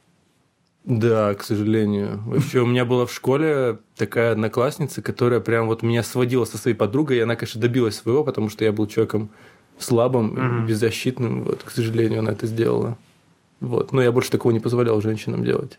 Да, 0.84 1.34
к 1.34 1.42
сожалению. 1.42 2.22
Вообще, 2.26 2.60
у 2.60 2.66
меня 2.66 2.84
была 2.84 3.04
в 3.06 3.12
школе 3.12 3.78
такая 3.96 4.32
одноклассница, 4.32 5.02
которая 5.02 5.40
прям 5.40 5.66
вот 5.66 5.82
меня 5.82 6.02
сводила 6.02 6.44
со 6.44 6.56
своей 6.58 6.76
подругой, 6.76 7.18
и 7.18 7.20
она, 7.20 7.36
конечно, 7.36 7.60
добилась 7.60 7.96
своего, 7.96 8.24
потому 8.24 8.48
что 8.48 8.64
я 8.64 8.72
был 8.72 8.86
человеком 8.86 9.28
слабым, 9.78 10.28
Мгм. 10.28 10.66
беззащитным. 10.66 11.42
Вот, 11.44 11.62
к 11.62 11.70
сожалению, 11.70 12.20
она 12.20 12.32
это 12.32 12.46
сделала. 12.46 12.96
Вот. 13.60 13.92
Но 13.92 14.00
я 14.00 14.12
больше 14.12 14.30
такого 14.30 14.52
не 14.52 14.60
позволял 14.60 15.00
женщинам 15.02 15.44
делать. 15.44 15.78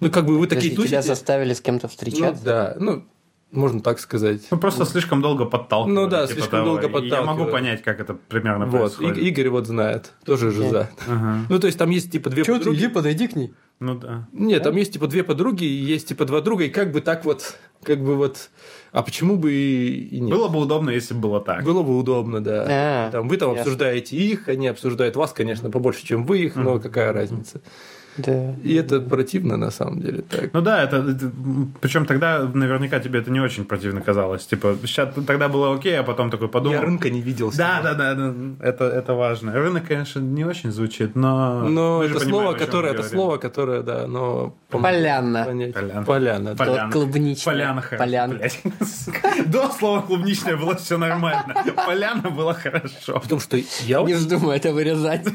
Ну, 0.00 0.10
как 0.10 0.24
бы 0.24 0.38
вы 0.38 0.46
такие 0.46 0.70
Подожди, 0.70 0.88
тебя 0.88 0.98
тусите. 1.00 1.14
заставили 1.14 1.52
с 1.52 1.60
кем-то 1.60 1.86
Ну, 1.86 1.90
встречаться? 1.90 2.44
да, 2.44 2.76
ну, 2.78 3.04
можно 3.52 3.80
так 3.80 4.00
сказать. 4.00 4.42
Ну, 4.50 4.58
просто 4.58 4.84
слишком 4.84 5.22
долго 5.22 5.44
подталкивали. 5.44 5.94
Ну 5.94 6.06
да, 6.08 6.22
типа 6.26 6.32
слишком 6.40 6.50
того. 6.64 6.80
долго 6.80 6.98
И 7.00 7.08
Я 7.08 7.22
могу 7.22 7.44
подталкивали. 7.44 7.50
понять, 7.52 7.82
как 7.82 8.00
это 8.00 8.14
примерно 8.14 8.66
Вот, 8.66 8.80
происходит. 8.80 9.18
И- 9.18 9.28
Игорь 9.28 9.48
вот 9.50 9.66
знает, 9.66 10.12
тоже 10.24 10.50
жиза. 10.50 10.90
Ага. 11.06 11.46
Ну, 11.48 11.58
то 11.58 11.66
есть 11.66 11.78
там 11.78 11.90
есть 11.90 12.10
типа 12.10 12.30
две 12.30 12.44
подруги. 12.44 12.86
подойди 12.88 13.28
к 13.28 13.36
ней. 13.36 13.52
Ну 13.78 13.96
да. 13.96 14.28
Нет, 14.32 14.62
там 14.62 14.76
есть 14.76 14.92
типа 14.92 15.06
две 15.08 15.24
подруги, 15.24 15.64
и 15.64 15.68
есть 15.74 16.08
типа 16.08 16.24
два 16.24 16.40
друга, 16.40 16.64
и 16.64 16.68
как 16.68 16.92
бы 16.92 17.00
так 17.00 17.24
вот, 17.24 17.56
как 17.82 18.00
бы 18.02 18.14
вот, 18.14 18.50
а 18.92 19.02
почему 19.02 19.36
бы 19.36 19.52
и, 19.52 20.06
и 20.16 20.20
нет? 20.20 20.36
Было 20.36 20.48
бы 20.48 20.60
удобно, 20.60 20.90
если 20.90 21.14
бы 21.14 21.20
было 21.20 21.40
так. 21.40 21.64
Было 21.64 21.82
бы 21.82 21.98
удобно, 21.98 22.40
да. 22.40 22.64
А, 22.68 23.10
там 23.10 23.28
вы 23.28 23.36
там 23.38 23.50
ясно. 23.50 23.62
обсуждаете 23.62 24.16
их, 24.16 24.48
они 24.48 24.68
обсуждают 24.68 25.16
вас, 25.16 25.32
конечно, 25.32 25.68
побольше, 25.68 26.06
чем 26.06 26.24
вы 26.24 26.38
их, 26.38 26.54
но 26.54 26.78
какая 26.78 27.12
разница. 27.12 27.60
Да. 28.16 28.54
И 28.62 28.74
это 28.74 29.00
противно 29.00 29.56
на 29.56 29.70
самом 29.70 30.00
деле. 30.00 30.22
Так. 30.22 30.50
Ну 30.52 30.60
да, 30.60 30.82
это, 30.82 30.96
это- 30.98 31.30
причем 31.80 32.04
тогда 32.06 32.40
наверняка 32.54 33.00
тебе 33.00 33.20
это 33.20 33.30
не 33.30 33.40
очень 33.40 33.64
противно 33.64 34.00
казалось. 34.00 34.46
Типа, 34.46 34.76
сейчас 34.82 35.14
тогда 35.26 35.48
было 35.48 35.74
окей, 35.74 35.98
а 35.98 36.02
потом 36.02 36.30
такой 36.30 36.48
подумал. 36.48 36.76
Я 36.78 36.82
рынка 36.82 37.10
не 37.10 37.20
видел. 37.22 37.50
Да, 37.56 37.80
да, 37.82 37.94
да, 37.94 38.14
да, 38.14 38.34
это, 38.60 38.84
это 38.84 39.14
важно. 39.14 39.52
Рынок, 39.52 39.86
конечно, 39.88 40.20
не 40.20 40.44
очень 40.44 40.72
звучит, 40.72 41.16
но... 41.16 41.62
Но 41.68 42.02
это 42.02 42.20
слово, 42.20 42.52
которое, 42.52 42.92
это 42.92 43.02
говорим. 43.02 43.18
слово, 43.18 43.36
которое, 43.38 43.82
да, 43.82 44.06
но... 44.06 44.54
Поляна. 44.68 45.44
Поляна. 45.44 46.04
Поляна. 46.04 46.56
Поляна. 46.56 46.92
Клубничная. 46.92 47.54
Поляна 47.54 47.80
хорошо. 47.82 48.04
Поляна. 48.04 48.38
До 49.46 49.68
слова 49.70 50.02
клубничная 50.02 50.56
было 50.56 50.74
все 50.76 50.98
нормально. 50.98 51.54
Поляна 51.86 52.30
было 52.30 52.54
хорошо. 52.54 53.20
Потому 53.20 53.40
что 53.40 53.56
я... 53.86 54.02
Не 54.02 54.14
вздумай 54.14 54.56
это 54.58 54.72
вырезать. 54.72 55.26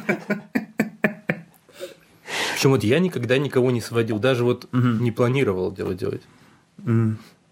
Причем 2.54 2.72
вот 2.72 2.84
я 2.84 3.00
никогда 3.00 3.38
никого 3.38 3.72
не 3.72 3.82
сводил, 3.82 4.20
даже 4.20 4.44
вот 4.44 4.68
не 4.74 5.12
планировал 5.12 5.72
делать 5.72 5.98
делать. 5.98 6.22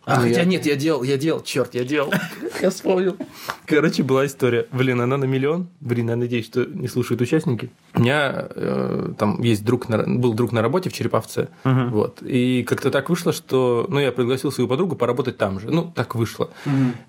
А, 0.08 0.18
Ну, 0.18 0.22
хотя 0.22 0.42
я- 0.42 0.46
нет, 0.46 0.66
я 0.68 0.76
делал, 0.76 1.02
я 1.02 1.18
делал, 1.18 1.42
черт, 1.42 1.74
я 1.74 1.84
делал. 1.84 2.14
Я 2.62 2.70
вспомнил. 2.70 3.18
Короче, 3.66 4.02
была 4.04 4.26
история. 4.26 4.66
Блин, 4.72 5.02
она 5.02 5.18
на 5.18 5.26
миллион. 5.26 5.68
Блин, 5.82 6.10
я 6.10 6.16
надеюсь, 6.16 6.46
что 6.46 6.64
не 6.64 6.88
слушают 6.88 7.22
участники. 7.22 7.70
У 7.96 8.00
меня 8.00 8.48
э, 8.56 9.14
там 9.18 9.42
есть 9.42 9.66
друг, 9.66 9.90
на, 9.90 10.04
был 10.04 10.34
друг 10.34 10.52
на 10.54 10.62
работе 10.62 10.90
в 10.90 10.94
Череповце. 10.94 11.50
Вот. 11.64 12.22
И 12.22 12.64
как-то 12.64 12.92
так 12.92 13.10
вышло, 13.10 13.34
что 13.34 13.88
ну, 13.90 14.00
я 14.00 14.12
пригласил 14.14 14.52
свою 14.54 14.70
подругу 14.70 14.96
поработать 14.96 15.38
там 15.38 15.60
же. 15.60 15.70
Ну, 15.70 15.92
так 15.94 16.16
вышло. 16.16 16.50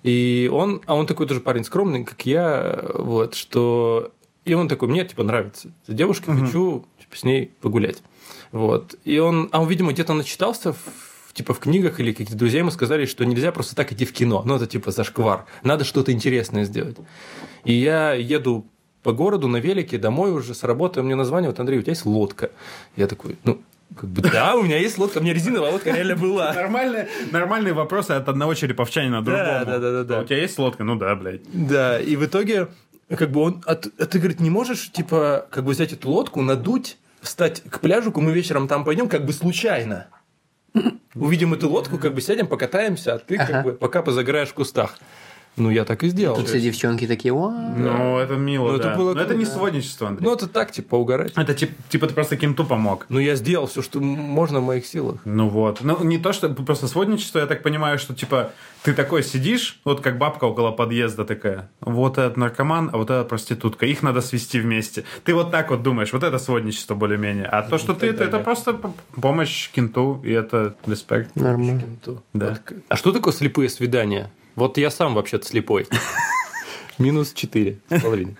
И 0.03 0.49
он, 0.51 0.81
а 0.85 0.95
он 0.95 1.05
такой 1.05 1.27
тоже 1.27 1.39
парень 1.39 1.63
скромный, 1.63 2.03
как 2.03 2.25
я, 2.25 2.83
вот, 2.95 3.35
что... 3.35 4.11
И 4.47 4.53
он 4.53 4.67
такой, 4.67 4.87
мне, 4.87 5.05
типа, 5.05 5.23
нравится. 5.23 5.71
эта 5.83 5.93
девушка, 5.93 6.33
хочу 6.33 6.85
типа, 6.99 7.17
с 7.17 7.23
ней 7.23 7.51
погулять. 7.61 8.01
Вот. 8.51 8.95
И 9.03 9.19
он, 9.19 9.49
а 9.51 9.61
он, 9.61 9.67
видимо, 9.67 9.91
где-то 9.91 10.13
начитался 10.13 10.73
в 10.73 10.79
типа 11.33 11.53
в 11.53 11.59
книгах 11.59 11.99
или 11.99 12.11
какие-то 12.11 12.35
друзья 12.35 12.59
ему 12.59 12.71
сказали, 12.71 13.05
что 13.05 13.23
нельзя 13.23 13.51
просто 13.51 13.75
так 13.75 13.91
идти 13.91 14.05
в 14.05 14.13
кино. 14.13 14.41
Ну, 14.43 14.55
это 14.55 14.65
типа 14.65 14.89
зашквар. 14.91 15.45
Надо 15.63 15.83
что-то 15.83 16.11
интересное 16.11 16.63
сделать. 16.63 16.97
И 17.63 17.73
я 17.73 18.13
еду 18.13 18.65
по 19.03 19.13
городу 19.13 19.47
на 19.47 19.57
велике 19.57 19.97
домой 19.97 20.31
уже 20.31 20.53
с 20.55 20.63
работы, 20.63 21.03
мне 21.03 21.15
названивают, 21.15 21.59
Андрей, 21.59 21.79
у 21.79 21.81
тебя 21.81 21.91
есть 21.91 22.05
лодка? 22.05 22.49
Я 22.95 23.07
такой, 23.07 23.37
ну, 23.43 23.61
как 23.95 24.09
бы, 24.09 24.21
да, 24.21 24.55
у 24.55 24.63
меня 24.63 24.77
есть 24.77 24.97
лодка, 24.97 25.19
у 25.19 25.21
меня 25.21 25.33
резиновая 25.33 25.71
лодка 25.71 25.91
реально 25.91 26.15
была. 26.15 26.53
Нормальные, 26.55 27.07
нормальные 27.31 27.73
вопросы 27.73 28.11
от 28.11 28.27
одного 28.27 28.53
череповчанина 28.53 29.21
другому. 29.21 29.45
Да, 29.45 29.65
да, 29.65 29.79
да, 29.79 29.91
да, 29.91 30.03
да. 30.03 30.19
А 30.19 30.21
У 30.23 30.25
тебя 30.25 30.39
есть 30.39 30.57
лодка? 30.59 30.83
Ну 30.83 30.95
да, 30.95 31.15
блядь. 31.15 31.41
Да, 31.53 31.99
и 31.99 32.15
в 32.15 32.25
итоге, 32.25 32.67
как 33.15 33.31
бы 33.31 33.41
он, 33.41 33.63
а 33.65 33.75
ты, 33.75 33.91
а 33.99 34.05
ты, 34.05 34.19
говорит, 34.19 34.39
не 34.39 34.49
можешь, 34.49 34.91
типа, 34.91 35.47
как 35.49 35.63
бы 35.63 35.71
взять 35.71 35.93
эту 35.93 36.09
лодку, 36.09 36.41
надуть, 36.41 36.97
встать 37.21 37.61
к 37.69 37.79
пляжику, 37.79 38.21
мы 38.21 38.31
вечером 38.31 38.67
там 38.67 38.83
пойдем, 38.83 39.07
как 39.07 39.25
бы 39.25 39.33
случайно. 39.33 40.07
Увидим 41.15 41.53
эту 41.53 41.69
лодку, 41.69 41.97
как 41.97 42.13
бы 42.13 42.21
сядем, 42.21 42.47
покатаемся, 42.47 43.15
а 43.15 43.19
ты 43.19 43.37
как 43.37 43.49
Ага. 43.49 43.63
бы 43.63 43.71
пока 43.73 44.01
позагораешь 44.03 44.49
в 44.49 44.53
кустах. 44.53 44.99
Ну, 45.57 45.71
я 45.71 45.85
так 45.85 46.03
и 46.03 46.09
сделал. 46.09 46.35
Тут 46.35 46.47
все 46.47 46.61
девчонки 46.61 47.07
такие, 47.07 47.33
«Вау». 47.33 47.51
Ну, 47.51 48.17
это 48.19 48.35
мило, 48.35 48.69
Ну, 48.69 48.75
это 48.75 48.89
да. 48.89 48.95
было 48.95 49.13
Но 49.15 49.21
это 49.21 49.33
не 49.35 49.43
сводничество, 49.45 50.07
Андрей. 50.07 50.23
Ну, 50.25 50.33
это 50.33 50.47
так, 50.47 50.71
типа, 50.71 50.89
поугарать. 50.89 51.33
Это 51.35 51.53
тип- 51.55 51.75
типа 51.89 52.07
ты 52.07 52.13
просто 52.13 52.37
кем-то 52.37 52.63
помог. 52.63 53.05
Ну, 53.09 53.19
я 53.19 53.35
сделал 53.35 53.65
все, 53.65 53.81
что 53.81 53.99
можно 53.99 54.59
в 54.59 54.63
моих 54.63 54.85
силах. 54.85 55.19
Ну 55.25 55.49
вот. 55.49 55.79
Ну, 55.81 56.03
не 56.03 56.19
то, 56.19 56.31
что 56.31 56.49
просто 56.49 56.87
сводничество, 56.87 57.39
я 57.39 57.47
так 57.47 57.63
понимаю, 57.63 57.97
что 57.97 58.13
типа 58.13 58.51
ты 58.83 58.93
такой 58.93 59.23
сидишь, 59.23 59.79
вот 59.83 60.01
как 60.01 60.17
бабка 60.17 60.45
около 60.45 60.71
подъезда 60.71 61.25
такая. 61.25 61.69
Вот 61.81 62.17
этот 62.19 62.37
наркоман, 62.37 62.91
а 62.93 62.97
вот 62.97 63.09
эта 63.09 63.23
проститутка. 63.23 63.85
Их 63.87 64.03
надо 64.03 64.21
свести 64.21 64.59
вместе. 64.59 65.03
Ты 65.23 65.33
вот 65.33 65.51
так 65.51 65.71
вот 65.71 65.81
думаешь, 65.81 66.13
вот 66.13 66.23
это 66.23 66.37
сводничество 66.37 66.95
более-менее. 66.95 67.45
А 67.45 67.63
то, 67.63 67.77
что 67.79 67.93
ты, 67.93 68.07
это, 68.07 68.23
это 68.23 68.39
просто 68.39 68.79
помощь 69.19 69.69
кенту, 69.71 70.21
и 70.23 70.31
это 70.31 70.75
респект. 70.85 71.35
Нормально. 71.35 71.81
Да. 72.33 72.59
А 72.89 72.95
что 72.95 73.11
такое 73.11 73.33
слепые 73.33 73.69
свидания? 73.69 74.29
Вот 74.57 74.79
я 74.79 74.89
сам 74.89 75.13
вообще-то 75.13 75.45
слепой. 75.45 75.87
Минус 76.97 77.31
4 77.33 77.77
с 77.89 78.01
половиной. 78.01 78.37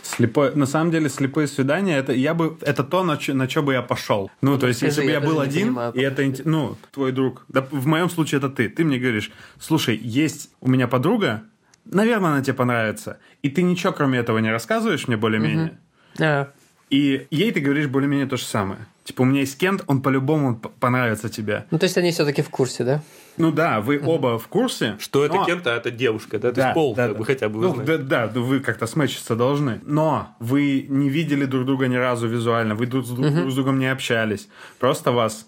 Слепой, 0.00 0.54
на 0.54 0.64
самом 0.64 0.92
деле, 0.92 1.08
слепые 1.08 1.48
свидания, 1.48 1.98
это 1.98 2.12
я 2.12 2.34
бы, 2.34 2.56
это 2.60 2.84
то, 2.84 3.02
на 3.02 3.18
что 3.18 3.62
бы 3.62 3.72
я 3.72 3.82
пошел. 3.82 4.30
Ну, 4.40 4.58
то 4.58 4.68
есть, 4.68 4.78
скажи, 4.78 4.92
если 4.92 5.02
бы 5.02 5.08
я 5.08 5.14
я 5.14 5.20
был 5.20 5.40
один, 5.40 5.66
понимаю, 5.68 5.92
и 5.92 6.00
это, 6.00 6.22
ну, 6.44 6.76
твой 6.92 7.10
друг, 7.10 7.44
да, 7.48 7.66
в 7.70 7.86
моем 7.86 8.08
случае 8.08 8.38
это 8.38 8.48
ты, 8.48 8.68
ты 8.68 8.84
мне 8.84 8.98
говоришь, 8.98 9.32
слушай, 9.60 9.96
есть 9.96 10.50
у 10.60 10.68
меня 10.68 10.86
подруга, 10.86 11.42
наверное, 11.84 12.30
она 12.30 12.42
тебе 12.42 12.54
понравится, 12.54 13.18
и 13.42 13.50
ты 13.50 13.62
ничего 13.62 13.92
кроме 13.92 14.20
этого 14.20 14.38
не 14.38 14.50
рассказываешь 14.52 15.08
мне 15.08 15.16
более-менее, 15.16 15.78
А, 16.20 16.52
и 16.90 17.26
ей 17.30 17.52
ты 17.52 17.60
говоришь 17.60 17.86
более-менее 17.88 18.26
то 18.26 18.36
же 18.36 18.44
самое. 18.44 18.80
Типа, 19.04 19.22
у 19.22 19.24
меня 19.24 19.40
есть 19.40 19.56
Кент, 19.58 19.84
он 19.86 20.02
по-любому 20.02 20.56
понравится 20.56 21.28
тебе. 21.28 21.64
Ну, 21.70 21.78
то 21.78 21.84
есть 21.84 21.96
они 21.96 22.10
все-таки 22.10 22.42
в 22.42 22.50
курсе, 22.50 22.82
да? 22.82 23.02
Ну 23.36 23.52
да, 23.52 23.80
вы 23.80 24.00
оба 24.04 24.36
в 24.38 24.48
курсе. 24.48 24.96
Что 24.98 25.24
это 25.24 25.34
но- 25.36 25.44
Кент, 25.44 25.66
а 25.68 25.76
это 25.76 25.92
девушка, 25.92 26.38
да? 26.40 26.48
То 26.50 26.56
Да, 26.56 26.62
есть 26.68 26.74
пол, 26.74 26.94
да, 26.96 27.04
как 27.06 27.12
да. 27.12 27.18
бы, 27.20 27.24
хотя 27.24 27.48
бы 27.48 27.60
Ну, 27.60 27.74
да, 27.84 27.98
да, 27.98 28.30
ну, 28.34 28.42
вы 28.42 28.58
как-то 28.60 28.86
смычиться 28.88 29.36
должны. 29.36 29.80
Но 29.84 30.34
вы 30.40 30.86
не 30.88 31.08
видели 31.08 31.44
друг 31.44 31.66
друга 31.66 31.86
ни 31.86 31.94
разу 31.94 32.26
визуально, 32.26 32.74
вы 32.74 32.86
друг, 32.86 33.06
с 33.06 33.10
друг- 33.10 33.32
друг 33.32 33.50
с 33.50 33.54
другом 33.54 33.78
не 33.78 33.86
общались. 33.86 34.48
Просто 34.80 35.12
вас 35.12 35.46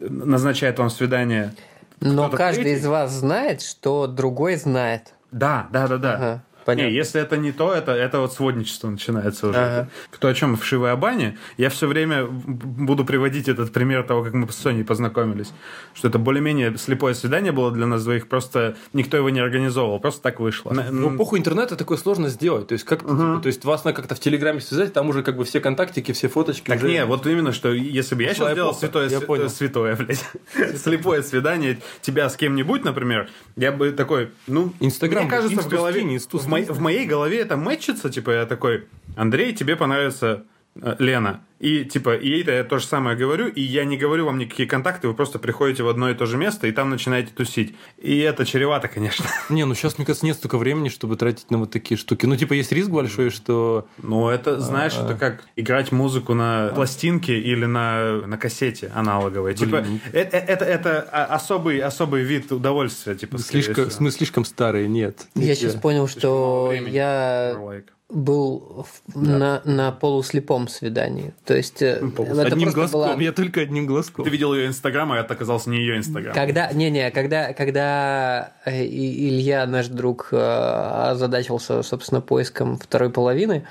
назначает 0.00 0.78
вам 0.78 0.88
свидание. 0.90 1.54
Но 2.00 2.28
каждый 2.30 2.62
третий? 2.64 2.80
из 2.80 2.86
вас 2.86 3.12
знает, 3.12 3.60
что 3.62 4.06
другой 4.06 4.56
знает. 4.56 5.12
Да, 5.30 5.68
да, 5.72 5.88
да, 5.88 5.98
да. 5.98 6.14
Ага, 6.14 6.42
понятно. 6.64 6.90
Не, 6.90 6.96
если 6.96 7.20
это 7.20 7.36
не 7.36 7.52
то, 7.52 7.72
это, 7.72 7.92
это 7.92 8.20
вот 8.20 8.32
сводничество 8.32 8.88
начинается 8.88 9.48
уже. 9.48 9.58
Ага. 9.58 9.88
Кто 10.10 10.28
о 10.28 10.34
чем 10.34 10.56
в 10.56 10.64
Шивой 10.64 10.92
Абане, 10.92 11.38
я 11.56 11.70
все 11.70 11.86
время 11.86 12.26
буду 12.26 13.04
приводить 13.04 13.48
этот 13.48 13.72
пример 13.72 14.02
того, 14.02 14.24
как 14.24 14.34
мы 14.34 14.50
с 14.50 14.56
Соней 14.56 14.84
познакомились. 14.84 15.52
Что 15.94 16.08
это 16.08 16.18
более-менее 16.18 16.76
слепое 16.78 17.14
свидание 17.14 17.52
было 17.52 17.70
для 17.70 17.86
нас 17.86 18.04
двоих, 18.04 18.28
просто 18.28 18.76
никто 18.92 19.16
его 19.16 19.30
не 19.30 19.40
организовывал, 19.40 20.00
просто 20.00 20.22
так 20.22 20.40
вышло. 20.40 20.72
Ну, 20.72 21.14
эпоху 21.14 21.38
интернета 21.38 21.76
такое 21.76 21.98
сложно 21.98 22.28
сделать. 22.28 22.68
То 22.68 22.72
есть, 22.74 22.84
как 22.84 23.00
типа, 23.00 23.40
то 23.42 23.46
есть 23.46 23.64
вас 23.64 23.84
на 23.84 23.92
как-то 23.92 24.14
в 24.14 24.20
Телеграме 24.20 24.60
связать, 24.60 24.92
там 24.92 25.08
уже 25.08 25.22
как 25.22 25.36
бы 25.36 25.44
все 25.44 25.60
контактики, 25.60 26.12
все 26.12 26.28
фоточки. 26.28 26.66
Так 26.68 26.78
уже- 26.78 26.88
не, 26.88 27.04
вот 27.04 27.26
именно, 27.26 27.52
что 27.52 27.72
если 27.72 28.14
бы 28.14 28.22
я 28.22 28.34
сейчас 28.34 28.52
сделал 28.52 28.74
святое, 28.74 29.08
я 29.08 29.20
понял. 29.20 29.48
святое, 29.48 29.96
блядь, 29.96 30.24
слепое 30.76 31.22
свидание 31.22 31.78
тебя 32.00 32.28
с 32.28 32.36
кем-нибудь, 32.36 32.84
например, 32.84 33.28
я 33.56 33.72
бы 33.72 33.92
такой, 33.92 34.30
ну, 34.46 34.72
Инстаграм, 34.80 35.24
мне 35.24 35.30
кажется, 35.30 35.60
в 35.60 35.68
голове, 35.68 36.02
в, 36.18 36.46
в 36.62 36.80
моей 36.80 37.06
голове 37.06 37.40
это 37.40 37.56
мэтчится, 37.56 38.10
типа, 38.10 38.30
я 38.30 38.46
такой, 38.46 38.86
Андрей, 39.16 39.54
тебе 39.54 39.76
понравится 39.76 40.44
Лена. 40.74 41.40
И, 41.60 41.84
типа, 41.84 42.16
и 42.16 42.28
ей-то 42.28 42.52
я 42.52 42.62
то 42.62 42.78
же 42.78 42.84
самое 42.84 43.16
говорю, 43.16 43.46
и 43.46 43.62
я 43.62 43.84
не 43.84 43.96
говорю 43.96 44.26
вам 44.26 44.36
никакие 44.36 44.68
контакты, 44.68 45.08
вы 45.08 45.14
просто 45.14 45.38
приходите 45.38 45.82
в 45.82 45.88
одно 45.88 46.10
и 46.10 46.14
то 46.14 46.26
же 46.26 46.36
место, 46.36 46.66
и 46.66 46.72
там 46.72 46.90
начинаете 46.90 47.32
тусить. 47.32 47.74
И 47.96 48.18
это 48.18 48.44
чревато, 48.44 48.88
конечно. 48.88 49.24
Не, 49.48 49.64
ну 49.64 49.74
сейчас, 49.74 49.96
мне 49.96 50.04
кажется, 50.04 50.26
нет 50.26 50.36
столько 50.36 50.58
времени, 50.58 50.90
чтобы 50.90 51.16
тратить 51.16 51.50
на 51.50 51.58
вот 51.58 51.70
такие 51.70 51.96
штуки. 51.96 52.26
Ну, 52.26 52.36
типа, 52.36 52.52
есть 52.52 52.70
риск 52.72 52.90
большой, 52.90 53.30
что... 53.30 53.88
Ну, 54.02 54.28
это, 54.28 54.60
знаешь, 54.60 54.94
это 54.94 55.14
как 55.14 55.44
играть 55.56 55.90
музыку 55.90 56.34
на 56.34 56.70
пластинке 56.74 57.38
или 57.38 57.64
на, 57.64 58.26
на 58.26 58.36
кассете 58.36 58.90
аналоговой. 58.94 59.54
Типа, 59.54 59.80
Блин. 59.80 60.00
это, 60.12 60.36
это, 60.36 60.64
это 60.66 61.08
а- 61.10 61.34
особый, 61.34 61.78
особый 61.78 62.24
вид 62.24 62.52
удовольствия, 62.52 63.14
типа, 63.14 63.38
Слишком, 63.38 63.88
всего. 63.88 64.04
мы 64.04 64.10
слишком 64.10 64.44
старые, 64.44 64.86
нет. 64.86 65.28
Я 65.34 65.54
сейчас 65.54 65.76
понял, 65.76 66.08
что 66.08 66.74
я 66.74 67.54
Like. 67.56 67.93
Был 68.10 68.86
в- 69.08 69.18
на, 69.20 69.62
на 69.64 69.90
полуслепом 69.90 70.68
свидании. 70.68 71.32
То 71.44 71.56
есть 71.56 71.80
э, 71.82 72.00
это 72.16 72.42
Одним 72.42 72.70
глазком, 72.70 73.00
была- 73.00 73.16
я 73.22 73.32
только 73.32 73.62
одним 73.62 73.86
глазком. 73.86 74.24
Ты 74.24 74.30
видел 74.30 74.54
ее 74.54 74.66
инстаграм, 74.66 75.10
а 75.12 75.18
это 75.18 75.32
оказался 75.34 75.70
не 75.70 75.78
ее 75.78 75.96
инстаграм. 75.96 76.34
Когда, 76.34 76.70
не-не, 76.72 77.10
когда, 77.10 77.52
когда 77.54 78.52
э, 78.66 78.84
Илья, 78.84 79.66
наш 79.66 79.88
друг, 79.88 80.28
э, 80.32 80.36
озадачился, 80.36 81.82
собственно, 81.82 82.20
поиском 82.20 82.78
второй 82.78 83.10
половины, 83.10 83.66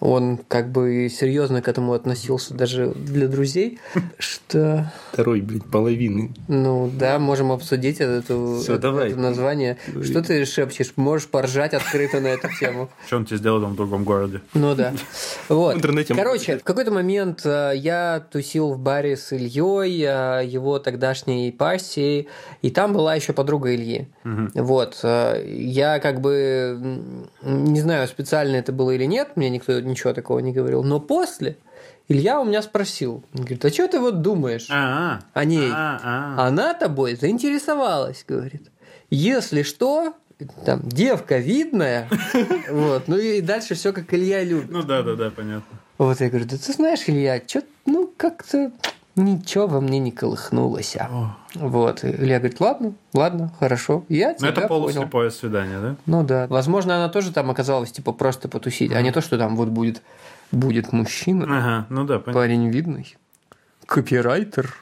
он 0.00 0.38
как 0.48 0.70
бы 0.70 1.08
серьезно 1.10 1.62
к 1.62 1.68
этому 1.68 1.94
относился 1.94 2.52
даже 2.54 2.88
для 2.94 3.26
друзей, 3.26 3.78
что, 4.18 4.92
Второй, 5.12 5.40
блядь, 5.40 5.64
половины. 5.64 6.34
ну 6.46 6.90
да, 6.94 7.18
можем 7.18 7.52
обсудить 7.52 8.00
эту, 8.00 8.58
Всё, 8.62 8.74
это, 8.74 8.82
давай. 8.82 9.08
это 9.10 9.18
название. 9.18 9.78
Что 10.04 10.22
ты 10.22 10.44
шепчешь? 10.44 10.92
Можешь 10.96 11.26
поржать 11.28 11.72
открыто 11.74 12.20
на 12.20 12.28
эту 12.28 12.48
тему. 12.60 12.90
Что 13.06 13.16
он 13.16 13.24
тебе 13.24 13.38
сделал 13.38 13.60
другом 13.78 14.04
городе? 14.04 14.42
Ну 14.54 14.74
да. 14.74 14.92
Вот. 15.48 15.74
В 15.74 15.78
интернете 15.78 16.14
Короче, 16.14 16.58
в 16.58 16.64
какой-то 16.64 16.90
момент 16.90 17.40
э, 17.46 17.72
я 17.76 18.22
тусил 18.30 18.74
в 18.74 18.78
баре 18.78 19.16
с 19.16 19.32
Ильей, 19.32 20.02
э, 20.04 20.44
его 20.46 20.78
тогдашней 20.78 21.50
пассией, 21.52 22.28
и 22.60 22.70
там 22.70 22.92
была 22.92 23.14
еще 23.14 23.32
подруга 23.32 23.74
Ильи. 23.74 24.08
Вот. 24.54 25.00
э, 25.02 25.42
Я 25.46 25.98
как 26.00 26.20
бы 26.20 26.78
не 27.42 27.80
знаю, 27.80 28.06
специально 28.08 28.56
это 28.56 28.72
было 28.72 28.90
или 28.90 29.04
нет, 29.04 29.28
мне 29.36 29.48
никто 29.50 29.80
ничего 29.80 30.12
такого 30.12 30.40
не 30.40 30.52
говорил, 30.52 30.82
но 30.82 31.00
после 31.00 31.56
Илья 32.08 32.40
у 32.40 32.44
меня 32.44 32.62
спросил, 32.62 33.22
говорит, 33.34 33.64
а 33.64 33.70
что 33.70 33.86
ты 33.88 34.00
вот 34.00 34.22
думаешь 34.22 34.66
А, 34.70 35.20
о 35.34 35.44
ней? 35.44 35.70
а, 35.72 36.00
а. 36.02 36.46
Она 36.48 36.74
тобой 36.74 37.14
заинтересовалась, 37.16 38.24
говорит. 38.26 38.70
Если 39.10 39.62
что, 39.62 40.14
там, 40.64 40.80
девка 40.84 41.38
видная, 41.38 42.08
вот, 42.70 43.08
ну 43.08 43.16
и 43.18 43.40
дальше 43.40 43.74
все 43.74 43.92
как 43.92 44.12
Илья 44.14 44.42
любит. 44.44 44.70
Ну 44.70 44.82
да, 44.82 45.02
да, 45.02 45.14
да, 45.14 45.30
понятно. 45.30 45.78
Вот 45.98 46.20
я 46.20 46.28
говорю, 46.28 46.44
да 46.46 46.56
ты 46.56 46.72
знаешь, 46.72 47.00
Илья, 47.06 47.40
что 47.46 47.62
ну 47.86 48.12
как-то 48.16 48.70
Ничего 49.16 49.66
во 49.66 49.80
мне 49.80 49.98
не 49.98 50.12
колыхнулось. 50.12 50.94
а. 50.96 51.36
Вот. 51.56 52.04
И 52.04 52.06
Илья 52.08 52.38
говорит, 52.38 52.60
ладно, 52.60 52.92
ладно, 53.12 53.52
хорошо. 53.58 54.04
Я 54.08 54.28
Ну, 54.28 54.34
тебя 54.36 54.48
это 54.50 54.60
понял. 54.60 54.68
полуслепое 54.68 55.30
свидание, 55.30 55.80
да? 55.80 55.96
Ну 56.06 56.22
да. 56.22 56.46
Возможно, 56.46 56.94
она 56.94 57.08
тоже 57.08 57.32
там 57.32 57.50
оказалась, 57.50 57.90
типа, 57.90 58.12
просто 58.12 58.48
потусить, 58.48 58.92
а 58.92 59.02
не 59.02 59.10
то, 59.10 59.20
что 59.20 59.36
там 59.36 59.56
вот 59.56 59.70
будет, 59.70 60.02
будет 60.52 60.92
мужчина, 60.92 61.46
Ага, 61.48 61.86
ну 61.88 62.04
да, 62.04 62.20
понятно. 62.20 62.32
парень 62.34 62.68
видный, 62.70 63.16
копирайтер. 63.86 64.72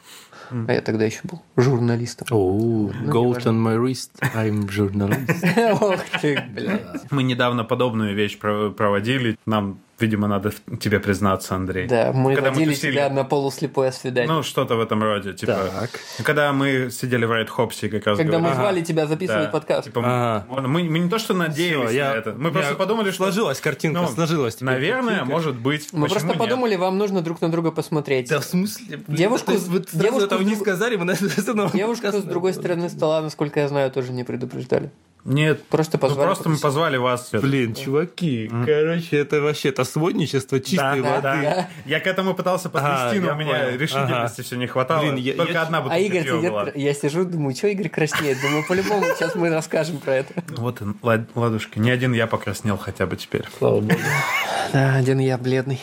А 0.50 0.72
я 0.72 0.80
тогда 0.80 1.04
еще 1.04 1.20
был 1.24 1.42
журналистом. 1.56 2.28
Oh, 2.30 2.92
gold 3.06 3.44
on 3.44 3.56
my 3.62 3.76
wrist, 3.76 4.10
I'm 4.34 4.66
journalist. 4.68 5.72
Ох 5.80 6.00
ты, 6.20 6.42
блядь. 6.54 7.10
Мы 7.10 7.22
недавно 7.22 7.64
подобную 7.64 8.14
вещь 8.14 8.38
про- 8.38 8.70
проводили. 8.70 9.38
Нам, 9.46 9.78
видимо, 9.98 10.28
надо 10.28 10.52
тебе 10.80 11.00
признаться, 11.00 11.54
Андрей. 11.54 11.86
Да, 11.88 12.12
мы 12.12 12.34
Когда 12.34 12.50
мы 12.50 12.56
водили 12.56 12.74
тусили. 12.74 12.92
тебя 12.92 13.08
на 13.10 13.24
полуслепое 13.24 13.90
свидание. 13.92 14.30
Ну, 14.32 14.42
что-то 14.42 14.76
в 14.76 14.80
этом 14.80 15.02
роде. 15.02 15.32
Типа, 15.32 15.70
Так. 15.80 15.90
когда 16.24 16.52
мы 16.52 16.90
сидели 16.90 17.24
в 17.24 17.30
Райт 17.30 17.48
Хопсе, 17.50 17.88
как 17.88 18.06
раз 18.06 18.18
Когда 18.18 18.38
мы 18.38 18.44
говорили- 18.50 18.60
звали 18.60 18.80
тебя 18.82 19.06
записывать 19.06 19.44
Да, 19.46 19.50
подкаст. 19.50 19.84
типа, 19.84 20.00
Ага. 20.04 20.46
мы, 20.48 20.68
мы- 20.68 20.84
мы 20.84 20.98
не 20.98 21.08
то, 21.08 21.18
что 21.18 21.34
надеялись 21.34 21.90
Всё, 21.90 22.04
на 22.04 22.14
это. 22.14 22.34
Мы 22.36 22.50
у 22.50 22.52
просто 22.52 22.74
подумали, 22.74 23.10
что... 23.10 23.24
Сложилась 23.24 23.60
картинка, 23.60 24.00
Ну, 24.00 24.08
сложилась. 24.08 24.56
теперь 24.56 24.66
Наверное, 24.66 25.02
картинка. 25.16 25.24
может 25.32 25.56
быть. 25.56 25.88
Мы 25.92 26.08
просто 26.08 26.28
нет? 26.28 26.38
подумали, 26.38 26.76
вам 26.76 26.98
нужно 26.98 27.22
друг 27.22 27.40
на 27.40 27.50
друга 27.50 27.70
посмотреть. 27.70 28.28
Да 28.28 28.40
в 28.40 28.44
смысле? 28.44 28.98
Блин, 28.98 29.16
Девушку 29.16 29.52
есть 29.52 29.68
девушку 29.92 30.24
этого 30.26 30.42
не 30.42 30.54
сказали, 30.56 30.96
мы 30.96 31.04
на 31.04 31.14
Девушку 31.72 32.06
с 32.08 32.22
другой 32.22 32.52
стороны 32.54 32.88
стола, 32.88 33.22
насколько 33.22 33.60
я 33.60 33.68
знаю, 33.68 33.90
тоже 33.90 34.12
не 34.12 34.24
предупреждали. 34.24 34.90
Нет. 35.26 35.64
Просто 35.64 35.96
Ну, 35.96 36.00
позвали. 36.00 36.26
просто 36.26 36.48
мы 36.48 36.56
позвали 36.56 36.96
вас. 36.96 37.30
Блин, 37.32 37.74
чуваки, 37.74 38.48
короче, 38.64 39.18
это 39.18 39.40
вообще 39.40 39.70
это 39.70 39.84
сводничество 39.84 40.58
Да, 40.58 40.64
чистой 40.64 41.02
да, 41.02 41.10
воды. 41.16 41.20
да. 41.42 41.68
Я 41.84 42.00
к 42.00 42.06
этому 42.06 42.34
пытался 42.34 42.70
подвести, 42.70 43.18
Ага, 43.18 43.20
но 43.20 43.32
у 43.32 43.36
меня 43.36 43.52
понял. 43.64 43.78
решительности 43.78 44.40
Ага. 44.40 44.46
все 44.46 44.56
не 44.56 44.66
хватало. 44.68 45.00
Блин, 45.02 45.16
я- 45.16 45.34
Только 45.34 45.52
я- 45.52 45.62
одна 45.62 45.78
А 45.78 45.82
бутылка 45.82 46.02
Игорь 46.04 46.24
пива 46.24 46.38
сидит, 46.38 46.50
была. 46.52 46.66
я 46.74 46.94
сижу, 46.94 47.24
думаю, 47.24 47.54
что 47.56 47.66
Игорь 47.66 47.88
краснеет? 47.88 48.40
Думаю, 48.40 48.64
по-любому 48.68 49.04
сейчас 49.16 49.34
мы 49.34 49.50
расскажем 49.50 49.98
про 49.98 50.14
это. 50.14 50.32
Вот, 50.56 50.80
ладушки, 51.34 51.78
не 51.78 51.90
один 51.90 52.12
я 52.12 52.26
покраснел 52.26 52.76
хотя 52.78 53.06
бы 53.06 53.16
теперь. 53.16 53.44
Слава 53.58 53.80
богу. 53.80 53.98
Да, 54.72 54.94
один 54.94 55.18
я 55.18 55.36
бледный. 55.38 55.80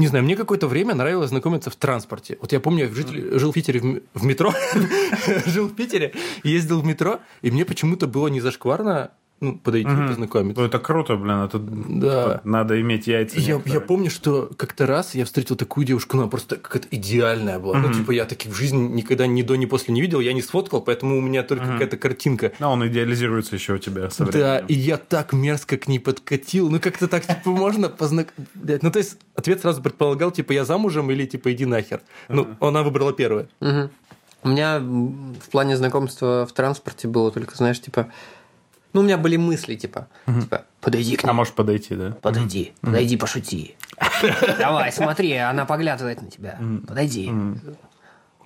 Не 0.00 0.06
знаю, 0.06 0.24
мне 0.24 0.34
какое-то 0.34 0.66
время 0.66 0.94
нравилось 0.94 1.28
знакомиться 1.28 1.68
в 1.68 1.76
транспорте. 1.76 2.38
Вот 2.40 2.52
я 2.52 2.60
помню, 2.60 2.86
я 2.86 2.94
житель- 2.94 3.38
жил 3.38 3.50
в 3.50 3.54
Питере 3.54 3.80
в, 3.80 4.00
в 4.18 4.24
метро, 4.24 4.50
жил 5.46 5.68
в 5.68 5.74
Питере, 5.74 6.14
ездил 6.42 6.80
в 6.80 6.86
метро, 6.86 7.20
и 7.42 7.50
мне 7.50 7.66
почему-то 7.66 8.06
было 8.06 8.28
не 8.28 8.40
зашкварно 8.40 9.10
ну, 9.40 9.58
подойти 9.58 9.88
и 9.90 10.08
познакомиться. 10.08 10.60
Ну, 10.60 10.66
это 10.66 10.78
круто, 10.78 11.16
блин, 11.16 11.36
это 11.38 11.58
Да. 11.58 12.40
надо 12.44 12.80
иметь 12.80 13.06
яйца. 13.06 13.38
Я, 13.40 13.54
некоторые. 13.54 13.74
я 13.74 13.80
помню, 13.80 14.10
что 14.10 14.50
как-то 14.56 14.86
раз 14.86 15.14
я 15.14 15.24
встретил 15.24 15.56
такую 15.56 15.86
девушку, 15.86 16.18
она 16.18 16.26
просто 16.26 16.56
какая-то 16.56 16.88
идеальная 16.90 17.58
была. 17.58 17.78
Ну, 17.78 17.92
типа, 17.92 18.10
я 18.12 18.26
таких 18.26 18.52
в 18.52 18.54
жизни 18.54 18.78
никогда 18.88 19.26
ни 19.26 19.42
до, 19.42 19.56
ни 19.56 19.64
после 19.66 19.94
не 19.94 20.00
видел, 20.02 20.20
я 20.20 20.32
не 20.34 20.42
сфоткал, 20.42 20.82
поэтому 20.82 21.16
у 21.16 21.20
меня 21.20 21.42
только 21.42 21.66
какая-то 21.66 21.96
картинка. 21.96 22.52
А 22.58 22.68
он 22.68 22.86
идеализируется 22.86 23.54
еще 23.56 23.74
у 23.74 23.78
тебя 23.78 24.10
со 24.10 24.24
Да, 24.26 24.30
временем. 24.30 24.64
и 24.68 24.74
я 24.74 24.96
так 24.98 25.32
мерзко 25.32 25.76
к 25.78 25.88
ней 25.88 25.98
подкатил. 26.00 26.68
Ну, 26.70 26.78
как-то 26.80 27.08
так, 27.08 27.26
типа, 27.26 27.48
можно 27.50 27.88
познакомиться. 27.88 28.78
Ну, 28.82 28.90
то 28.90 28.98
есть, 28.98 29.16
ответ 29.34 29.60
сразу 29.60 29.80
предполагал, 29.82 30.30
типа, 30.32 30.52
я 30.52 30.64
замужем 30.64 31.10
или, 31.10 31.24
типа, 31.24 31.52
иди 31.52 31.64
нахер. 31.64 32.00
Ну, 32.28 32.46
она 32.60 32.82
выбрала 32.82 33.12
первое. 33.14 33.48
У 34.42 34.48
меня 34.48 34.78
в 34.80 35.50
плане 35.50 35.76
знакомства 35.76 36.46
в 36.46 36.52
транспорте 36.52 37.08
было 37.08 37.30
только, 37.30 37.56
знаешь, 37.56 37.80
типа... 37.80 38.10
Ну, 38.92 39.00
у 39.00 39.04
меня 39.04 39.18
были 39.18 39.36
мысли, 39.36 39.76
типа, 39.76 40.08
типа, 40.26 40.64
подойди 40.80 41.16
к 41.16 41.24
А 41.24 41.28
ней. 41.28 41.32
можешь 41.34 41.52
подойти, 41.54 41.94
да? 41.94 42.10
Подойди, 42.22 42.72
подойди, 42.80 43.16
пошути. 43.16 43.76
Давай, 44.58 44.92
смотри, 44.92 45.34
она 45.36 45.64
поглядывает 45.64 46.22
на 46.22 46.30
тебя. 46.30 46.58
Подойди. 46.86 47.30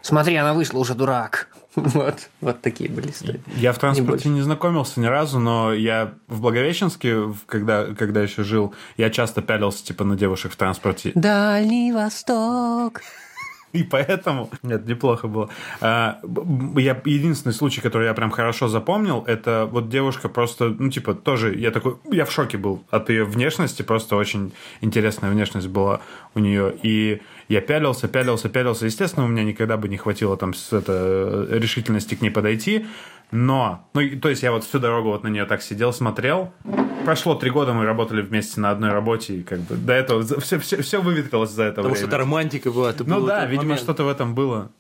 Смотри, 0.02 0.36
она 0.36 0.52
вышла, 0.52 0.78
уже 0.78 0.94
дурак. 0.94 1.48
Вот, 1.76 2.28
вот 2.40 2.60
такие 2.62 2.88
были 2.88 3.10
истории. 3.10 3.42
Я 3.56 3.72
в 3.72 3.78
транспорте 3.78 4.28
не, 4.28 4.42
знакомился 4.42 5.00
ни 5.00 5.06
разу, 5.06 5.40
но 5.40 5.72
я 5.72 6.14
в 6.28 6.40
Благовещенске, 6.40 7.34
когда, 7.46 7.86
когда 7.94 8.22
еще 8.22 8.44
жил, 8.44 8.74
я 8.96 9.10
часто 9.10 9.42
пялился 9.42 9.84
типа 9.84 10.04
на 10.04 10.14
девушек 10.16 10.52
в 10.52 10.56
транспорте. 10.56 11.10
Дальний 11.16 11.90
Восток. 11.90 13.00
И 13.74 13.82
поэтому... 13.82 14.50
Нет, 14.62 14.86
неплохо 14.86 15.26
было. 15.26 15.50
А, 15.80 16.20
я, 16.76 17.00
единственный 17.04 17.52
случай, 17.52 17.80
который 17.80 18.06
я 18.06 18.14
прям 18.14 18.30
хорошо 18.30 18.68
запомнил, 18.68 19.24
это 19.26 19.68
вот 19.70 19.88
девушка 19.88 20.28
просто, 20.28 20.74
ну, 20.78 20.90
типа, 20.90 21.14
тоже, 21.14 21.58
я 21.58 21.72
такой, 21.72 21.96
я 22.10 22.24
в 22.24 22.30
шоке 22.30 22.56
был 22.56 22.84
от 22.90 23.10
ее 23.10 23.24
внешности, 23.24 23.82
просто 23.82 24.14
очень 24.14 24.52
интересная 24.80 25.30
внешность 25.30 25.66
была 25.66 26.00
у 26.36 26.38
нее. 26.38 26.72
И 26.84 27.20
я 27.48 27.60
пялился, 27.60 28.06
пялился, 28.06 28.48
пялился. 28.48 28.86
Естественно, 28.86 29.26
у 29.26 29.28
меня 29.28 29.42
никогда 29.42 29.76
бы 29.76 29.88
не 29.88 29.96
хватило 29.96 30.36
там 30.36 30.54
с, 30.54 30.72
это, 30.72 31.48
решительности 31.50 32.14
к 32.14 32.22
ней 32.22 32.30
подойти. 32.30 32.86
Но, 33.36 33.90
ну, 33.94 34.20
то 34.20 34.28
есть 34.28 34.44
я 34.44 34.52
вот 34.52 34.62
всю 34.62 34.78
дорогу 34.78 35.08
вот 35.08 35.24
на 35.24 35.28
нее 35.28 35.44
так 35.44 35.60
сидел, 35.60 35.92
смотрел. 35.92 36.52
Прошло 37.04 37.34
три 37.34 37.50
года, 37.50 37.72
мы 37.72 37.84
работали 37.84 38.22
вместе 38.22 38.60
на 38.60 38.70
одной 38.70 38.90
работе, 38.90 39.34
и 39.34 39.42
как 39.42 39.58
бы 39.58 39.74
до 39.74 39.92
этого 39.92 40.22
все, 40.40 40.60
все, 40.60 40.80
все 40.80 41.02
выветрилось 41.02 41.50
за 41.50 41.64
это 41.64 41.76
Потому 41.78 41.96
что 41.96 42.04
время. 42.04 42.08
это 42.10 42.18
романтика 42.18 42.70
была. 42.70 42.90
это 42.90 43.02
Ну 43.02 43.26
да, 43.26 43.44
видимо, 43.46 43.64
момент. 43.64 43.80
что-то 43.80 44.04
в 44.04 44.08
этом 44.08 44.36
было. 44.36 44.70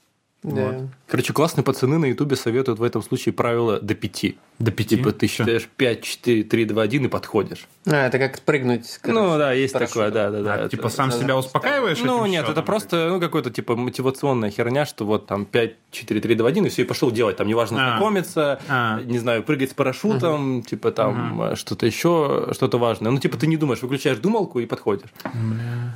Да. 0.44 0.86
Короче, 1.08 1.32
классные 1.32 1.64
пацаны 1.64 1.96
на 1.98 2.04
Ютубе 2.04 2.36
советуют 2.36 2.78
в 2.78 2.82
этом 2.82 3.02
случае 3.02 3.32
правило 3.32 3.80
до 3.80 3.94
пяти. 3.94 4.36
До 4.58 4.70
пяти? 4.70 4.96
Типа, 4.96 5.10
ты 5.10 5.26
считаешь 5.26 5.66
5, 5.76 6.02
4, 6.02 6.44
3, 6.44 6.64
2, 6.66 6.82
1 6.82 7.04
и 7.06 7.08
подходишь. 7.08 7.66
А, 7.86 8.06
это 8.06 8.18
как 8.18 8.38
прыгнуть. 8.40 8.98
короче, 9.00 9.20
ну 9.22 9.38
да, 9.38 9.52
есть 9.52 9.72
такое, 9.72 10.10
да, 10.10 10.30
да, 10.30 10.42
да. 10.42 10.54
А, 10.54 10.56
Это- 10.58 10.68
типа 10.68 10.90
сам 10.90 11.08
это- 11.08 11.18
себя 11.18 11.36
успокаиваешь? 11.38 11.98
Ну, 12.02 12.26
нет, 12.26 12.42
это 12.44 12.50
счётом? 12.52 12.64
просто, 12.66 13.08
ну, 13.08 13.20
какой-то, 13.20 13.50
типа, 13.50 13.74
мотивационная 13.74 14.50
херня, 14.50 14.84
что 14.84 15.06
вот 15.06 15.26
там 15.26 15.46
5, 15.46 15.76
4, 15.90 16.20
3, 16.20 16.34
2, 16.34 16.46
1, 16.48 16.66
и 16.66 16.68
все, 16.68 16.82
и 16.82 16.84
пошел 16.84 17.10
делать. 17.10 17.36
Там 17.38 17.48
неважно 17.48 17.78
А. 17.78 17.90
знакомиться, 17.92 18.60
А. 18.68 19.00
не 19.02 19.18
знаю, 19.18 19.42
прыгать 19.44 19.70
с 19.70 19.74
парашютом, 19.74 20.62
типа 20.62 20.92
там 20.92 21.40
э, 21.42 21.56
что-то 21.56 21.86
еще, 21.86 22.48
что-то 22.52 22.78
важное. 22.78 23.10
Ну, 23.10 23.18
типа, 23.18 23.38
ты 23.38 23.46
не 23.46 23.56
думаешь, 23.56 23.80
выключаешь 23.80 24.18
думалку 24.18 24.60
и 24.60 24.66
подходишь. 24.66 25.08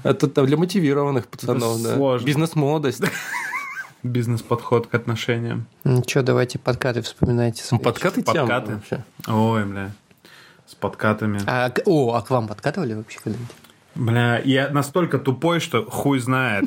Это 0.05 0.27
там 0.27 0.47
для 0.47 0.57
мотивированных 0.57 1.27
пацанов, 1.27 1.83
да. 1.83 1.95
сложно. 1.97 2.25
Бизнес-молодость. 2.27 3.03
Бизнес-подход 4.03 4.87
к 4.87 4.95
отношениям. 4.95 5.67
Ну 5.85 6.03
что, 6.07 6.23
давайте 6.23 6.59
подкаты 6.59 7.03
вспоминайте. 7.03 7.63
Ну, 7.71 7.79
свои. 7.79 7.81
подкаты 7.81 8.23
тема 8.23 8.47
Подкаты. 8.47 8.75
вообще. 8.75 9.05
Ой, 9.27 9.65
бля. 9.65 9.91
С 10.67 10.75
подкатами. 10.75 11.41
А, 11.47 11.73
о, 11.85 12.15
а 12.15 12.23
к 12.23 12.31
вам 12.31 12.47
подкатывали 12.47 12.95
вообще 12.95 13.19
когда-нибудь? 13.19 13.55
Бля, 13.97 14.41
я 14.45 14.69
настолько 14.71 15.19
тупой, 15.19 15.59
что 15.59 15.85
хуй 15.85 16.21
знает. 16.21 16.65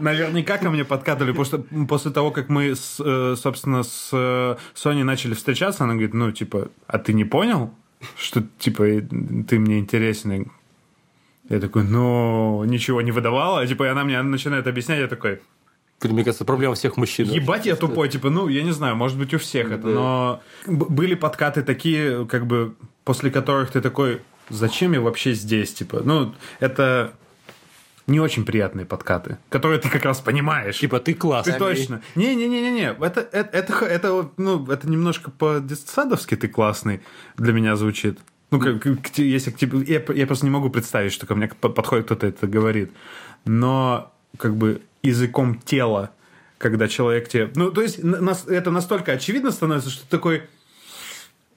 Наверняка 0.00 0.58
ко 0.58 0.70
мне 0.70 0.84
подкатывали, 0.84 1.30
потому 1.30 1.44
что 1.44 1.86
после 1.86 2.10
того, 2.10 2.32
как 2.32 2.48
мы, 2.48 2.74
с, 2.74 2.96
э, 2.98 3.36
собственно, 3.36 3.84
с 3.84 4.10
э, 4.12 4.56
Соней 4.74 5.04
начали 5.04 5.34
встречаться, 5.34 5.84
она 5.84 5.92
говорит, 5.92 6.14
ну, 6.14 6.32
типа, 6.32 6.68
а 6.88 6.98
ты 6.98 7.12
не 7.12 7.24
понял, 7.24 7.72
что, 8.16 8.42
типа, 8.58 8.84
ты 9.48 9.60
мне 9.60 9.78
интересен? 9.78 10.50
Я 11.48 11.60
такой, 11.60 11.84
ну, 11.84 12.64
ничего 12.64 13.00
не 13.02 13.12
выдавала. 13.12 13.64
Типа, 13.64 13.84
и 13.84 13.88
она 13.88 14.02
мне 14.02 14.20
начинает 14.22 14.66
объяснять, 14.66 14.98
я 14.98 15.06
такой, 15.06 15.40
Мне 16.02 16.24
кажется, 16.24 16.44
проблема 16.44 16.74
всех 16.74 16.96
мужчин. 16.96 17.28
Ебать 17.30 17.66
я 17.66 17.76
тупой, 17.76 18.08
типа, 18.08 18.30
ну, 18.30 18.48
я 18.48 18.62
не 18.62 18.72
знаю, 18.72 18.96
может 18.96 19.18
быть, 19.18 19.34
у 19.34 19.38
всех 19.38 19.70
это, 19.70 19.86
но 19.86 20.40
были 20.66 21.14
подкаты 21.14 21.62
такие, 21.62 22.26
как 22.26 22.46
бы, 22.46 22.74
после 23.04 23.30
которых 23.30 23.70
ты 23.70 23.80
такой, 23.80 24.20
зачем 24.48 24.92
я 24.92 25.00
вообще 25.00 25.34
здесь, 25.34 25.74
типа, 25.74 26.00
ну, 26.04 26.34
это 26.58 27.12
не 28.06 28.18
очень 28.18 28.44
приятные 28.44 28.86
подкаты, 28.86 29.38
которые 29.50 29.78
ты 29.78 29.88
как 29.88 30.04
раз 30.04 30.20
понимаешь. 30.20 30.78
Типа, 30.78 30.98
ты 31.00 31.14
классный. 31.14 31.52
ты 31.52 31.58
точно. 31.58 32.02
Не-не-не-не-не, 32.16 32.96
это, 32.98 33.20
это, 33.20 33.56
это, 33.56 33.72
х- 33.72 33.86
это, 33.86 34.12
вот, 34.12 34.32
ну, 34.38 34.66
это 34.66 34.88
немножко 34.88 35.30
по-детсадовски 35.30 36.34
ты 36.36 36.48
классный 36.48 37.02
для 37.36 37.52
меня 37.52 37.76
звучит. 37.76 38.18
Ну, 38.50 38.58
как, 38.58 38.84
если 39.18 39.50
к 39.52 39.56
тебе... 39.58 39.78
Я, 39.82 40.02
я 40.14 40.26
просто 40.26 40.44
не 40.44 40.50
могу 40.50 40.70
представить, 40.70 41.12
что 41.12 41.26
ко 41.26 41.36
мне 41.36 41.46
по- 41.48 41.68
подходит 41.68 42.06
кто-то 42.06 42.26
это 42.26 42.48
говорит. 42.48 42.90
Но, 43.44 44.12
как 44.38 44.56
бы, 44.56 44.82
языком 45.02 45.58
тела, 45.58 46.10
когда 46.58 46.88
человек 46.88 47.28
тебе... 47.28 47.50
Ну, 47.54 47.70
то 47.70 47.80
есть, 47.82 48.02
на- 48.02 48.20
нас- 48.20 48.46
это 48.46 48.70
настолько 48.70 49.12
очевидно 49.12 49.50
становится, 49.50 49.90
что 49.90 50.02
ты 50.04 50.08
такой... 50.10 50.42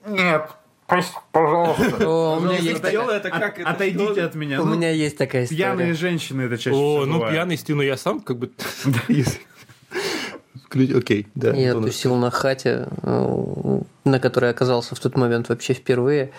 Нет, 0.07 0.49
пожалуйста. 0.87 1.97
О, 2.07 2.37
у 2.37 2.39
меня 2.41 2.57
есть 2.57 2.75
такая- 2.77 2.91
Дело 2.91 3.11
это 3.11 3.29
как? 3.29 3.53
От- 3.53 3.59
это 3.59 3.69
Отойдите 3.69 4.13
что? 4.13 4.25
от 4.25 4.35
меня. 4.35 4.61
У 4.61 4.65
Ну, 4.65 4.75
меня 4.75 4.91
есть 4.91 5.17
такая 5.17 5.43
история. 5.45 5.57
Пьяные 5.63 5.93
женщины 5.93 6.41
это 6.43 6.57
чаще 6.57 6.75
О, 6.75 7.01
всего 7.01 7.05
ну 7.05 7.29
пьяный 7.29 7.57
стену 7.57 7.81
я 7.81 7.97
сам 7.97 8.19
как 8.21 8.37
бы... 8.37 8.51
Окей, 10.95 11.27
да. 11.35 11.53
Я 11.53 11.73
тусил 11.73 12.15
на 12.15 12.31
хате, 12.31 12.87
э, 13.03 13.79
на 14.05 14.19
которой 14.19 14.49
оказался 14.49 14.95
в 14.95 14.99
тот 14.99 15.15
момент 15.15 15.49
вообще 15.49 15.73
впервые. 15.73 16.31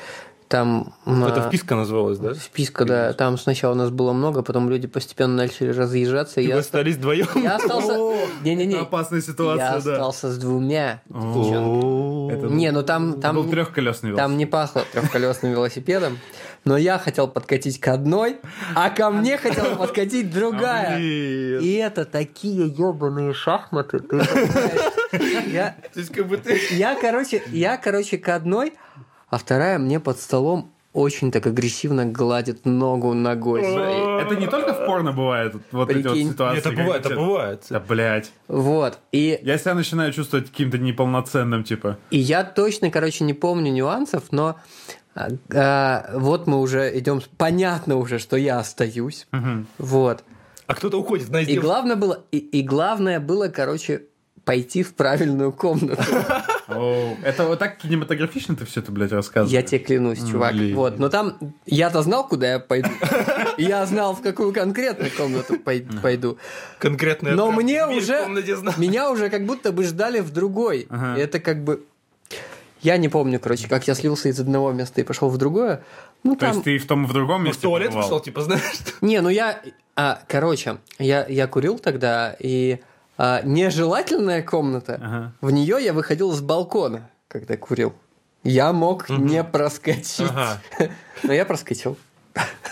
Там... 0.55 0.95
Это 1.05 1.47
а, 1.47 1.49
вписка 1.49 1.75
называлась, 1.75 2.19
да? 2.19 2.33
Списка, 2.37 2.85
да. 2.85 3.13
Там 3.13 3.37
сначала 3.39 3.73
у 3.73 3.75
нас 3.75 3.91
было 3.91 4.13
много, 4.13 4.43
потом 4.45 4.71
люди 4.71 4.87
постепенно 4.87 5.35
начали 5.35 5.71
разъезжаться. 5.71 6.41
и 6.41 6.47
Я, 6.47 6.59
остались 6.59 6.95
вдвоем? 6.95 7.27
я 7.43 7.57
остался... 7.57 7.99
Не-не-не. 8.45 8.77
Опасная 8.77 9.19
Я 9.19 9.27
ситуация, 9.27 9.81
да. 9.83 9.93
остался 9.95 10.31
с 10.31 10.39
двумя. 10.39 11.03
Не, 11.09 12.71
ну 12.71 12.85
там... 12.85 13.21
там 13.21 13.35
был 13.35 13.51
трехколесный 13.51 14.11
велосипед. 14.11 14.17
Там 14.17 14.37
не 14.37 14.47
пахло 14.47 14.85
трехколесным 14.93 15.51
велосипедом, 15.51 16.19
но 16.65 16.77
я 16.77 16.99
хотел 16.99 17.27
подкатить 17.27 17.81
к 17.81 17.89
одной, 17.89 18.39
а 18.77 18.91
ко 18.91 19.11
мне 19.11 19.37
хотела 19.39 19.75
подкатить 19.75 20.33
другая. 20.33 20.99
Блин. 20.99 21.63
И 21.63 21.73
это 21.73 22.05
такие 22.05 22.69
ебаные 22.69 23.35
шахматы. 23.35 24.01
Я, 25.47 25.77
я, 26.71 26.95
короче, 27.01 27.43
я, 27.49 27.77
короче, 27.77 28.19
к 28.19 28.29
одной, 28.29 28.75
а 29.35 29.39
вторая 29.39 29.81
мне 29.81 29.99
под 29.99 30.21
столом 30.21 30.71
очень 30.93 31.33
так 31.33 31.45
агрессивно 31.45 32.07
гладит 32.07 32.65
ногу 32.65 33.15
ногой 33.15 33.65
своей. 33.65 34.23
Это 34.25 34.37
не 34.37 34.47
только 34.47 34.73
в 34.75 34.87
порно 34.87 35.11
бывает, 35.11 35.57
вот 35.73 35.91
эти 35.91 36.07
вот 36.07 36.13
Прикинь. 36.13 36.31
ситуации. 36.31 36.59
Это 36.61 36.71
бывает, 36.71 37.05
это 37.05 37.17
бывает. 37.17 37.65
Да, 37.69 37.81
блядь. 37.81 38.31
Вот. 38.47 39.01
И, 39.11 39.41
Я 39.43 39.59
себя 39.59 39.75
начинаю 39.75 40.13
чувствовать 40.13 40.51
каким-то 40.53 40.79
неполноценным, 40.79 41.65
типа. 41.65 41.99
и 42.11 42.19
я 42.19 42.45
точно, 42.45 42.93
короче, 42.93 43.25
не 43.25 43.35
помню 43.35 43.73
нюансов, 43.73 44.23
но 44.31 44.55
а, 45.17 45.31
а, 45.53 46.11
вот 46.15 46.47
мы 46.47 46.61
уже 46.61 46.97
идем. 46.97 47.21
Понятно 47.37 47.97
уже, 47.97 48.21
что 48.21 48.37
я 48.37 48.61
остаюсь. 48.61 49.27
Вот. 49.79 50.23
А 50.69 50.75
кто-то 50.77 51.01
уходит 51.01 51.29
на 51.29 51.39
И 51.39 51.59
главное 51.59 51.97
было, 51.97 52.23
и, 52.31 52.39
и 52.39 52.63
главное 52.63 53.19
было, 53.19 53.49
короче, 53.49 54.05
пойти 54.45 54.85
в 54.85 54.95
правильную 54.95 55.51
комнату. 55.51 56.01
Оу. 56.69 57.17
Это 57.23 57.45
вот 57.47 57.59
так 57.59 57.77
кинематографично 57.79 58.57
ты 58.57 58.65
все 58.65 58.81
это, 58.81 58.91
блядь, 58.93 59.13
рассказываешь? 59.13 59.53
Я 59.53 59.63
тебе 59.63 59.79
клянусь, 59.81 60.19
чувак. 60.19 60.53
Блин. 60.55 60.75
Вот, 60.77 60.99
но 60.99 61.09
там 61.09 61.37
я-то 61.67 62.03
знал, 62.03 62.27
куда 62.27 62.53
я 62.53 62.59
пойду. 62.59 62.89
Я 63.59 63.85
знал, 63.87 64.15
в 64.15 64.23
какую 64.23 64.53
конкретную 64.53 65.11
комнату 65.11 65.57
пой- 65.59 65.87
пойду. 66.03 66.39
Конкретно 66.79 67.33
Но 67.33 67.51
мне 67.53 67.87
в 67.87 67.91
уже 67.91 68.27
меня 68.79 69.11
уже 69.11 69.31
как 69.31 69.45
будто 69.45 69.73
бы 69.73 69.85
ждали 69.85 70.21
в 70.21 70.31
другой. 70.33 70.87
Ага. 70.91 71.19
Это 71.19 71.39
как 71.41 71.63
бы 71.65 71.85
я 72.81 72.99
не 72.99 73.09
помню, 73.09 73.41
короче, 73.41 73.67
как 73.67 73.87
я 73.89 73.95
слился 73.95 74.29
из 74.29 74.39
одного 74.39 74.71
места 74.73 75.01
и 75.01 75.05
пошел 75.05 75.31
в 75.31 75.39
другое. 75.39 75.83
Ну 76.23 76.35
То 76.35 76.41
там 76.41 76.51
есть 76.53 76.65
ты 76.65 76.75
и 76.77 76.79
в 76.79 76.87
том, 76.87 77.05
и 77.05 77.07
в 77.07 77.13
другом 77.15 77.39
Ну, 77.39 77.45
в 77.45 77.47
месте 77.49 77.63
туалет 77.63 77.89
побывал? 77.89 78.09
пошел, 78.09 78.21
типа, 78.21 78.43
знаешь, 78.43 78.63
Не, 79.01 79.21
ну 79.23 79.31
я... 79.31 79.61
А, 79.97 80.21
короче, 80.29 80.77
я, 80.99 81.25
я 81.27 81.47
курил 81.47 81.79
тогда, 81.79 82.37
и 82.39 82.81
а, 83.17 83.43
нежелательная 83.43 84.43
комната, 84.43 84.95
Ага. 85.03 85.33
в 85.41 85.51
нее 85.51 85.79
я 85.81 85.93
выходил 85.93 86.33
с 86.33 86.41
балкона, 86.41 87.11
когда 87.29 87.57
курил. 87.57 87.93
Я 88.43 88.73
мог 88.73 89.09
не 89.09 89.43
проскочить. 89.45 90.21
Ага. 90.29 90.61
Но 91.23 91.33
я 91.33 91.45
проскочил. 91.45 91.97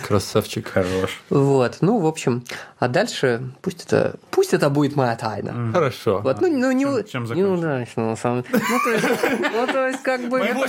Красавчик. 0.07 0.67
Хорош. 0.69 1.23
Вот, 1.31 1.79
ну, 1.83 1.99
в 2.01 2.07
общем, 2.07 2.43
а 2.81 2.89
дальше 2.89 3.53
пусть 3.63 3.85
это, 3.87 4.17
пусть 4.33 4.53
это 4.53 4.69
будет 4.71 4.97
моя 4.97 5.15
тайна. 5.15 5.71
Хорошо. 5.73 6.21
Вот, 6.25 6.41
ну, 6.41 6.49
ну, 6.49 6.73
не, 6.73 6.85
Чем- 7.09 7.27
чем 7.27 7.37
неудачно, 7.37 8.11
на 8.11 8.17
самом 8.17 8.43
деле. 8.43 8.61
Ну, 8.69 8.79
то 8.85 8.91
есть, 8.91 9.07
ну, 9.53 9.67
то 9.69 9.87
есть, 9.87 10.03
как 10.03 10.29
бы... 10.29 10.41
Поэтому, 10.41 10.67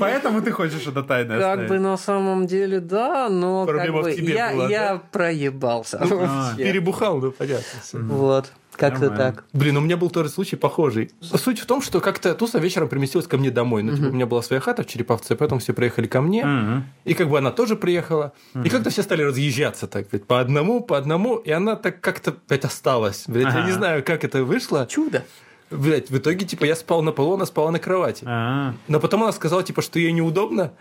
поэтому 0.00 0.40
ты 0.42 0.50
хочешь 0.52 0.86
это 0.86 1.02
тайное 1.02 1.38
Как 1.38 1.46
оставить? 1.50 1.68
бы 1.68 1.78
на 1.78 1.96
самом 1.98 2.46
деле, 2.46 2.80
да, 2.80 3.28
но 3.28 3.66
как 3.66 3.74
Проблема 3.76 4.00
в 4.00 4.02
бы 4.04 4.14
тебе 4.14 4.32
я, 4.34 4.52
была, 4.52 4.68
я 4.70 5.02
проебался. 5.12 5.98
а. 6.02 6.54
Перебухал, 6.56 7.18
ну 7.18 7.30
понятно. 7.32 7.64
Вот, 7.92 8.50
как-то 8.78 9.10
так. 9.10 9.44
Блин, 9.52 9.76
у 9.76 9.80
меня 9.80 9.96
был 9.96 10.10
тоже 10.10 10.28
случай 10.28 10.56
похожий. 10.56 11.10
Суть 11.20 11.58
в 11.58 11.66
том, 11.66 11.82
что 11.82 12.00
как-то 12.00 12.34
Туса 12.34 12.58
вечером 12.58 12.88
переместилась 12.88 13.26
ко 13.26 13.36
мне 13.36 13.50
домой. 13.50 13.82
Ну, 13.82 13.94
типа, 13.96 14.06
у 14.06 14.12
меня 14.12 14.26
была 14.26 14.42
своя 14.42 14.60
хата 14.60 14.82
в 14.82 14.86
Череповце, 14.86 15.36
поэтому 15.36 15.60
все 15.60 15.72
приехали 15.72 16.06
ко 16.06 16.20
мне. 16.20 16.84
И 17.04 17.14
как 17.14 17.28
бы 17.28 17.38
она 17.38 17.50
тоже 17.50 17.76
приехала. 17.76 18.32
И 18.64 18.68
как-то 18.68 18.90
все 18.90 19.02
стали 19.02 19.22
разъезжаться 19.22 19.86
так, 19.86 20.08
блядь, 20.08 20.24
по 20.24 20.40
одному, 20.40 20.80
по 20.80 20.96
одному. 20.96 21.36
И 21.36 21.50
она 21.50 21.76
так 21.76 22.00
как-то, 22.00 22.34
блядь, 22.48 22.64
осталась. 22.64 23.24
Блядь, 23.26 23.54
я 23.54 23.64
не 23.64 23.72
знаю, 23.72 24.02
как 24.04 24.24
это 24.24 24.44
вышло. 24.44 24.86
Чудо. 24.88 25.24
Блядь, 25.70 26.08
в 26.10 26.16
итоге, 26.16 26.46
типа, 26.46 26.64
я 26.64 26.74
спал 26.74 27.02
на 27.02 27.12
полу, 27.12 27.34
она 27.34 27.44
спала 27.44 27.70
на 27.70 27.78
кровати. 27.78 28.24
А, 28.26 28.72
Но 28.88 29.00
потом 29.00 29.22
она 29.22 29.32
сказала, 29.32 29.62
типа, 29.62 29.82
что 29.82 29.98
ей 29.98 30.12
неудобно. 30.12 30.72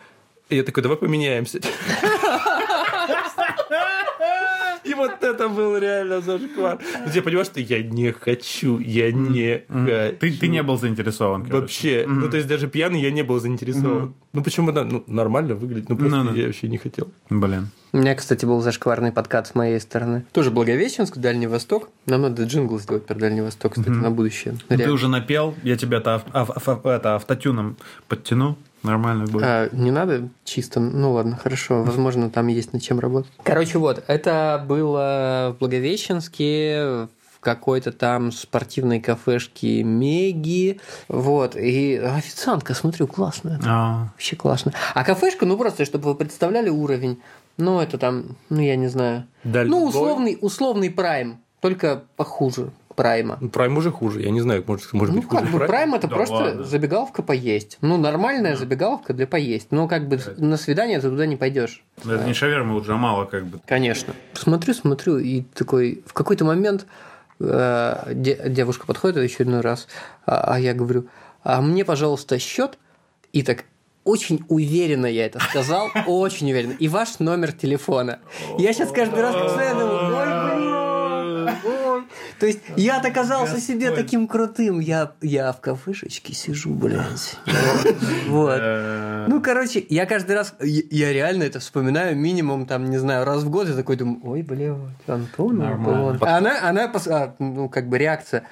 И 0.48 0.56
я 0.56 0.64
такой, 0.64 0.82
давай 0.82 0.98
поменяемся. 0.98 1.60
Вот 4.98 5.24
это 5.24 5.48
был 5.50 5.78
реально 5.78 6.22
зашквар. 6.22 6.80
Ну, 7.06 7.12
Я 7.14 7.22
понимаю, 7.22 7.46
что 7.46 7.60
я 7.60 7.82
не 7.84 8.12
хочу, 8.12 8.80
я 8.80 9.12
не 9.12 9.64
хочу. 9.70 10.18
ты, 10.20 10.32
ты 10.38 10.48
не 10.48 10.64
был 10.64 10.78
заинтересован, 10.78 11.44
короче. 11.46 11.62
Вообще, 11.62 12.06
ну 12.08 12.30
то 12.30 12.38
есть 12.38 12.48
даже 12.50 12.68
пьяный 12.68 13.02
я 13.02 13.12
не 13.12 13.24
был 13.24 13.40
заинтересован. 13.40 14.14
Ну 14.34 14.44
почему 14.44 14.72
да, 14.72 14.84
ну, 14.84 15.04
нормально 15.08 15.56
выглядит, 15.56 15.90
ну 15.90 15.98
просто 15.98 16.18
Ну-ну. 16.18 16.36
я 16.36 16.46
вообще 16.46 16.68
не 16.68 16.78
хотел. 16.78 17.10
Блин. 17.30 17.70
У 17.94 17.98
меня, 17.98 18.14
кстати, 18.16 18.46
был 18.46 18.62
зашкварный 18.62 19.12
подкат 19.12 19.48
с 19.48 19.56
моей 19.56 19.80
стороны. 19.80 20.26
Тоже 20.34 20.52
Благовещенск, 20.52 21.18
Дальний 21.18 21.48
Восток. 21.48 21.90
Нам 22.06 22.22
надо 22.24 22.44
джингл 22.44 22.78
сделать 22.80 23.06
про 23.06 23.16
Дальний 23.16 23.42
Восток, 23.42 23.74
кстати, 23.74 23.90
на 23.90 24.12
будущее. 24.12 24.56
Ну, 24.70 24.78
Ты 24.78 24.92
уже 24.92 25.08
напел, 25.08 25.56
я 25.64 25.78
тебя 25.78 25.98
это, 25.98 26.16
ав- 26.16 26.26
ав- 26.34 26.68
ав- 26.68 26.86
это 26.86 27.16
автотюном 27.16 27.78
подтяну. 28.08 28.58
Нормально 28.84 29.26
будет. 29.26 29.44
А, 29.44 29.70
не 29.72 29.92
надо 29.92 30.30
чисто. 30.44 30.80
Ну 30.80 31.14
ладно, 31.14 31.36
хорошо. 31.36 31.84
Возможно, 31.86 32.30
там 32.30 32.48
есть 32.48 32.74
над 32.74 32.82
чем 32.82 33.00
работать. 33.00 33.32
Короче, 33.44 33.78
вот, 33.78 34.04
это 34.08 34.64
было 34.68 35.54
в 35.56 35.60
Благовещенске, 35.60 37.08
в 37.38 37.40
какой-то 37.40 37.92
там 37.92 38.32
спортивной 38.32 39.00
кафешке 39.00 39.84
Меги. 39.84 40.80
Вот. 41.08 41.56
И 41.56 41.96
официантка, 41.96 42.74
смотрю, 42.74 43.08
классная. 43.08 43.60
А, 43.66 44.10
Вообще 44.14 44.36
классно. 44.36 44.74
А 44.94 45.04
кафешка, 45.04 45.46
ну 45.46 45.58
просто, 45.58 45.86
чтобы 45.86 46.10
вы 46.10 46.16
представляли 46.16 46.70
уровень. 46.70 47.22
Ну, 47.58 47.80
это 47.80 47.98
там, 47.98 48.36
ну, 48.50 48.62
я 48.62 48.76
не 48.76 48.88
знаю. 48.88 49.26
Дальний 49.44 49.72
ну, 49.72 49.86
условный, 49.86 50.38
условный 50.42 50.92
прайм, 50.92 51.40
только 51.60 52.04
похуже 52.16 52.72
прайма. 52.98 53.38
Ну, 53.40 53.48
Прайм 53.50 53.78
уже 53.78 53.92
хуже, 53.92 54.22
я 54.24 54.32
не 54.32 54.42
знаю, 54.42 54.64
может, 54.68 54.92
может 54.92 55.16
Ну, 55.16 55.22
быть 55.22 55.30
хуже 55.30 55.44
как 55.44 55.52
бы 55.54 55.60
Прайм. 55.66 55.94
это 55.94 56.08
Да 56.08 56.16
просто 56.16 56.36
ладно. 56.36 56.64
забегаловка 56.66 57.22
поесть. 57.24 57.78
Ну, 57.82 57.96
нормальная 57.98 58.58
забегаловка 58.58 59.14
для 59.14 59.28
поесть. 59.28 59.68
Ну, 59.72 59.88
как 59.88 60.10
бы 60.10 60.20
на 60.38 60.58
свидание 60.58 61.00
ты 61.00 61.10
туда 61.10 61.26
не 61.26 61.36
пойдешь. 61.38 61.84
ну, 62.04 62.14
это 62.14 62.26
не 62.26 62.34
шаверма, 62.34 62.76
уже 62.76 62.96
мало 62.96 63.24
как 63.26 63.46
бы. 63.46 63.60
Конечно. 63.66 64.14
Смотрю, 64.34 64.74
смотрю, 64.74 65.18
и 65.20 65.44
такой 65.54 66.04
в 66.06 66.12
какой-то 66.14 66.44
момент 66.44 66.86
э, 67.40 68.12
де- 68.14 68.42
девушка 68.50 68.86
подходит 68.88 69.18
в 69.18 69.20
очередной 69.22 69.62
раз, 69.62 69.88
а, 70.26 70.56
а 70.56 70.60
я 70.60 70.74
говорю, 70.74 71.08
а 71.44 71.62
мне, 71.62 71.86
пожалуйста, 71.86 72.40
счет. 72.40 72.78
И 73.32 73.44
так 73.44 73.66
очень 74.06 74.44
уверенно 74.48 75.06
я 75.06 75.26
это 75.26 75.40
сказал, 75.40 75.90
очень 76.08 76.50
уверенно. 76.52 76.72
И 76.80 76.88
ваш 76.88 77.20
номер 77.20 77.52
телефона. 77.52 78.20
Я 78.58 78.74
сейчас 78.74 78.92
каждый 78.92 79.22
раз 79.22 79.36
как 79.36 79.64
я 79.64 79.74
думаю, 79.74 80.16
ой, 80.16 80.26
блин, 80.26 80.38
ой». 80.40 80.47
То 82.40 82.46
есть 82.46 82.60
я 82.76 83.00
оказался 83.00 83.60
себе 83.60 83.92
таким 83.92 84.28
крутым. 84.28 84.80
Я, 84.80 85.14
я 85.22 85.52
в 85.52 85.60
кафешечке 85.62 86.34
сижу, 86.34 86.74
блядь. 86.74 87.38
Вот. 88.28 88.60
Э, 88.62 89.26
Ну, 89.28 89.42
короче, 89.42 89.86
я 89.90 90.06
каждый 90.06 90.36
раз, 90.36 90.56
я, 90.62 90.82
я 90.90 91.14
реально 91.14 91.44
это 91.44 91.60
вспоминаю 91.60 92.16
минимум, 92.16 92.66
там, 92.66 92.90
не 92.90 92.98
знаю, 92.98 93.26
раз 93.26 93.44
в 93.44 93.50
год, 93.50 93.70
и 93.70 93.74
такой 93.74 93.96
думаю, 93.96 94.20
ой, 94.24 94.42
блядь, 94.44 94.78
Антон. 95.08 95.62
А 96.22 96.38
она, 96.38 96.68
она, 96.70 96.92
а, 97.08 97.36
ну, 97.40 97.70
как 97.70 97.90
бы 97.90 97.98
реакция, 97.98 98.44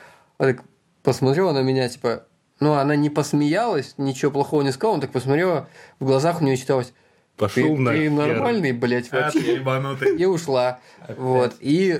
посмотрела 1.03 1.51
на 1.53 1.61
меня, 1.61 1.87
типа, 1.87 2.23
ну, 2.59 2.73
она 2.73 2.95
не 2.95 3.09
посмеялась, 3.09 3.95
ничего 3.97 4.31
плохого 4.31 4.61
не 4.63 4.71
сказала, 4.71 4.95
он 4.95 5.01
так 5.01 5.11
посмотрела, 5.11 5.67
в 5.99 6.05
глазах 6.05 6.41
у 6.41 6.43
нее 6.43 6.57
читалось, 6.57 6.93
ты, 7.37 7.43
Пошел 7.45 7.75
ты 7.75 7.81
нахер. 7.81 8.11
нормальный, 8.11 8.71
блядь, 8.71 9.07
а, 9.11 9.29
ты 9.31 9.39
вообще. 9.39 9.55
ебанутый. 9.55 10.15
И 10.17 10.25
ушла. 10.25 10.79
Вот. 11.17 11.55
И 11.59 11.99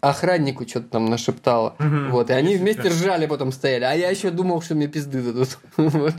охраннику 0.00 0.66
что-то 0.68 0.88
там 0.88 1.06
нашептала. 1.06 1.74
Вот. 1.78 2.30
И 2.30 2.32
они 2.32 2.56
вместе 2.56 2.88
ржали 2.88 3.26
потом 3.26 3.52
стояли. 3.52 3.84
А 3.84 3.92
я 3.94 4.10
еще 4.10 4.30
думал, 4.30 4.62
что 4.62 4.74
мне 4.74 4.88
пизды 4.88 5.22
дадут. 5.22 5.58
Вот. 5.76 6.14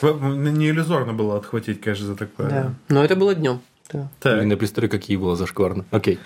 В- 0.00 0.36
Не 0.36 0.70
иллюзорно 0.70 1.12
было 1.12 1.36
отхватить, 1.36 1.80
конечно, 1.80 2.06
за 2.06 2.16
такое. 2.16 2.48
Да. 2.48 2.74
Но 2.88 3.04
это 3.04 3.14
было 3.16 3.34
днем. 3.34 3.60
Да. 3.92 4.08
Так. 4.20 4.38
Блин, 4.38 4.50
я 4.50 4.56
представляю, 4.56 4.90
какие 4.90 5.16
было 5.16 5.36
зашкварно. 5.36 5.84
Окей. 5.90 6.18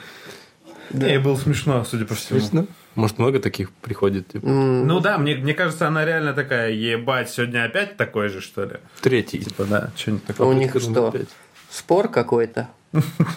Не, 0.92 1.18
было 1.18 1.36
смешно, 1.36 1.84
судя 1.84 2.04
по 2.06 2.14
всему. 2.14 2.38
Смешно? 2.40 2.66
Может, 2.94 3.18
много 3.18 3.40
таких 3.40 3.70
приходит? 3.72 4.28
типа? 4.28 4.46
М, 4.46 4.86
Ну 4.86 5.00
да, 5.00 5.18
мне, 5.18 5.34
мне 5.34 5.52
кажется, 5.52 5.86
она 5.88 6.04
реально 6.06 6.32
такая, 6.32 6.70
ебать, 6.70 7.28
сегодня 7.28 7.64
опять 7.64 7.96
такой 7.96 8.28
же, 8.28 8.40
что 8.40 8.64
ли? 8.64 8.76
Третий. 9.02 9.40
Типа, 9.40 9.64
да, 9.64 9.90
что-нибудь 9.96 10.22
А 10.28 10.30
у 10.30 10.34
такое. 10.34 10.54
них 10.54 10.70
что? 10.78 10.90
номер 10.90 11.12
пять. 11.12 11.28
Спор 11.76 12.08
какой-то. 12.08 12.70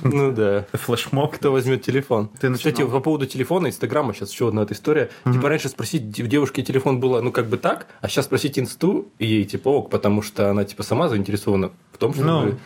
Ну 0.03 0.31
да. 0.31 0.65
Флешмоб. 0.71 1.35
Кто 1.35 1.51
возьмет 1.51 1.81
телефон? 1.83 2.29
Ты 2.39 2.53
Кстати, 2.53 2.85
по 2.85 3.01
поводу 3.01 3.25
телефона, 3.25 3.67
Инстаграма, 3.67 4.13
сейчас 4.13 4.31
еще 4.31 4.47
одна 4.47 4.63
эта 4.63 4.73
история. 4.73 5.09
Типа 5.25 5.49
раньше 5.49 5.67
спросить 5.67 6.09
де- 6.09 6.25
девушке 6.25 6.61
телефон 6.61 7.01
было, 7.01 7.19
ну, 7.19 7.33
как 7.33 7.47
бы 7.47 7.57
так, 7.57 7.87
а 7.99 8.07
сейчас 8.07 8.25
спросить 8.25 8.57
инсту, 8.57 9.09
и 9.19 9.25
ей 9.25 9.43
типа 9.43 9.67
ок, 9.67 9.89
потому 9.89 10.21
что 10.21 10.49
она 10.49 10.63
типа 10.63 10.83
сама 10.83 11.09
заинтересована 11.09 11.71
в 11.91 11.97
том, 11.97 12.13
чтобы... 12.13 12.27
Ну, 12.29 12.57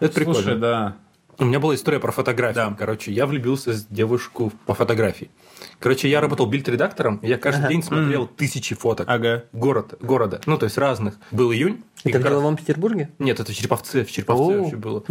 Это 0.00 0.14
прикольно. 0.14 0.40
Слушай, 0.40 0.58
да. 0.58 0.96
У 1.38 1.44
меня 1.44 1.60
была 1.60 1.74
история 1.74 2.00
про 2.00 2.12
фотографию. 2.12 2.70
Да. 2.70 2.76
Короче, 2.78 3.12
я 3.12 3.26
влюбился 3.26 3.72
в 3.72 3.92
девушку 3.92 4.52
по 4.64 4.72
фотографии. 4.72 5.28
Короче, 5.80 6.08
я 6.08 6.20
работал 6.20 6.46
бильд-редактором, 6.46 7.16
и 7.22 7.28
я 7.28 7.38
каждый 7.38 7.68
день 7.68 7.82
смотрел 7.82 8.26
тысячи 8.26 8.74
фоток 8.74 9.08
Ага. 9.08 9.44
город, 9.52 9.94
города. 10.00 10.40
Ну, 10.46 10.58
то 10.58 10.64
есть 10.64 10.76
разных. 10.78 11.14
Был 11.30 11.52
июнь. 11.52 11.82
Это 12.04 12.18
в 12.18 12.22
раз- 12.22 12.30
деловом 12.32 12.56
Петербурге? 12.56 13.10
Нет, 13.18 13.40
это 13.40 13.50
в 13.52 13.54
Череповце. 13.54 14.04
В 14.04 14.12
Череповце 14.12 14.58
вообще 14.60 14.76
было. 14.76 15.02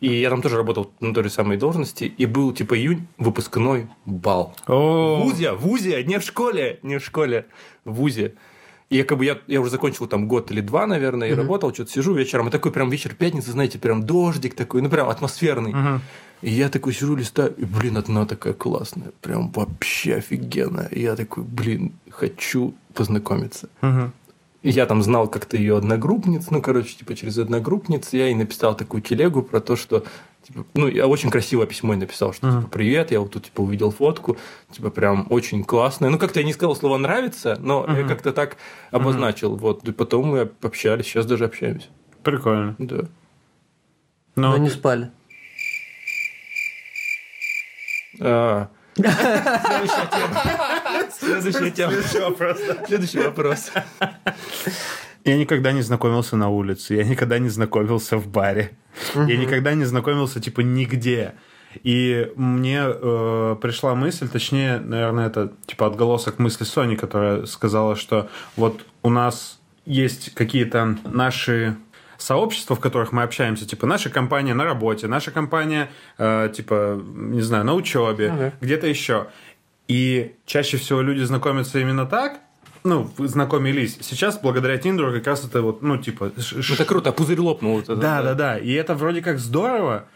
И 0.00 0.12
я 0.20 0.30
там 0.30 0.42
тоже 0.42 0.56
работал 0.56 0.90
на 0.98 1.14
той 1.14 1.22
же 1.22 1.30
самой 1.30 1.56
должности. 1.56 2.04
И 2.04 2.26
был, 2.26 2.52
типа, 2.52 2.76
июнь, 2.76 3.06
выпускной 3.18 3.86
бал. 4.04 4.56
О, 4.66 5.22
ВУЗе, 5.22 5.52
в 5.52 5.60
ВУЗе, 5.60 6.02
не 6.02 6.18
в 6.18 6.24
школе, 6.24 6.80
не 6.82 6.98
в 6.98 7.04
школе, 7.04 7.46
в 7.84 7.92
ВУЗе. 7.94 8.34
И 8.90 8.96
я 8.96 9.04
как 9.04 9.18
бы 9.18 9.24
я, 9.24 9.38
я 9.46 9.60
уже 9.60 9.70
закончил 9.70 10.08
там 10.08 10.26
год 10.26 10.50
или 10.50 10.60
два, 10.60 10.88
наверное, 10.88 11.28
и 11.28 11.34
работал, 11.34 11.72
что-то 11.72 11.92
сижу 11.92 12.12
вечером, 12.14 12.48
и 12.48 12.50
такой 12.50 12.72
прям 12.72 12.90
вечер 12.90 13.14
пятницы, 13.14 13.52
знаете, 13.52 13.78
прям 13.78 14.02
дождик 14.02 14.54
такой, 14.54 14.82
ну 14.82 14.90
прям 14.90 15.08
атмосферный. 15.08 15.72
И 16.42 16.50
я 16.50 16.68
такой 16.68 16.92
сижу, 16.92 17.14
листаю, 17.14 17.54
и, 17.56 17.64
блин, 17.64 17.96
одна 17.96 18.26
такая 18.26 18.52
классная, 18.52 19.12
прям 19.20 19.50
вообще 19.52 20.16
офигенная. 20.16 20.88
И 20.88 21.00
я 21.00 21.14
такой, 21.14 21.44
блин, 21.44 21.92
хочу 22.10 22.74
познакомиться. 22.94 23.68
Мгм. 23.80 24.12
И 24.62 24.70
я 24.70 24.86
там 24.86 25.02
знал 25.02 25.28
как-то 25.28 25.56
ее 25.56 25.76
одногруппниц, 25.76 26.50
ну, 26.50 26.60
короче, 26.60 26.96
типа 26.96 27.14
через 27.14 27.38
одногруппниц 27.38 28.12
я 28.12 28.26
ей 28.26 28.34
написал 28.34 28.76
такую 28.76 29.02
телегу 29.02 29.42
про 29.42 29.60
то, 29.60 29.76
что, 29.76 30.04
типа, 30.46 30.64
ну, 30.74 30.88
я 30.88 31.06
очень 31.06 31.30
красивое 31.30 31.66
письмо 31.66 31.94
написал, 31.94 32.32
что, 32.32 32.50
типа, 32.50 32.68
привет, 32.68 33.12
я 33.12 33.20
вот 33.20 33.32
тут, 33.32 33.44
типа, 33.44 33.60
увидел 33.60 33.92
фотку, 33.92 34.36
типа, 34.70 34.90
прям 34.90 35.26
очень 35.30 35.62
классная. 35.64 36.10
Ну, 36.10 36.18
как-то 36.18 36.40
я 36.40 36.46
не 36.46 36.52
сказал 36.52 36.74
слово 36.74 36.96
«нравится», 36.96 37.56
но 37.60 37.86
я 37.88 38.06
как-то 38.06 38.32
так 38.32 38.56
обозначил, 38.90 39.56
вот, 39.56 39.86
и 39.88 39.92
потом 39.92 40.26
мы 40.26 40.50
общались, 40.60 41.06
сейчас 41.06 41.26
даже 41.26 41.44
общаемся, 41.44 41.88
прикольно. 42.24 42.74
да. 42.78 43.08
Ну, 44.34 44.50
Но 44.50 44.56
не 44.56 44.70
спали. 44.70 45.04
А. 45.04 45.22
Следующая 48.94 50.08
тема. 50.10 50.40
Следующая 51.10 51.70
тема. 51.70 51.92
Следующий 52.86 53.18
вопрос. 53.18 53.70
Я 55.24 55.36
никогда 55.36 55.72
не 55.72 55.82
знакомился 55.82 56.36
на 56.36 56.48
улице, 56.48 56.94
я 56.94 57.04
никогда 57.04 57.38
не 57.38 57.48
знакомился 57.48 58.16
в 58.16 58.26
баре, 58.26 58.72
я 59.14 59.36
никогда 59.36 59.72
не 59.74 59.84
знакомился 59.84 60.40
типа 60.40 60.62
нигде. 60.62 61.34
И 61.84 62.30
мне 62.36 62.82
э, 62.84 63.56
пришла 63.62 63.94
мысль, 63.94 64.28
точнее, 64.28 64.78
наверное, 64.80 65.28
это 65.28 65.52
типа 65.64 65.86
отголосок 65.86 66.38
мысли 66.38 66.64
Сони, 66.64 66.96
которая 66.96 67.46
сказала, 67.46 67.96
что 67.96 68.28
вот 68.56 68.84
у 69.02 69.08
нас 69.08 69.58
есть 69.86 70.34
какие-то 70.34 70.98
наши 71.04 71.76
сообщества, 72.22 72.76
в 72.76 72.80
которых 72.80 73.12
мы 73.12 73.22
общаемся, 73.22 73.66
типа 73.66 73.86
наша 73.86 74.10
компания 74.10 74.54
на 74.54 74.64
работе, 74.64 75.06
наша 75.08 75.30
компания, 75.30 75.90
э, 76.18 76.50
типа, 76.54 77.00
не 77.04 77.40
знаю, 77.42 77.64
на 77.64 77.74
учебе, 77.74 78.30
Ага. 78.30 78.52
где-то 78.60 78.86
еще. 78.86 79.26
И 79.88 80.34
чаще 80.46 80.76
всего 80.76 81.02
люди 81.02 81.22
знакомятся 81.22 81.78
именно 81.80 82.06
так, 82.06 82.40
ну, 82.84 83.08
знакомились. 83.18 83.98
Сейчас, 84.00 84.40
благодаря 84.40 84.76
Тиндеру, 84.78 85.12
как 85.12 85.26
раз 85.26 85.44
это 85.44 85.62
вот, 85.62 85.82
ну, 85.82 85.98
типа... 85.98 86.32
Ну, 86.36 86.60
это 86.74 86.84
круто, 86.84 87.12
пузырь 87.12 87.38
лопнул. 87.40 87.74
вот 87.76 87.84
это, 87.84 87.96
да, 87.96 88.22
да, 88.22 88.34
да. 88.34 88.58
И 88.58 88.72
это 88.72 88.94
вроде 88.94 89.20
как 89.22 89.38
здорово, 89.38 90.06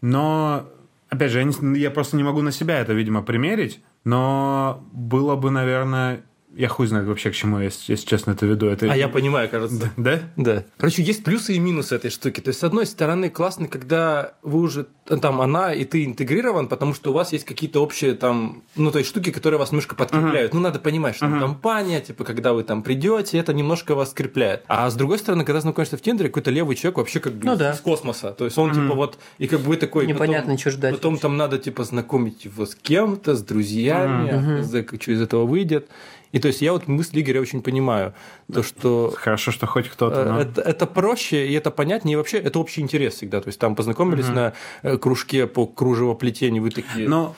но, 0.00 0.68
опять 1.08 1.30
же, 1.32 1.38
я, 1.38 1.44
не- 1.44 1.78
я 1.80 1.90
просто 1.90 2.16
не 2.16 2.22
могу 2.22 2.42
на 2.42 2.52
себя 2.52 2.78
это, 2.78 2.92
видимо, 2.92 3.22
примерить, 3.22 3.80
но 4.04 4.84
было 4.92 5.36
бы, 5.36 5.50
наверное... 5.50 6.22
Я 6.54 6.68
хуй 6.68 6.86
знает 6.86 7.06
вообще, 7.06 7.30
к 7.30 7.34
чему 7.34 7.58
я, 7.60 7.64
если 7.64 7.96
честно, 7.96 8.32
это 8.32 8.44
веду. 8.44 8.66
Это... 8.66 8.90
А 8.92 8.94
я 8.96 9.08
понимаю, 9.08 9.48
кажется. 9.48 9.90
Да? 9.96 10.20
Да. 10.36 10.64
Короче, 10.76 11.02
есть 11.02 11.24
плюсы 11.24 11.54
и 11.54 11.58
минусы 11.58 11.94
этой 11.94 12.10
штуки. 12.10 12.40
То 12.40 12.48
есть, 12.48 12.60
с 12.60 12.64
одной 12.64 12.84
стороны, 12.86 13.30
классно, 13.30 13.68
когда 13.68 14.34
вы 14.42 14.60
уже 14.60 14.86
там 15.06 15.40
она 15.40 15.72
и 15.72 15.84
ты 15.84 16.04
интегрирован, 16.04 16.68
потому 16.68 16.92
что 16.94 17.10
у 17.10 17.14
вас 17.14 17.32
есть 17.32 17.44
какие-то 17.46 17.80
общие 17.82 18.12
там, 18.14 18.62
ну, 18.76 18.90
то 18.90 18.98
есть 18.98 19.08
штуки, 19.10 19.30
которые 19.30 19.58
вас 19.58 19.72
немножко 19.72 19.94
подкрепляют. 19.94 20.52
Ну, 20.52 20.60
надо 20.60 20.78
понимать, 20.78 21.16
что 21.16 21.26
там 21.26 21.40
компания, 21.40 22.00
типа, 22.00 22.24
когда 22.24 22.52
вы 22.52 22.64
там 22.64 22.82
придете, 22.82 23.38
это 23.38 23.54
немножко 23.54 23.94
вас 23.94 24.10
скрепляет. 24.10 24.64
А 24.68 24.90
с 24.90 24.94
другой 24.94 25.18
стороны, 25.18 25.44
когда 25.44 25.60
знакомишься 25.60 25.96
в 25.96 26.02
Тиндере, 26.02 26.28
какой-то 26.28 26.50
левый 26.50 26.76
человек 26.76 26.98
вообще 26.98 27.20
как 27.20 27.32
бы 27.34 27.46
Ну 27.46 27.56
да. 27.56 27.72
из 27.72 27.80
космоса. 27.80 28.32
То 28.32 28.44
есть 28.44 28.58
он 28.58 28.72
типа 28.74 28.94
вот, 28.94 29.18
и 29.38 29.46
как 29.46 29.60
бы 29.60 29.68
вы 29.68 29.76
такой... 29.78 30.06
Непонятно, 30.06 30.52
потом- 30.52 30.56
чё 30.58 30.70
ждать 30.70 30.94
Потом 30.94 31.14
вообще. 31.14 31.22
там 31.22 31.36
надо 31.36 31.58
типа 31.58 31.84
знакомить 31.84 32.44
его 32.44 32.66
с 32.66 32.74
кем-то, 32.74 33.34
с 33.34 33.42
друзьями, 33.42 34.60
за- 34.62 34.82
что 34.84 35.12
из 35.12 35.20
этого 35.20 35.46
выйдет. 35.46 35.88
И 36.32 36.38
то 36.38 36.48
есть 36.48 36.62
я 36.62 36.72
вот 36.72 36.88
мысль 36.88 37.20
Игоря 37.20 37.40
очень 37.40 37.62
понимаю, 37.62 38.14
то 38.52 38.62
что 38.62 39.12
Хорошо, 39.16 39.52
что 39.52 39.66
хоть 39.66 39.88
кто-то. 39.88 40.20
Э, 40.20 40.32
но- 40.32 40.40
Это, 40.40 40.60
это 40.62 40.86
проще, 40.86 41.46
и 41.46 41.52
это 41.52 41.70
понятнее, 41.70 42.14
и 42.14 42.16
вообще 42.16 42.38
это 42.38 42.58
общий 42.58 42.80
интерес 42.80 43.14
всегда. 43.14 43.40
То 43.40 43.48
есть 43.48 43.58
там 43.58 43.74
познакомились 43.76 44.28
на 44.28 44.52
э, 44.82 44.96
кружке 44.96 45.46
по 45.46 45.66
кружевоплетению, 45.66 46.62
вы 46.62 46.70
такие, 46.70 47.08
Но 47.08 47.34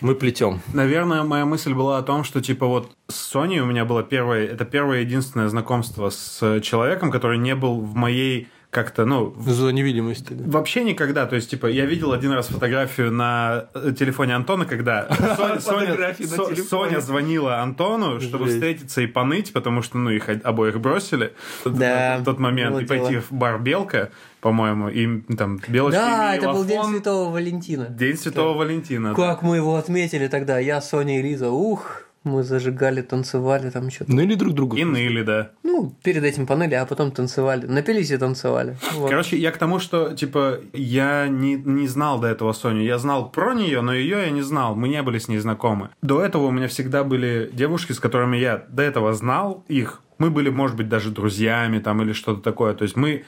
мы 0.00 0.14
плетем. 0.14 0.60
Наверное, 0.72 1.22
моя 1.22 1.44
мысль 1.44 1.74
была 1.74 1.98
о 1.98 2.02
том, 2.02 2.24
что 2.24 2.40
типа 2.40 2.66
вот 2.66 2.90
с 3.08 3.14
Соней 3.14 3.60
у 3.60 3.66
меня 3.66 3.84
было 3.84 4.02
первое, 4.02 4.46
это 4.46 4.64
первое 4.64 5.00
единственное 5.00 5.48
знакомство 5.48 6.10
с 6.10 6.60
человеком, 6.60 7.10
который 7.10 7.38
не 7.38 7.54
был 7.54 7.80
в 7.80 7.94
моей 7.94 8.48
как-то, 8.72 9.04
ну, 9.04 9.26
в- 9.26 9.50
зоне 9.50 9.82
видимости. 9.82 10.32
да. 10.32 10.50
вообще 10.50 10.82
никогда. 10.82 11.26
То 11.26 11.36
есть, 11.36 11.50
типа, 11.50 11.66
я 11.66 11.84
видел 11.84 12.12
один 12.12 12.32
раз 12.32 12.46
фотографию 12.46 13.12
на 13.12 13.66
э, 13.74 13.92
телефоне 13.96 14.34
Антона, 14.34 14.64
когда 14.64 15.08
Соня, 15.60 17.00
звонила 17.00 17.60
Антону, 17.60 18.18
чтобы 18.18 18.46
встретиться 18.46 19.02
и 19.02 19.06
поныть, 19.06 19.52
потому 19.52 19.82
что, 19.82 19.98
ну, 19.98 20.08
их 20.08 20.26
обоих 20.42 20.80
бросили 20.80 21.34
в 21.64 22.22
тот 22.24 22.38
момент, 22.38 22.80
и 22.80 22.86
пойти 22.86 23.18
в 23.18 23.30
бар 23.30 23.60
Белка, 23.60 24.08
по-моему, 24.40 24.88
и 24.88 25.20
там 25.36 25.60
белочки 25.68 25.98
Да, 25.98 26.34
и 26.34 26.38
это 26.38 26.52
был 26.52 26.64
День. 26.64 26.82
Святого 26.82 27.30
Валентина. 27.30 27.84
День 27.90 28.16
Святого 28.16 28.56
Валентина. 28.56 29.14
Как 29.14 29.42
мы 29.42 29.56
его 29.56 29.76
отметили 29.76 30.28
тогда? 30.28 30.58
Я, 30.58 30.80
Соня 30.80 31.18
и 31.18 31.22
Лиза. 31.22 31.50
Ух, 31.50 32.04
мы 32.24 32.42
зажигали, 32.44 33.02
танцевали 33.02 33.70
там 33.70 33.90
что-то. 33.90 34.12
Ну 34.12 34.22
или 34.22 34.34
друг 34.34 34.54
другу. 34.54 34.76
И 34.76 34.84
ныли, 34.84 35.22
да. 35.22 35.50
Ну, 35.62 35.92
перед 36.02 36.22
этим 36.22 36.46
поныли, 36.46 36.74
а 36.74 36.86
потом 36.86 37.10
танцевали. 37.10 37.66
Напились 37.66 38.10
и 38.10 38.16
танцевали. 38.16 38.76
Вот. 38.94 39.10
Короче, 39.10 39.36
я 39.36 39.50
к 39.50 39.58
тому, 39.58 39.80
что, 39.80 40.14
типа, 40.14 40.60
я 40.72 41.26
не, 41.28 41.54
не 41.54 41.88
знал 41.88 42.20
до 42.20 42.28
этого 42.28 42.52
Соню. 42.52 42.82
Я 42.82 42.98
знал 42.98 43.30
про 43.30 43.54
нее, 43.54 43.80
но 43.80 43.92
ее 43.92 44.22
я 44.22 44.30
не 44.30 44.42
знал. 44.42 44.76
Мы 44.76 44.88
не 44.88 45.02
были 45.02 45.18
с 45.18 45.28
ней 45.28 45.38
знакомы. 45.38 45.90
До 46.00 46.20
этого 46.20 46.46
у 46.46 46.50
меня 46.50 46.68
всегда 46.68 47.02
были 47.02 47.50
девушки, 47.52 47.92
с 47.92 47.98
которыми 48.00 48.36
я 48.36 48.64
до 48.68 48.82
этого 48.82 49.12
знал 49.14 49.64
их. 49.68 50.00
Мы 50.18 50.30
были, 50.30 50.50
может 50.50 50.76
быть, 50.76 50.88
даже 50.88 51.10
друзьями 51.10 51.80
там 51.80 52.02
или 52.02 52.12
что-то 52.12 52.40
такое. 52.40 52.74
То 52.74 52.84
есть 52.84 52.96
мы 52.96 53.24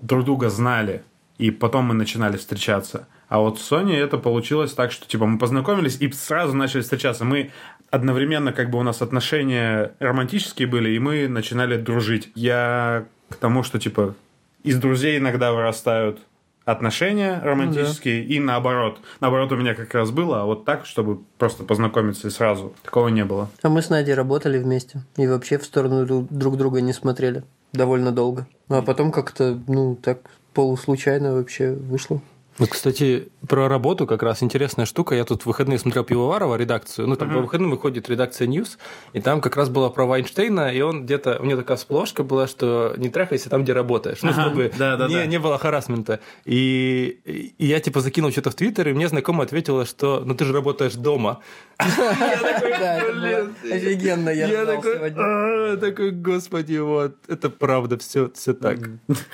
друг 0.00 0.24
друга 0.24 0.48
знали. 0.48 1.02
И 1.36 1.50
потом 1.50 1.84
мы 1.84 1.94
начинали 1.94 2.36
встречаться. 2.36 3.06
А 3.28 3.38
вот 3.40 3.60
с 3.60 3.62
Соней 3.62 3.98
это 3.98 4.18
получилось 4.18 4.72
так, 4.72 4.90
что 4.90 5.06
типа 5.06 5.26
мы 5.26 5.38
познакомились 5.38 5.98
и 6.00 6.10
сразу 6.10 6.56
начали 6.56 6.80
встречаться. 6.80 7.24
Мы 7.24 7.50
одновременно 7.90 8.52
как 8.52 8.70
бы 8.70 8.78
у 8.78 8.82
нас 8.82 9.02
отношения 9.02 9.92
романтические 9.98 10.68
были, 10.68 10.90
и 10.90 10.98
мы 10.98 11.28
начинали 11.28 11.76
дружить. 11.76 12.30
Я 12.34 13.04
к 13.30 13.36
тому, 13.36 13.62
что 13.62 13.78
типа 13.78 14.14
из 14.62 14.78
друзей 14.78 15.18
иногда 15.18 15.52
вырастают 15.52 16.20
отношения 16.64 17.40
романтические 17.42 18.24
и 18.24 18.38
наоборот. 18.40 19.00
Наоборот 19.20 19.50
у 19.52 19.56
меня 19.56 19.74
как 19.74 19.94
раз 19.94 20.10
было, 20.10 20.42
а 20.42 20.44
вот 20.44 20.66
так, 20.66 20.84
чтобы 20.84 21.20
просто 21.38 21.64
познакомиться 21.64 22.28
и 22.28 22.30
сразу. 22.30 22.74
Такого 22.82 23.08
не 23.08 23.24
было. 23.24 23.48
А 23.62 23.70
мы 23.70 23.80
с 23.80 23.88
Надей 23.88 24.14
работали 24.14 24.58
вместе. 24.58 25.00
И 25.16 25.26
вообще 25.26 25.56
в 25.56 25.64
сторону 25.64 26.04
друг- 26.04 26.28
друг 26.30 26.56
друга 26.58 26.82
не 26.82 26.92
смотрели. 26.92 27.42
Довольно 27.72 28.12
долго. 28.12 28.46
А 28.68 28.82
потом 28.82 29.12
как-то, 29.12 29.58
ну, 29.66 29.96
так 29.96 30.18
полуслучайно 30.52 31.34
вообще 31.34 31.72
вышло. 31.72 32.20
Вот, 32.58 32.70
кстати, 32.70 33.28
про 33.46 33.68
работу 33.68 34.06
как 34.06 34.22
раз 34.22 34.42
интересная 34.42 34.84
штука. 34.84 35.14
Я 35.14 35.24
тут 35.24 35.42
в 35.42 35.46
выходные 35.46 35.78
смотрел 35.78 36.04
Пивоварова 36.04 36.56
редакцию. 36.56 37.06
Ну, 37.06 37.16
там 37.16 37.30
по 37.30 37.38
выходным 37.38 37.70
выходит 37.70 38.08
редакция 38.08 38.48
News, 38.48 38.78
и 39.12 39.20
там 39.20 39.40
как 39.40 39.56
раз 39.56 39.68
было 39.68 39.88
про 39.88 40.06
Вайнштейна, 40.06 40.72
и 40.72 40.80
он 40.80 41.04
где-то... 41.04 41.38
У 41.40 41.44
меня 41.44 41.56
такая 41.56 41.76
сплошка 41.76 42.24
была, 42.24 42.46
что 42.46 42.94
не 42.96 43.08
трахайся 43.10 43.48
там, 43.48 43.62
где 43.62 43.72
работаешь. 43.72 44.22
Ну, 44.22 44.32
чтобы 44.32 44.72
да-да-да. 44.76 45.08
не, 45.08 45.28
не 45.28 45.38
было 45.38 45.58
харасмента. 45.58 46.20
И, 46.44 47.20
и 47.24 47.66
я, 47.66 47.80
типа, 47.80 48.00
закинул 48.00 48.30
что-то 48.32 48.50
в 48.50 48.54
Твиттер, 48.54 48.88
и 48.88 48.92
мне 48.92 49.08
знакомая 49.08 49.46
ответила, 49.46 49.84
что 49.84 50.22
ну 50.24 50.34
ты 50.34 50.44
же 50.44 50.52
работаешь 50.52 50.94
дома. 50.94 51.40
Это 51.78 53.12
было 53.14 53.50
офигенно, 53.72 54.30
я 54.30 54.46
Я 54.46 54.66
такой. 54.66 55.12
«А, 55.16 55.76
такой, 55.76 56.10
господи, 56.10 56.78
вот, 56.78 57.16
это 57.28 57.50
правда, 57.50 57.98
все, 57.98 58.30
все 58.34 58.52
так. 58.52 58.78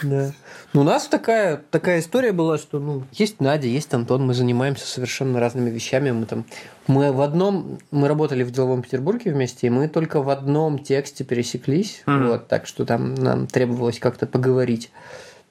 Да. 0.02 0.32
Ну, 0.72 0.82
у 0.82 0.84
нас 0.84 1.06
такая, 1.06 1.56
такая 1.70 2.00
история 2.00 2.32
была, 2.32 2.58
что 2.58 2.78
ну, 2.78 3.04
есть 3.18 3.40
Надя, 3.40 3.66
есть 3.66 3.92
Антон, 3.94 4.26
мы 4.26 4.34
занимаемся 4.34 4.86
совершенно 4.86 5.40
разными 5.40 5.70
вещами. 5.70 6.10
Мы 6.10 6.26
там 6.26 6.44
мы 6.86 7.12
в 7.12 7.20
одном, 7.20 7.78
мы 7.90 8.08
работали 8.08 8.42
в 8.42 8.50
деловом 8.50 8.82
Петербурге 8.82 9.32
вместе, 9.32 9.66
и 9.66 9.70
мы 9.70 9.88
только 9.88 10.20
в 10.22 10.28
одном 10.28 10.78
тексте 10.78 11.24
пересеклись, 11.24 12.02
вот, 12.28 12.48
так 12.48 12.66
что 12.66 12.84
там 12.84 13.14
нам 13.14 13.46
требовалось 13.46 13.98
как-то 13.98 14.26
поговорить. 14.26 14.90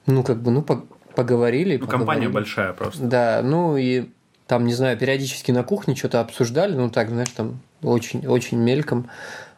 Ну, 0.05 0.23
как 0.23 0.41
бы, 0.41 0.51
ну, 0.51 0.61
по- 0.61 0.83
поговорили. 1.15 1.77
Ну, 1.77 1.87
компания 1.87 2.27
поговорили. 2.27 2.33
большая 2.33 2.73
просто. 2.73 3.03
Да, 3.03 3.41
ну 3.43 3.77
и 3.77 4.09
там, 4.47 4.65
не 4.65 4.73
знаю, 4.73 4.97
периодически 4.97 5.51
на 5.51 5.63
кухне 5.63 5.95
что-то 5.95 6.19
обсуждали, 6.19 6.75
ну 6.75 6.89
так, 6.89 7.09
знаешь, 7.09 7.29
там 7.29 7.59
очень, 7.81 8.27
очень 8.27 8.57
мельком. 8.57 9.09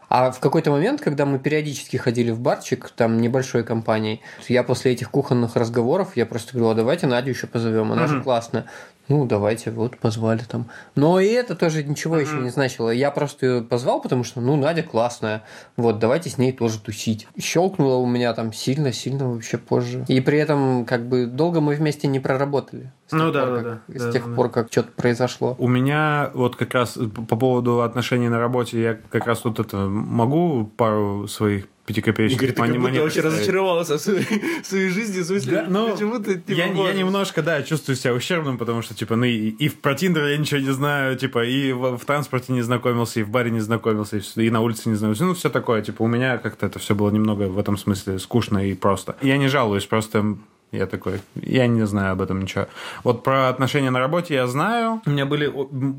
А 0.09 0.31
в 0.31 0.39
какой-то 0.39 0.71
момент, 0.71 1.01
когда 1.01 1.25
мы 1.25 1.39
периодически 1.39 1.97
ходили 1.97 2.31
в 2.31 2.39
барчик, 2.39 2.91
там 2.95 3.19
небольшой 3.19 3.63
компанией, 3.63 4.21
я 4.47 4.63
после 4.63 4.91
этих 4.91 5.09
кухонных 5.09 5.55
разговоров, 5.55 6.15
я 6.15 6.25
просто 6.25 6.53
говорю, 6.53 6.69
а 6.69 6.75
давайте 6.75 7.07
Надю 7.07 7.31
еще 7.31 7.47
позовем, 7.47 7.91
она 7.91 8.07
же 8.07 8.21
классная. 8.21 8.65
Ну, 9.07 9.25
давайте, 9.25 9.69
вот, 9.71 9.97
позвали 9.97 10.41
там. 10.47 10.65
Но 10.95 11.19
и 11.19 11.27
это 11.27 11.55
тоже 11.55 11.83
ничего 11.83 12.17
еще 12.17 12.35
не 12.37 12.49
значило. 12.49 12.89
Я 12.89 13.11
просто 13.11 13.45
ее 13.45 13.61
позвал, 13.61 14.01
потому 14.01 14.23
что, 14.23 14.41
ну, 14.41 14.55
Надя 14.55 14.81
классная. 14.83 15.43
Вот, 15.77 15.99
давайте 15.99 16.29
с 16.29 16.37
ней 16.37 16.51
тоже 16.51 16.79
тусить. 16.79 17.27
Щелкнуло 17.39 17.97
у 17.97 18.07
меня 18.07 18.33
там 18.33 18.51
сильно-сильно 18.51 19.29
вообще 19.31 19.57
позже. 19.59 20.05
И 20.07 20.21
при 20.21 20.39
этом, 20.39 20.85
как 20.85 21.07
бы, 21.07 21.27
долго 21.27 21.61
мы 21.61 21.75
вместе 21.75 22.07
не 22.07 22.19
проработали. 22.19 22.91
С 23.07 23.11
Ну 23.11 23.31
да, 23.31 23.45
пор, 23.45 23.49
да, 23.49 23.55
как- 23.63 23.81
да. 23.87 23.99
С 23.99 24.03
Да, 24.05 24.11
тех 24.11 24.27
да. 24.27 24.35
пор, 24.35 24.49
как 24.49 24.71
что-то 24.71 24.89
произошло. 24.95 25.55
У 25.59 25.67
меня 25.67 26.31
вот 26.33 26.55
как 26.55 26.73
раз 26.73 26.97
по 27.27 27.35
поводу 27.35 27.81
отношений 27.81 28.29
на 28.29 28.39
работе, 28.39 28.81
я 28.81 28.97
как 29.11 29.27
раз 29.27 29.43
вот 29.45 29.59
это 29.59 29.77
могу 29.77 30.65
пару 30.77 31.27
своих 31.27 31.67
пятикопеечных 31.85 32.41
Игорь, 32.41 32.55
ты 32.55 32.61
как 32.61 32.81
будто 32.81 33.01
вообще 33.01 33.21
разочаровался 33.21 33.97
в 33.97 34.01
своей, 34.01 34.25
в 34.61 34.65
своей 34.65 34.89
жизни, 34.89 35.21
в 35.21 35.25
смысле, 35.25 35.51
Да, 35.51 35.65
ну, 35.69 35.91
почему 35.91 36.19
ты 36.19 36.35
типа, 36.35 36.57
я, 36.57 36.65
я 36.67 36.93
немножко, 36.93 37.43
да, 37.43 37.61
чувствую 37.61 37.95
себя 37.95 38.13
ущербным, 38.13 38.57
потому 38.57 38.81
что, 38.81 38.95
типа, 38.95 39.15
ну, 39.15 39.25
и, 39.25 39.49
и 39.49 39.67
в 39.67 39.75
про 39.75 39.93
Тиндер 39.93 40.25
я 40.25 40.37
ничего 40.37 40.59
не 40.59 40.71
знаю, 40.71 41.15
типа, 41.17 41.45
и 41.45 41.71
в, 41.73 41.97
в 41.97 42.05
транспорте 42.05 42.53
не 42.53 42.61
знакомился, 42.61 43.19
и 43.19 43.23
в 43.23 43.29
баре 43.29 43.51
не 43.51 43.59
знакомился, 43.59 44.17
и, 44.17 44.21
и 44.45 44.49
на 44.49 44.61
улице 44.61 44.89
не 44.89 44.95
знакомился. 44.95 45.25
Ну, 45.25 45.33
все 45.35 45.49
такое, 45.49 45.81
типа, 45.81 46.01
у 46.01 46.07
меня 46.07 46.37
как-то 46.37 46.65
это 46.65 46.79
все 46.79 46.95
было 46.95 47.11
немного 47.11 47.43
в 47.43 47.59
этом 47.59 47.77
смысле 47.77 48.17
скучно 48.19 48.67
и 48.67 48.73
просто. 48.73 49.15
Я 49.21 49.37
не 49.37 49.47
жалуюсь, 49.47 49.85
просто 49.85 50.37
я 50.75 50.85
такой, 50.87 51.21
я 51.35 51.67
не 51.67 51.85
знаю 51.85 52.13
об 52.13 52.21
этом 52.21 52.41
ничего. 52.41 52.67
Вот 53.03 53.23
про 53.23 53.49
отношения 53.49 53.89
на 53.89 53.99
работе 53.99 54.33
я 54.35 54.47
знаю. 54.47 55.01
У 55.05 55.09
меня 55.09 55.25
были 55.25 55.47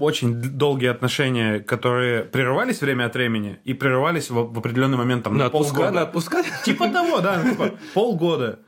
очень 0.01 0.35
долгие 0.35 0.89
отношения, 0.89 1.61
которые 1.61 2.23
прерывались 2.23 2.81
время 2.81 3.07
от 3.07 3.15
времени 3.15 3.59
и 3.65 3.75
прерывались 3.75 4.31
в, 4.31 4.35
в 4.53 4.59
определенный 4.59 4.97
момент 4.99 5.25
там, 5.25 5.35
На 5.35 5.39
на 5.41 5.47
отпуска, 5.47 5.75
полгода. 5.75 5.93
на 5.95 6.03
отпуска. 6.03 6.43
Типа 6.65 6.89
того, 6.89 7.21
да, 7.21 7.41
ну, 7.43 7.51
типа 7.51 7.71
полгода. 7.95 8.59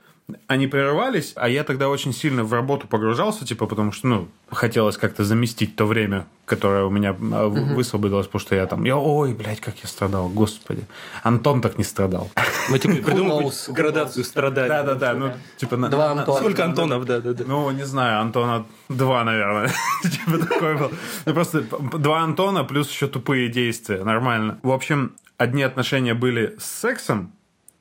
Они 0.46 0.66
прерывались, 0.66 1.32
а 1.36 1.48
я 1.48 1.64
тогда 1.64 1.88
очень 1.88 2.12
сильно 2.12 2.44
в 2.44 2.52
работу 2.52 2.86
погружался, 2.86 3.46
типа, 3.46 3.66
потому 3.66 3.92
что, 3.92 4.06
ну, 4.08 4.28
хотелось 4.50 4.98
как-то 4.98 5.24
заместить 5.24 5.74
то 5.74 5.86
время, 5.86 6.26
которое 6.44 6.84
у 6.84 6.90
меня 6.90 7.14
в- 7.14 7.74
высвободилось, 7.74 8.26
потому 8.26 8.40
что 8.40 8.54
я 8.54 8.66
там, 8.66 8.84
я, 8.84 8.98
ой, 8.98 9.32
блядь, 9.32 9.60
как 9.60 9.76
я 9.82 9.88
страдал, 9.88 10.28
господи. 10.28 10.84
Антон 11.22 11.62
так 11.62 11.78
не 11.78 11.84
страдал. 11.84 12.30
Мы 12.68 12.78
типа 12.78 12.94
придумали 13.06 13.50
градацию 13.72 14.22
страданий. 14.22 14.68
Да-да-да, 14.68 15.14
ну, 15.14 15.32
типа... 15.56 15.76
Два 15.76 16.14
на- 16.14 16.20
Антона. 16.20 16.38
Сколько 16.40 16.64
Антонов, 16.64 17.04
да, 17.06 17.20
да, 17.20 17.32
да. 17.32 17.44
Ну, 17.46 17.70
не 17.70 17.84
знаю, 17.86 18.20
Антона 18.20 18.66
два, 18.90 19.24
наверное. 19.24 19.70
Типа 20.02 20.38
такой 20.46 20.76
был. 20.76 20.90
Ну, 21.24 21.32
просто 21.32 21.62
два 21.96 22.20
Антона 22.20 22.64
плюс 22.64 22.90
еще 22.90 23.06
тупые 23.08 23.48
действия. 23.48 24.04
Нормально. 24.04 24.58
В 24.62 24.72
общем, 24.72 25.12
одни 25.38 25.62
отношения 25.62 26.12
были 26.12 26.54
с 26.58 26.64
сексом, 26.66 27.32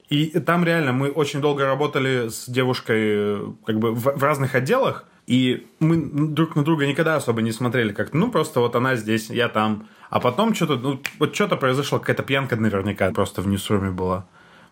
и 0.10 0.39
там 0.39 0.64
реально 0.64 0.93
мы 0.93 1.10
очень 1.10 1.41
долго 1.41 1.66
работали 1.66 2.30
с 2.30 2.47
девушкой 2.47 3.53
как 3.66 3.80
бы 3.80 3.93
в, 3.93 4.18
в 4.18 4.24
разных 4.24 4.55
отделах, 4.55 5.05
и 5.26 5.68
мы 5.80 5.97
друг 5.97 6.55
на 6.55 6.64
друга 6.64 6.88
никогда 6.88 7.18
особо 7.18 7.41
не 7.41 7.51
смотрели 7.51 7.91
как 7.91 8.14
ну 8.14 8.32
просто 8.32 8.62
вот 8.62 8.76
она 8.76 8.95
здесь, 8.95 9.30
я 9.30 9.49
там. 9.49 9.88
А 10.10 10.22
потом 10.22 10.55
что-то, 10.55 10.78
ну, 10.78 11.01
вот 11.20 11.36
что-то 11.36 11.58
произошло, 11.58 11.99
какая-то 11.99 12.24
пьянка 12.24 12.55
наверняка 12.55 13.12
просто 13.12 13.41
в 13.41 13.47
Ньюсруме 13.47 13.91
была. 13.91 14.26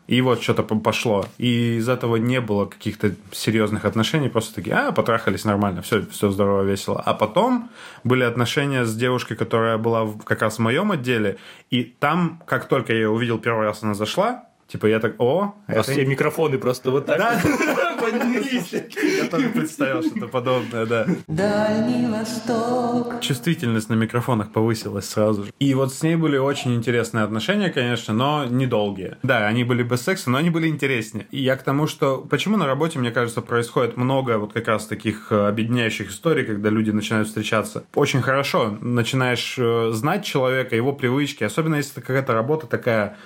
И 0.08 0.22
вот 0.22 0.42
что-то 0.42 0.64
по- 0.64 0.80
пошло. 0.80 1.26
И 1.38 1.78
из 1.78 1.90
этого 1.90 2.18
не 2.18 2.40
было 2.40 2.66
каких-то 2.66 3.16
серьезных 3.32 3.86
отношений. 3.86 4.30
Просто 4.30 4.56
такие, 4.56 4.76
а, 4.76 4.92
потрахались 4.92 5.46
нормально, 5.46 5.82
все, 5.82 6.06
все 6.06 6.30
здорово, 6.30 6.62
весело. 6.62 7.02
А 7.04 7.14
потом 7.14 7.70
были 8.04 8.24
отношения 8.24 8.86
с 8.86 8.96
девушкой, 8.96 9.36
которая 9.36 9.78
была 9.78 10.08
как 10.24 10.42
раз 10.42 10.58
в 10.58 10.60
моем 10.60 10.92
отделе. 10.92 11.38
И 11.72 11.84
там, 11.84 12.42
как 12.46 12.68
только 12.68 12.94
я 12.94 13.00
ее 13.00 13.10
увидел 13.10 13.40
первый 13.40 13.66
раз, 13.66 13.82
она 13.84 13.96
зашла. 13.96 14.46
Типа 14.68 14.88
я 14.88 15.00
так, 15.00 15.16
о, 15.20 15.56
вас 15.68 15.88
это 15.88 15.92
все 15.92 16.06
микрофоны 16.06 16.58
просто 16.58 16.92
вот 16.92 17.06
так. 17.06 17.20
Да. 17.20 17.42
Я 18.06 19.26
тоже 19.30 19.50
представил 19.50 20.04
что-то 20.04 20.28
подобное, 20.28 20.86
да. 20.86 21.08
Дальний 21.28 22.08
Восток. 22.08 23.22
Чувствительность 23.22 23.90
на 23.90 23.96
микрофонах 23.96 24.52
повысилась 24.52 25.10
сразу 25.10 25.46
же. 25.46 25.52
И 25.60 25.74
вот 25.74 25.94
с 25.94 26.04
ней 26.04 26.16
были 26.16 26.38
очень 26.38 26.76
интересные 26.76 27.24
отношения, 27.24 27.70
конечно, 27.70 28.14
но 28.14 28.46
недолгие. 28.46 29.18
Да, 29.24 29.48
они 29.48 29.64
были 29.64 29.84
без 29.84 30.02
секса, 30.02 30.30
но 30.30 30.38
они 30.38 30.50
были 30.50 30.68
интереснее. 30.68 31.28
И 31.32 31.42
я 31.42 31.56
к 31.56 31.64
тому, 31.64 31.88
что... 31.88 32.18
Почему 32.18 32.58
на 32.58 32.66
работе, 32.66 33.00
мне 33.00 33.12
кажется, 33.12 33.42
происходит 33.42 33.98
много 33.98 34.38
вот 34.38 34.54
как 34.54 34.68
раз 34.68 34.86
таких 34.86 35.32
э, 35.32 35.48
объединяющих 35.48 36.10
историй, 36.10 36.46
когда 36.46 36.70
люди 36.70 36.92
начинают 36.92 37.28
встречаться. 37.28 37.84
Очень 37.96 38.22
хорошо. 38.22 38.78
Начинаешь 38.82 39.56
э, 39.58 39.92
знать 39.94 40.26
человека, 40.26 40.76
его 40.76 40.94
привычки, 40.94 41.44
особенно 41.44 41.76
если 41.76 41.94
это 41.94 42.02
какая-то 42.02 42.34
работа 42.34 42.68
такая... 42.68 43.18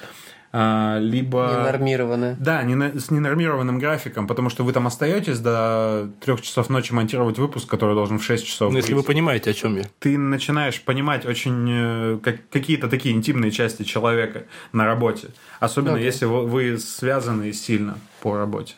а, 0.51 0.97
либо... 0.99 1.57
Ненормированная. 1.59 2.35
Да, 2.39 2.63
не 2.63 2.75
на- 2.75 2.99
с 2.99 3.11
ненормированным 3.11 3.77
графиком, 3.79 4.25
потому 4.27 4.49
что 4.49 4.63
вы 4.63 4.73
там 4.73 4.87
остаетесь 4.87 5.39
до 5.39 6.09
трех 6.21 6.41
часов 6.41 6.69
ночи 6.69 6.91
монтировать 6.91 7.37
выпуск, 7.37 7.69
который 7.69 7.93
должен 7.95 8.17
в 8.19 8.23
6 8.23 8.45
часов 8.45 8.71
Ну, 8.71 8.77
если 8.77 8.93
вы 8.93 9.03
понимаете, 9.03 9.51
о 9.51 9.53
чем 9.53 9.75
я. 9.77 9.83
Ты 9.99 10.17
начинаешь 10.17 10.81
понимать 10.81 11.25
очень 11.25 11.67
э, 11.69 12.19
как- 12.23 12.49
какие-то 12.49 12.87
такие 12.87 13.13
интимные 13.15 13.51
части 13.51 13.83
человека 13.83 14.45
на 14.71 14.85
работе. 14.85 15.27
Особенно 15.59 15.95
Окей. 15.95 16.05
если 16.05 16.25
вы, 16.25 16.45
вы 16.47 16.77
связаны 16.79 17.53
сильно 17.53 17.97
по 18.21 18.35
работе. 18.37 18.73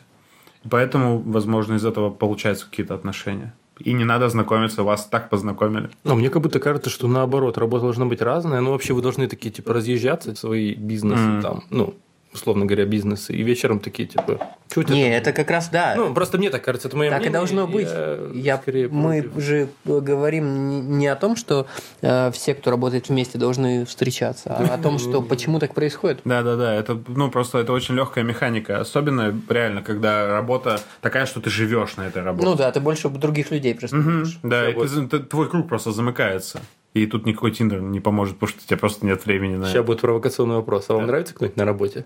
Поэтому, 0.68 1.18
возможно, 1.18 1.74
из 1.74 1.84
этого 1.84 2.10
получаются 2.10 2.66
какие-то 2.66 2.94
отношения. 2.94 3.54
И 3.84 3.92
не 3.92 4.04
надо 4.04 4.28
знакомиться, 4.28 4.82
вас 4.82 5.06
так 5.06 5.28
познакомили. 5.30 5.90
Но 6.04 6.14
мне 6.14 6.30
как 6.30 6.42
будто 6.42 6.60
кажется, 6.60 6.90
что 6.90 7.08
наоборот, 7.08 7.58
работа 7.58 7.82
должна 7.84 8.06
быть 8.06 8.22
разная. 8.22 8.60
Ну, 8.60 8.70
вообще, 8.70 8.94
вы 8.94 9.02
должны 9.02 9.26
такие, 9.28 9.50
типа, 9.50 9.72
разъезжаться, 9.72 10.34
свои 10.34 10.74
бизнесы 10.74 11.22
Мгм. 11.22 11.42
там, 11.42 11.64
ну, 11.70 11.94
условно 12.32 12.64
говоря, 12.64 12.84
бизнесы, 12.84 13.32
и 13.32 13.42
вечером 13.42 13.78
такие, 13.80 14.08
типа, 14.08 14.56
тебя 14.68 14.94
Не, 14.94 15.04
там?» 15.04 15.12
это 15.12 15.32
как 15.32 15.50
раз 15.50 15.68
да. 15.68 15.94
Ну, 15.96 16.14
просто 16.14 16.38
мне 16.38 16.50
так 16.50 16.64
кажется, 16.64 16.88
это 16.88 16.96
мое 16.96 17.10
Так 17.10 17.18
и 17.18 17.22
мнение, 17.22 17.38
должно 17.38 17.66
быть. 17.66 17.88
Я, 17.88 18.60
Я, 18.64 18.88
мы 18.90 19.22
против. 19.22 19.44
же 19.44 19.68
говорим 19.84 20.98
не, 20.98 21.06
о 21.08 21.16
том, 21.16 21.36
что 21.36 21.66
э, 22.00 22.30
все, 22.32 22.54
кто 22.54 22.70
работает 22.70 23.08
вместе, 23.08 23.38
должны 23.38 23.84
встречаться, 23.84 24.54
а 24.54 24.74
о 24.74 24.78
том, 24.78 24.98
что 24.98 25.20
почему 25.22 25.58
так 25.58 25.74
происходит. 25.74 26.20
Да, 26.24 26.42
да, 26.42 26.56
да. 26.56 26.74
Это, 26.74 26.98
ну, 27.08 27.30
просто 27.30 27.58
это 27.58 27.72
очень 27.72 27.94
легкая 27.94 28.24
механика. 28.24 28.80
Особенно 28.80 29.34
реально, 29.48 29.82
когда 29.82 30.28
работа 30.28 30.80
такая, 31.00 31.26
что 31.26 31.40
ты 31.40 31.50
живешь 31.50 31.96
на 31.96 32.06
этой 32.06 32.22
работе. 32.22 32.46
Ну 32.46 32.54
да, 32.54 32.70
ты 32.72 32.80
больше 32.80 33.08
других 33.08 33.50
людей 33.50 33.74
просто. 33.74 33.96
Да, 34.42 34.68
и 34.70 34.74
ты 34.74 35.06
ты- 35.06 35.20
твой 35.20 35.48
круг 35.48 35.68
просто 35.68 35.92
замыкается. 35.92 36.60
И 36.94 37.06
тут 37.06 37.24
никакой 37.24 37.52
Тиндер 37.52 37.80
не 37.80 38.00
поможет, 38.00 38.34
потому 38.34 38.50
что 38.50 38.60
у 38.62 38.66
тебя 38.66 38.76
просто 38.76 39.06
нет 39.06 39.24
времени 39.24 39.56
на 39.56 39.66
Сейчас 39.66 39.84
будет 39.84 40.02
провокационный 40.02 40.56
вопрос. 40.56 40.86
А 40.88 40.94
вам 40.94 41.06
нравится 41.06 41.34
кто-нибудь 41.34 41.56
на 41.56 41.64
работе? 41.64 42.04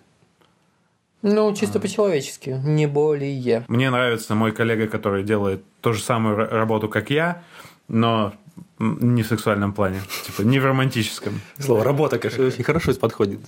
Ну, 1.22 1.54
чисто 1.54 1.80
по-человечески, 1.80 2.60
не 2.64 2.86
более. 2.86 3.64
Мне 3.68 3.90
нравится 3.90 4.34
мой 4.34 4.52
коллега, 4.52 4.86
который 4.86 5.24
делает 5.24 5.64
ту 5.80 5.92
же 5.92 6.02
самую 6.02 6.36
ра- 6.36 6.48
работу, 6.48 6.88
как 6.88 7.10
я, 7.10 7.42
но 7.88 8.32
не 8.78 9.22
в 9.22 9.26
сексуальном 9.26 9.72
плане. 9.72 10.00
Типа, 10.26 10.42
не 10.42 10.58
в 10.58 10.64
романтическом. 10.64 11.40
Слово 11.58 11.84
работа, 11.84 12.18
конечно, 12.18 12.46
очень 12.46 12.64
хорошо 12.64 12.94
подходит. 12.94 13.40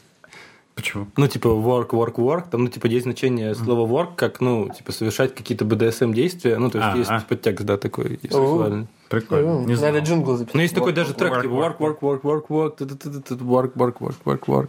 Почему? 0.75 1.09
Ну, 1.17 1.27
типа, 1.27 1.49
work, 1.49 1.89
work, 1.89 2.15
work. 2.15 2.51
Там, 2.51 2.63
ну, 2.65 2.69
типа, 2.69 2.87
есть 2.87 3.03
значение 3.03 3.53
слова 3.57 3.85
work, 3.85 4.15
как, 4.15 4.41
ну, 4.41 4.69
типа, 4.69 4.93
совершать 4.93 5.35
какие-то 5.35 5.65
BDSM 5.65 6.13
действия. 6.15 6.57
Ну, 6.57 6.71
то 6.71 6.79
есть, 6.79 6.91
А, 6.95 6.97
есть 6.97 7.11
а. 7.11 7.21
подтекст, 7.29 7.67
да, 7.67 7.77
такой 7.77 8.21
сексуальный. 8.23 8.87
Прикольно. 9.09 9.67
Не 9.67 9.75
знал. 9.75 9.93
Надо 9.93 10.07
джингл 10.07 10.37
записать. 10.37 10.55
Ну, 10.55 10.61
есть 10.61 10.75
такой 10.77 10.93
даже 10.93 11.15
трек, 11.15 11.33
work, 11.33 11.43
типа, 11.43 11.53
work, 11.53 11.79
work, 11.79 12.01
work, 12.01 12.21
work, 12.23 12.47
work, 12.49 12.77
work, 12.79 13.75
work, 13.75 13.99
work, 13.99 14.15
work, 14.25 14.41
work. 14.47 14.69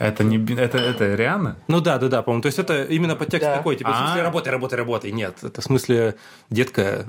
Это 0.00 0.24
не 0.24 0.38
это, 0.54 0.78
это 0.78 1.14
Рианна? 1.14 1.56
Ну 1.68 1.80
да, 1.80 1.98
да, 1.98 2.08
да, 2.08 2.22
по-моему. 2.22 2.40
То 2.40 2.46
есть 2.46 2.58
это 2.58 2.84
именно 2.84 3.16
подтекст 3.16 3.46
Да. 3.46 3.56
такой, 3.56 3.76
типа, 3.76 3.92
в 3.92 3.96
смысле 3.96 4.22
А. 4.22 4.24
работай, 4.24 4.50
работай, 4.50 4.78
работай. 4.78 5.12
Нет, 5.12 5.36
это 5.42 5.60
в 5.60 5.64
смысле 5.64 6.14
детка. 6.48 7.04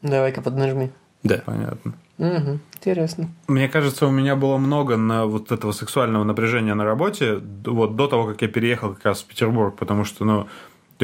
Давай-ка 0.00 0.40
поднажми. 0.40 0.92
Да. 1.24 1.42
Понятно. 1.44 1.94
Угу, 2.18 2.60
интересно. 2.76 3.30
Мне 3.48 3.68
кажется, 3.68 4.06
у 4.06 4.10
меня 4.10 4.36
было 4.36 4.58
много 4.58 4.96
на 4.96 5.26
вот 5.26 5.50
этого 5.50 5.72
сексуального 5.72 6.22
напряжения 6.22 6.74
на 6.74 6.84
работе, 6.84 7.40
вот 7.64 7.96
до 7.96 8.06
того, 8.06 8.26
как 8.28 8.42
я 8.42 8.48
переехал 8.48 8.94
как 8.94 9.04
раз 9.06 9.22
в 9.22 9.26
Петербург, 9.26 9.74
потому 9.74 10.04
что, 10.04 10.24
ну, 10.24 10.46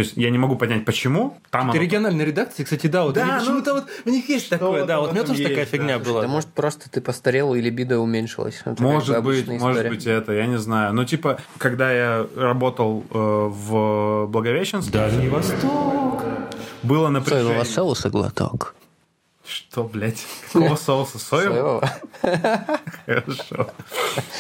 то 0.01 0.05
есть 0.05 0.17
я 0.17 0.31
не 0.31 0.39
могу 0.39 0.57
понять, 0.57 0.87
почему. 0.87 1.37
Там 1.51 1.69
Это 1.69 1.73
оно- 1.73 1.83
региональные 1.83 2.27
редакции, 2.27 2.65
кстати, 2.65 2.87
да, 2.87 3.05
вот 3.05 3.15
Да, 3.15 3.27
ну, 3.27 3.39
почему-то 3.41 3.75
вот 3.75 3.85
у 4.07 4.09
них 4.11 4.27
есть 4.31 4.49
такое, 4.49 4.87
да, 4.87 4.99
вот 5.01 5.11
у 5.11 5.13
меня 5.13 5.25
тоже 5.25 5.43
такая 5.43 5.59
есть, 5.61 5.71
фигня 5.73 5.99
да. 5.99 6.05
была. 6.05 6.23
Да 6.23 6.29
может 6.29 6.49
просто 6.49 6.89
ты 6.91 7.03
постарел 7.03 7.55
и 7.55 7.61
либидо 7.61 7.99
уменьшилось. 7.99 8.63
Это 8.65 8.83
Может 8.83 9.17
бы 9.17 9.23
быть, 9.33 9.47
может 9.61 9.89
быть 9.89 10.07
это, 10.07 10.33
я 10.33 10.47
не 10.47 10.59
знаю. 10.59 10.95
Ну, 10.95 11.05
типа, 11.05 11.39
когда 11.59 11.93
я 11.93 12.27
работал 12.35 13.05
э, 13.11 13.15
в 13.19 14.27
Благовещенске, 14.29 14.93
Дальний 14.93 15.29
Восток. 15.29 16.23
было 16.83 17.07
Соевого 17.07 17.09
напряжение. 17.11 17.65
соуса 17.67 18.09
глоток. 18.09 18.75
Что, 19.51 19.83
блядь? 19.83 20.25
Какого 20.53 20.77
соуса? 20.77 21.19
Соевого? 21.19 21.83
Хорошо. 23.07 23.71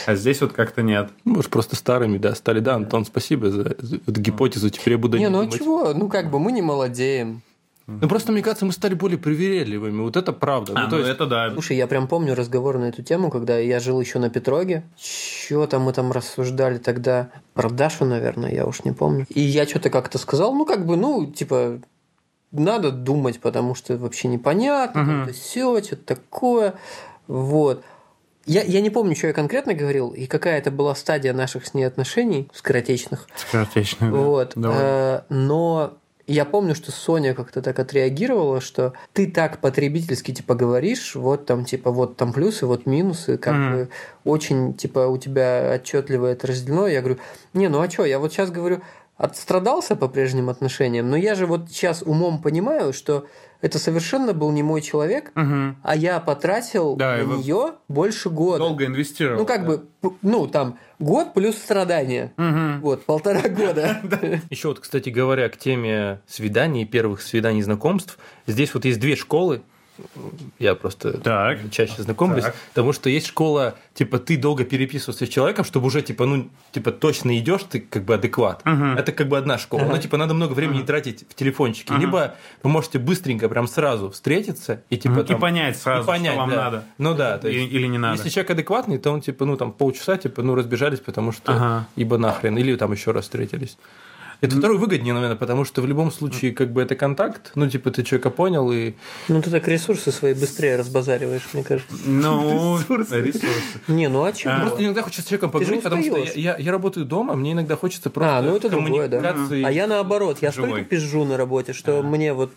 А 0.06 0.14
здесь 0.14 0.40
вот 0.40 0.52
как-то 0.52 0.82
нет. 0.82 1.10
Может, 1.24 1.50
просто 1.50 1.74
старыми, 1.74 2.18
да, 2.18 2.34
стали. 2.36 2.60
Да, 2.60 2.76
Антон, 2.76 3.04
спасибо 3.04 3.50
за, 3.50 3.62
эту 3.62 4.20
гипотезу. 4.20 4.70
Теперь 4.70 4.92
я 4.94 4.98
буду 4.98 5.18
Не, 5.18 5.28
ну 5.28 5.40
думать. 5.40 5.58
чего? 5.58 5.92
Ну 5.94 6.08
как 6.08 6.30
бы 6.30 6.38
мы 6.38 6.52
не 6.52 6.62
молодеем. 6.62 7.42
Ну 7.88 8.08
просто, 8.08 8.30
мне 8.30 8.40
кажется, 8.40 8.64
мы 8.64 8.72
стали 8.72 8.94
более 8.94 9.18
привередливыми. 9.18 10.02
Вот 10.02 10.16
это 10.16 10.32
правда. 10.32 10.74
А, 10.76 10.84
ну, 10.84 10.90
то 10.90 10.96
ну 10.96 10.98
есть, 10.98 11.10
это 11.10 11.26
да. 11.26 11.50
Слушай, 11.50 11.76
я 11.76 11.88
прям 11.88 12.06
помню 12.06 12.36
разговор 12.36 12.78
на 12.78 12.84
эту 12.84 13.02
тему, 13.02 13.30
когда 13.30 13.58
я 13.58 13.80
жил 13.80 14.00
еще 14.00 14.20
на 14.20 14.30
Петроге. 14.30 14.84
Что 14.96 15.66
там 15.66 15.82
мы 15.82 15.92
там 15.92 16.12
рассуждали 16.12 16.78
тогда? 16.78 17.30
Про 17.54 17.68
Дашу, 17.68 18.04
наверное, 18.04 18.52
я 18.52 18.64
уж 18.64 18.84
не 18.84 18.92
помню. 18.92 19.26
И 19.30 19.40
я 19.40 19.66
что-то 19.66 19.90
как-то 19.90 20.18
сказал, 20.18 20.54
ну, 20.54 20.64
как 20.64 20.86
бы, 20.86 20.96
ну, 20.96 21.26
типа, 21.26 21.80
надо 22.52 22.90
думать, 22.90 23.40
потому 23.40 23.74
что 23.74 23.96
вообще 23.96 24.28
непонятно, 24.28 25.02
Мгм. 25.02 25.24
там 25.26 25.32
все, 25.34 25.82
что-то 25.82 26.04
такое. 26.16 26.74
Вот. 27.26 27.82
Я, 28.46 28.62
я 28.62 28.80
не 28.80 28.90
помню, 28.90 29.14
что 29.14 29.28
я 29.28 29.32
конкретно 29.32 29.74
говорил, 29.74 30.10
и 30.10 30.26
какая 30.26 30.58
это 30.58 30.70
была 30.70 30.94
стадия 30.94 31.32
наших 31.32 31.66
с 31.66 31.74
ней 31.74 31.84
отношений, 31.84 32.48
скоротечных. 32.54 33.28
Скоротечно. 33.36 34.10
да. 34.10 34.16
Вот. 34.16 34.52
Давай. 34.56 34.78
Э, 34.80 35.20
Но 35.28 35.94
я 36.26 36.44
помню, 36.44 36.74
что 36.74 36.90
Соня 36.90 37.34
как-то 37.34 37.60
так 37.60 37.78
отреагировала, 37.78 38.60
что 38.60 38.94
ты 39.12 39.30
так 39.30 39.58
потребительски 39.58 40.32
типа 40.32 40.54
говоришь, 40.54 41.14
вот 41.14 41.46
там 41.46 41.64
типа 41.64 41.90
вот 41.92 42.16
там 42.16 42.32
плюсы, 42.32 42.66
вот 42.66 42.86
минусы, 42.86 43.36
как 43.36 43.54
Мгм. 43.54 43.70
бы 43.72 43.88
очень 44.24 44.74
типа 44.74 45.06
у 45.06 45.18
тебя 45.18 45.72
отчетливо 45.74 46.26
это 46.28 46.46
разделено. 46.46 46.88
Я 46.88 47.00
говорю, 47.00 47.18
не, 47.52 47.68
ну 47.68 47.80
а 47.80 47.90
что, 47.90 48.04
я 48.04 48.18
вот 48.18 48.32
сейчас 48.32 48.50
говорю, 48.50 48.80
отстрадался 49.20 49.96
по 49.96 50.08
прежним 50.08 50.48
отношениям, 50.48 51.10
но 51.10 51.16
я 51.16 51.34
же 51.34 51.46
вот 51.46 51.70
сейчас 51.70 52.02
умом 52.02 52.40
понимаю, 52.40 52.92
что 52.94 53.26
это 53.60 53.78
совершенно 53.78 54.32
был 54.32 54.50
не 54.50 54.62
мой 54.62 54.80
человек, 54.80 55.30
Мгм. 55.34 55.76
а 55.82 55.94
я 55.94 56.18
потратил 56.20 56.96
Да, 56.96 57.18
на 57.18 57.24
вы- 57.24 57.36
нее 57.38 57.72
больше 57.88 58.30
года. 58.30 58.58
Долго 58.60 58.86
инвестировал. 58.86 59.40
Ну, 59.40 59.44
как 59.46 59.66
да. 59.66 59.66
бы, 59.68 59.84
ну, 60.22 60.46
там, 60.46 60.78
год 60.98 61.34
плюс 61.34 61.56
страдания. 61.58 62.32
Мгм. 62.38 62.80
Вот, 62.80 63.04
полтора 63.04 63.42
года. 63.48 64.00
Еще 64.48 64.68
вот, 64.68 64.80
кстати 64.80 65.10
говоря, 65.10 65.50
к 65.50 65.58
теме 65.58 66.22
свиданий, 66.26 66.86
первых 66.86 67.20
свиданий, 67.20 67.60
знакомств, 67.60 68.18
здесь 68.46 68.72
вот 68.72 68.86
есть 68.86 68.98
две 69.00 69.16
школы, 69.16 69.60
я 70.58 70.74
просто 70.74 71.12
Так. 71.18 71.58
чаще 71.70 72.02
знакомлюсь, 72.02 72.44
Так. 72.44 72.54
потому 72.74 72.92
что 72.92 73.08
есть 73.10 73.26
школа, 73.26 73.74
типа, 73.94 74.18
ты 74.18 74.36
долго 74.36 74.64
переписывался 74.64 75.26
с 75.26 75.28
человеком, 75.28 75.64
чтобы 75.64 75.86
уже, 75.86 76.02
типа, 76.02 76.26
ну, 76.26 76.48
типа, 76.72 76.90
точно 76.92 77.38
идешь, 77.38 77.62
ты 77.68 77.80
как 77.80 78.04
бы 78.04 78.14
адекват. 78.14 78.64
Мгм. 78.64 78.96
Это 78.98 79.12
как 79.12 79.28
бы 79.28 79.38
одна 79.38 79.58
школа. 79.58 79.84
Но, 79.84 79.98
типа, 79.98 80.16
надо 80.16 80.34
много 80.34 80.52
времени 80.54 80.82
тратить 80.82 81.24
в 81.28 81.34
телефончике. 81.34 81.94
Либо 81.96 82.34
вы 82.62 82.70
можете 82.70 82.98
быстренько, 82.98 83.48
прям 83.48 83.66
сразу 83.66 84.10
встретиться 84.10 84.82
и, 84.90 84.96
типа. 84.96 85.20
И 85.20 85.24
там- 85.24 85.40
понять 85.40 85.78
сразу, 85.78 86.02
и 86.02 86.06
понять, 86.06 86.32
что 86.32 86.40
вам 86.40 86.50
да. 86.50 86.56
надо. 86.56 86.84
Ну 86.98 87.14
да, 87.14 87.38
то 87.38 87.48
Или- 87.48 87.60
есть, 87.60 87.72
или 87.72 87.86
не 87.86 87.98
надо. 87.98 88.16
Если 88.16 88.28
человек 88.30 88.50
адекватный, 88.50 88.98
то 88.98 89.10
он, 89.10 89.20
типа, 89.20 89.44
ну, 89.44 89.56
там, 89.56 89.72
полчаса, 89.72 90.16
типа, 90.16 90.42
ну, 90.42 90.54
разбежались, 90.54 91.00
потому 91.00 91.32
что 91.32 91.52
Ага. 91.52 91.88
ибо 91.96 92.18
нахрен, 92.18 92.56
или 92.58 92.76
там 92.76 92.92
еще 92.92 93.10
раз 93.12 93.24
встретились. 93.24 93.76
Это 94.40 94.56
второй 94.56 94.78
выгоднее, 94.78 95.12
наверное, 95.14 95.36
потому 95.36 95.64
что 95.64 95.82
в 95.82 95.86
любом 95.86 96.10
случае, 96.10 96.52
как 96.52 96.72
бы, 96.72 96.80
это 96.82 96.94
контакт, 96.94 97.52
ну, 97.54 97.68
типа, 97.68 97.90
ты 97.90 98.02
человека 98.02 98.30
понял, 98.30 98.70
и 98.72 98.94
Ну, 99.28 99.42
ты 99.42 99.50
так 99.50 99.68
ресурсы 99.68 100.12
свои 100.12 100.34
быстрее 100.34 100.76
разбазариваешь, 100.76 101.42
мне 101.52 101.62
кажется. 101.62 101.94
Ну, 102.06 102.78
Ресурсы. 102.78 103.20
ресурсы. 103.20 103.80
Не, 103.88 104.08
ну 104.08 104.24
а 104.24 104.32
чего? 104.32 104.52
А. 104.54 104.60
Просто 104.60 104.84
иногда 104.84 105.02
хочется 105.02 105.22
с 105.22 105.26
человеком 105.26 105.50
поговорить, 105.50 105.82
потому 105.82 106.02
что 106.02 106.18
я, 106.38 106.56
работаю 106.70 107.04
дома, 107.04 107.34
мне 107.34 107.52
иногда 107.52 107.76
хочется 107.76 108.10
просто 108.10 108.38
А, 108.38 108.42
ну 108.42 108.56
это 108.56 108.68
другое, 108.68 109.08
да. 109.08 109.34
А 109.64 109.70
я 109.70 109.86
наоборот, 109.86 110.38
я 110.40 110.52
столько 110.52 110.82
пизжу 110.84 111.24
на 111.24 111.36
работе, 111.36 111.72
что 111.72 112.02
мне 112.02 112.32
вот... 112.32 112.52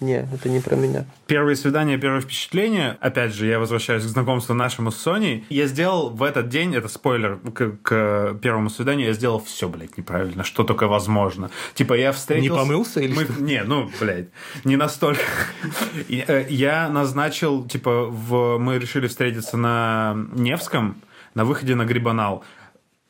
Не, 0.00 0.28
это 0.32 0.48
не 0.48 0.60
про 0.60 0.76
меня. 0.76 1.06
Первые 1.26 1.56
свидания, 1.56 1.98
первое 1.98 2.20
впечатление. 2.20 2.96
Опять 3.00 3.32
же, 3.32 3.46
я 3.46 3.58
возвращаюсь 3.58 4.04
к 4.04 4.06
знакомству 4.06 4.54
нашему 4.54 4.90
с 4.90 4.96
Соней. 4.96 5.44
Я 5.50 5.66
сделал 5.66 6.10
в 6.10 6.22
этот 6.22 6.48
день, 6.48 6.74
это 6.74 6.88
спойлер 6.88 7.38
к, 7.54 7.78
к 7.82 8.38
первому 8.42 8.70
свиданию, 8.70 9.08
я 9.08 9.12
сделал 9.12 9.40
все, 9.40 9.68
блядь, 9.68 9.96
неправильно, 9.96 10.44
что 10.44 10.64
только 10.64 10.88
возможно. 10.88 11.27
Типа 11.74 11.94
я 11.94 12.12
встретился... 12.12 12.52
Не 12.52 12.58
помылся 12.58 13.00
или 13.00 13.12
Мы- 13.14 13.24
что? 13.24 13.42
Не, 13.42 13.62
ну, 13.64 13.90
блядь, 14.00 14.28
не 14.64 14.76
настолько. 14.76 15.20
Э, 16.08 16.46
Я 16.48 16.88
назначил, 16.88 17.66
типа, 17.66 18.06
в... 18.06 18.58
мы 18.58 18.78
решили 18.78 19.06
встретиться 19.06 19.56
на 19.56 20.16
Невском, 20.32 20.96
на 21.34 21.44
выходе 21.44 21.74
на 21.74 21.84
Грибанал. 21.84 22.44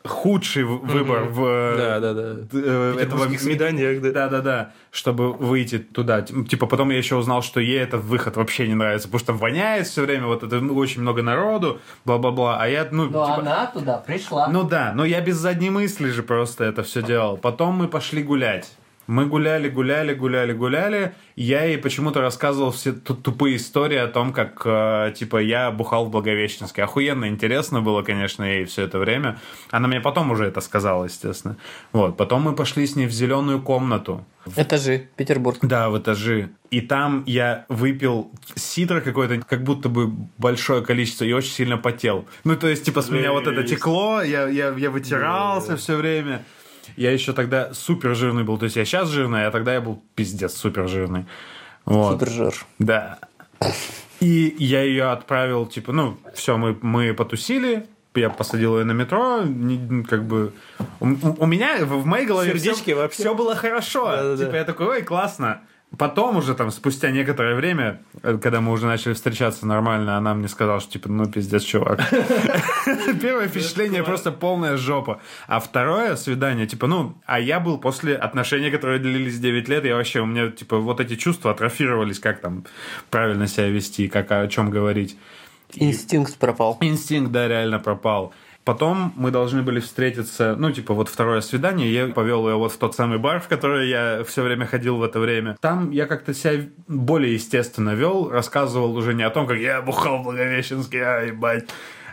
Худший 0.08 0.64
в- 0.64 0.78
выбор 0.86 1.24
в 1.24 1.44
э, 1.44 1.76
Да, 1.76 2.00
да, 2.00 2.14
да. 2.14 2.22
э, 2.52 2.92
этого 2.92 2.98
Петербургских 2.98 3.40
свиданиях, 3.40 4.00
да. 4.02 4.10
да, 4.12 4.28
да, 4.28 4.40
да, 4.40 4.72
чтобы 4.90 5.32
выйти 5.32 5.78
туда. 5.78 6.22
Т- 6.22 6.44
Типа 6.44 6.66
потом 6.66 6.90
я 6.90 6.98
еще 6.98 7.16
узнал, 7.16 7.42
что 7.42 7.60
ей 7.60 7.78
этот 7.80 8.02
выход 8.02 8.36
вообще 8.36 8.66
не 8.66 8.74
нравится, 8.74 9.08
потому 9.08 9.18
что 9.18 9.26
там 9.28 9.36
воняет 9.38 9.86
все 9.86 10.02
время, 10.02 10.26
вот 10.26 10.42
это 10.42 10.60
ну, 10.60 10.74
очень 10.76 11.02
много 11.02 11.22
народу, 11.22 11.80
бла-бла-бла. 12.04 12.58
А 12.60 12.66
я, 12.68 12.88
ну, 12.90 13.06
типа, 13.06 13.70
туда 13.72 13.98
пришла. 13.98 14.48
ну 14.48 14.64
да, 14.64 14.92
но 14.94 15.04
я 15.04 15.20
без 15.20 15.36
задней 15.36 15.70
мысли 15.70 16.10
же 16.10 16.22
просто 16.22 16.64
это 16.64 16.82
все 16.82 17.02
делал. 17.02 17.36
Потом 17.36 17.74
мы 17.74 17.88
пошли 17.88 18.22
гулять. 18.22 18.70
Мы 19.08 19.24
гуляли, 19.24 19.70
гуляли, 19.70 20.12
гуляли, 20.12 20.52
гуляли. 20.52 21.14
Я 21.34 21.64
ей 21.64 21.78
почему-то 21.78 22.20
рассказывал 22.20 22.70
все 22.72 22.92
ту- 22.92 23.14
тупые 23.14 23.56
истории 23.56 23.96
о 23.96 24.06
том, 24.06 24.34
как, 24.34 24.60
э, 24.66 25.14
типа, 25.16 25.38
я 25.38 25.70
бухал 25.70 26.04
в 26.04 26.10
Благовещенске. 26.10 26.82
Охуенно 26.82 27.26
интересно 27.26 27.80
было, 27.80 28.02
конечно, 28.02 28.44
ей 28.44 28.66
все 28.66 28.82
это 28.82 28.98
время. 28.98 29.38
Она 29.70 29.88
мне 29.88 30.00
потом 30.02 30.30
уже 30.30 30.44
это 30.44 30.60
сказала, 30.60 31.04
естественно. 31.04 31.56
Вот. 31.92 32.18
Потом 32.18 32.42
мы 32.42 32.54
пошли 32.54 32.86
с 32.86 32.96
ней 32.96 33.06
в 33.06 33.10
зеленую 33.10 33.62
комнату. 33.62 34.26
Этажи, 34.56 35.08
Петербург. 35.16 35.58
Да, 35.62 35.88
в 35.88 35.98
этажи. 35.98 36.50
И 36.70 36.82
там 36.82 37.22
я 37.26 37.64
выпил 37.70 38.30
сидра 38.56 39.00
какое-то, 39.00 39.40
как 39.40 39.62
будто 39.64 39.88
бы 39.88 40.08
большое 40.36 40.82
количество, 40.82 41.24
и 41.24 41.32
очень 41.32 41.50
сильно 41.52 41.78
потел. 41.78 42.26
Ну, 42.44 42.56
то 42.56 42.68
есть, 42.68 42.84
типа, 42.84 43.00
с 43.00 43.08
меня 43.08 43.32
вот 43.32 43.46
это 43.46 43.62
текло, 43.62 44.20
я, 44.20 44.48
я, 44.48 44.68
я 44.76 44.90
вытирался 44.90 45.76
все 45.78 45.96
время. 45.96 46.42
Я 46.96 47.12
еще 47.12 47.32
тогда 47.32 47.72
супер 47.74 48.14
жирный 48.14 48.44
был. 48.44 48.58
То 48.58 48.64
есть, 48.64 48.76
я 48.76 48.84
сейчас 48.84 49.08
жирный, 49.08 49.46
а 49.46 49.50
тогда 49.50 49.74
я 49.74 49.80
был 49.80 50.02
пиздец 50.14 50.54
супер 50.54 50.88
жирный. 50.88 51.26
Вот. 51.84 52.20
Супержир. 52.20 52.54
Да. 52.78 53.18
И 54.20 54.54
я 54.58 54.82
ее 54.82 55.10
отправил, 55.10 55.66
типа, 55.66 55.92
ну, 55.92 56.18
все, 56.34 56.56
мы, 56.56 56.76
мы 56.82 57.14
потусили, 57.14 57.86
я 58.14 58.30
посадил 58.30 58.78
ее 58.78 58.84
на 58.84 58.92
метро, 58.92 59.44
как 60.08 60.24
бы... 60.24 60.52
У, 61.00 61.06
у- 61.06 61.46
меня 61.46 61.84
в, 61.84 62.04
моей 62.04 62.26
голове 62.26 62.50
Сердечки 62.52 62.82
все, 62.90 62.94
вообще. 62.96 63.34
было 63.34 63.54
хорошо. 63.54 64.06
Да-да-да. 64.06 64.44
Типа, 64.44 64.56
я 64.56 64.64
такой, 64.64 64.86
ой, 64.88 65.02
классно. 65.02 65.60
Потом 65.96 66.36
уже 66.36 66.54
там, 66.54 66.70
спустя 66.70 67.10
некоторое 67.10 67.54
время, 67.54 68.02
э, 68.22 68.36
когда 68.42 68.60
мы 68.60 68.72
уже 68.72 68.86
начали 68.86 69.14
встречаться 69.14 69.66
нормально, 69.66 70.18
она 70.18 70.34
мне 70.34 70.46
сказала, 70.46 70.80
что 70.80 70.92
типа, 70.92 71.08
ну, 71.08 71.24
пиздец, 71.26 71.62
чувак. 71.62 72.00
Первое 73.22 73.48
впечатление 73.48 74.02
просто 74.02 74.30
полная 74.30 74.76
жопа. 74.76 75.22
А 75.46 75.60
второе 75.60 76.16
свидание, 76.16 76.66
типа, 76.66 76.86
ну, 76.86 77.14
а 77.24 77.40
я 77.40 77.58
был 77.58 77.78
после 77.78 78.14
отношений, 78.14 78.70
которые 78.70 78.98
длились 78.98 79.38
9 79.38 79.68
лет, 79.68 79.84
я 79.86 79.96
вообще, 79.96 80.20
у 80.20 80.26
меня, 80.26 80.50
типа, 80.50 80.76
вот 80.76 81.00
эти 81.00 81.16
чувства 81.16 81.52
атрофировались, 81.52 82.20
как 82.20 82.40
там 82.40 82.64
правильно 83.08 83.46
себя 83.46 83.68
вести, 83.68 84.08
как 84.08 84.30
о 84.30 84.46
чем 84.48 84.68
говорить. 84.68 85.16
Инстинкт 85.74 86.36
пропал. 86.36 86.76
Инстинкт, 86.82 87.32
да, 87.32 87.48
реально 87.48 87.78
пропал. 87.78 88.34
Потом 88.68 89.14
мы 89.16 89.30
должны 89.30 89.62
были 89.62 89.80
встретиться, 89.80 90.54
ну, 90.58 90.70
типа, 90.70 90.92
вот 90.92 91.08
второе 91.08 91.40
свидание, 91.40 91.90
я 91.90 92.08
повел 92.08 92.46
ее 92.46 92.56
вот 92.56 92.70
в 92.70 92.76
тот 92.76 92.94
самый 92.94 93.16
бар, 93.16 93.40
в 93.40 93.48
который 93.48 93.88
я 93.88 94.22
все 94.24 94.42
время 94.42 94.66
ходил 94.66 94.98
в 94.98 95.02
это 95.02 95.18
время. 95.20 95.56
Там 95.62 95.90
я 95.90 96.04
как-то 96.04 96.34
себя 96.34 96.66
более 96.86 97.32
естественно 97.32 97.94
вел, 97.94 98.28
рассказывал 98.28 98.94
уже 98.94 99.14
не 99.14 99.22
о 99.22 99.30
том, 99.30 99.46
как 99.46 99.56
я 99.56 99.80
бухал 99.80 100.18
в 100.18 100.24
Благовещенске, 100.24 101.02
а, 101.02 101.22
ебать. 101.22 101.64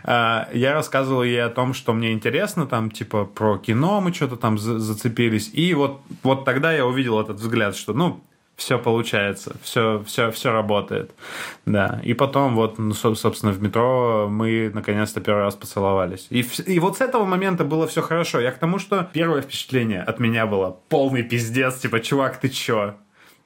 А, 0.02 0.48
Я 0.50 0.72
рассказывал 0.72 1.24
ей 1.24 1.44
о 1.44 1.50
том, 1.50 1.74
что 1.74 1.92
мне 1.92 2.12
интересно, 2.14 2.66
там, 2.66 2.90
типа, 2.90 3.26
про 3.26 3.58
кино 3.58 4.00
мы 4.00 4.14
что-то 4.14 4.36
там 4.36 4.56
за- 4.56 4.78
зацепились. 4.78 5.50
И 5.52 5.74
вот, 5.74 6.00
вот 6.22 6.46
тогда 6.46 6.72
я 6.72 6.86
увидел 6.86 7.20
этот 7.20 7.36
взгляд, 7.36 7.76
что, 7.76 7.92
ну, 7.92 8.24
все 8.56 8.78
получается, 8.78 9.54
все, 9.62 10.02
все, 10.06 10.30
все 10.30 10.50
работает. 10.50 11.10
Да. 11.66 12.00
И 12.02 12.14
потом, 12.14 12.54
вот, 12.56 12.78
ну, 12.78 12.94
со- 12.94 13.14
собственно, 13.14 13.52
в 13.52 13.60
метро 13.62 14.28
мы 14.30 14.70
наконец-то 14.72 15.20
первый 15.20 15.42
раз 15.44 15.54
поцеловались. 15.54 16.26
И, 16.30 16.40
и 16.66 16.78
вот 16.78 16.96
с 16.96 17.00
этого 17.02 17.24
момента 17.24 17.64
было 17.64 17.86
все 17.86 18.00
хорошо. 18.02 18.40
Я 18.40 18.52
к 18.52 18.58
тому, 18.58 18.78
что 18.78 19.06
первое 19.12 19.42
впечатление 19.42 20.02
от 20.02 20.18
меня 20.20 20.46
было 20.46 20.76
полный 20.88 21.22
пиздец, 21.22 21.78
типа, 21.80 22.00
чувак, 22.00 22.38
ты 22.40 22.48
чё? 22.48 22.94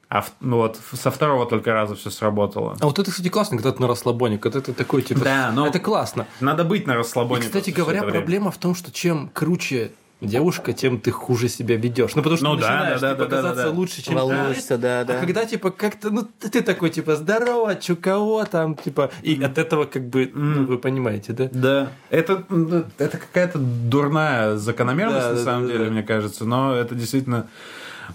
А 0.07 0.21
в- 0.21 0.31
ну 0.41 0.57
вот 0.57 0.77
со 0.93 1.09
второго 1.09 1.45
только 1.45 1.71
раза 1.73 1.95
все 1.95 2.09
сработало. 2.09 2.75
А 2.81 2.85
вот 2.85 2.99
это, 2.99 3.11
кстати, 3.11 3.29
классно, 3.29 3.55
когда 3.57 3.71
ты 3.71 3.81
на 3.81 3.87
расслабоне, 3.87 4.37
когда 4.37 4.59
ты 4.59 4.73
такой, 4.73 5.01
типа, 5.03 5.21
Да, 5.21 5.51
но- 5.53 5.67
это 5.67 5.79
классно. 5.79 6.25
Надо 6.41 6.63
быть 6.65 6.85
на 6.87 6.93
И, 6.93 6.95
расслабоне. 6.97 7.41
кстати 7.43 7.71
просто 7.71 7.71
всё 7.91 8.01
говоря, 8.01 8.03
проблема 8.19 8.51
в 8.51 8.57
том, 8.57 8.75
что 8.75 8.91
чем 8.91 9.29
круче 9.33 9.91
девушка, 10.21 10.73
тем 10.73 10.99
ты 10.99 11.11
хуже 11.11 11.49
себя 11.49 11.75
ведешь. 11.75 12.15
Ну, 12.15 12.21
потому 12.21 12.37
что 12.37 12.45
Ну 12.45 12.55
ты 12.55 12.61
да, 12.61 12.69
начинаешь 12.69 13.01
да, 13.01 13.09
да, 13.09 13.15
типа, 13.15 13.25
да, 13.25 13.29
да, 13.29 13.41
казаться 13.41 13.63
да. 13.65 13.69
лучше, 13.71 14.03
чем 14.03 14.15
Волнуешься, 14.15 14.77
да, 14.77 14.99
А 15.01 15.05
да. 15.05 15.19
когда, 15.19 15.45
типа, 15.45 15.71
как-то, 15.71 16.09
ну, 16.11 16.27
ты 16.39 16.61
такой, 16.61 16.89
типа, 16.91 17.15
здорово, 17.15 17.75
чё, 17.75 17.95
кого 17.95 18.43
там, 18.45 18.75
типа, 18.75 19.11
и 19.23 19.41
от 19.41 19.57
этого, 19.57 19.85
как 19.85 20.07
бы, 20.07 20.29
ну, 20.33 20.65
вы 20.65 20.77
понимаете, 20.77 21.33
да? 21.33 21.49
Да. 21.51 21.91
Это, 22.09 22.43
ну, 22.49 22.85
это 22.97 23.17
какая-то 23.17 23.57
дурная 23.59 24.57
закономерность, 24.57 25.21
Да, 25.25 25.29
на 25.31 25.35
да, 25.35 25.43
самом 25.43 25.67
да, 25.67 25.73
деле, 25.73 25.85
да. 25.85 25.91
мне 25.91 26.03
кажется, 26.03 26.45
но 26.45 26.75
это 26.75 26.95
действительно... 26.95 27.47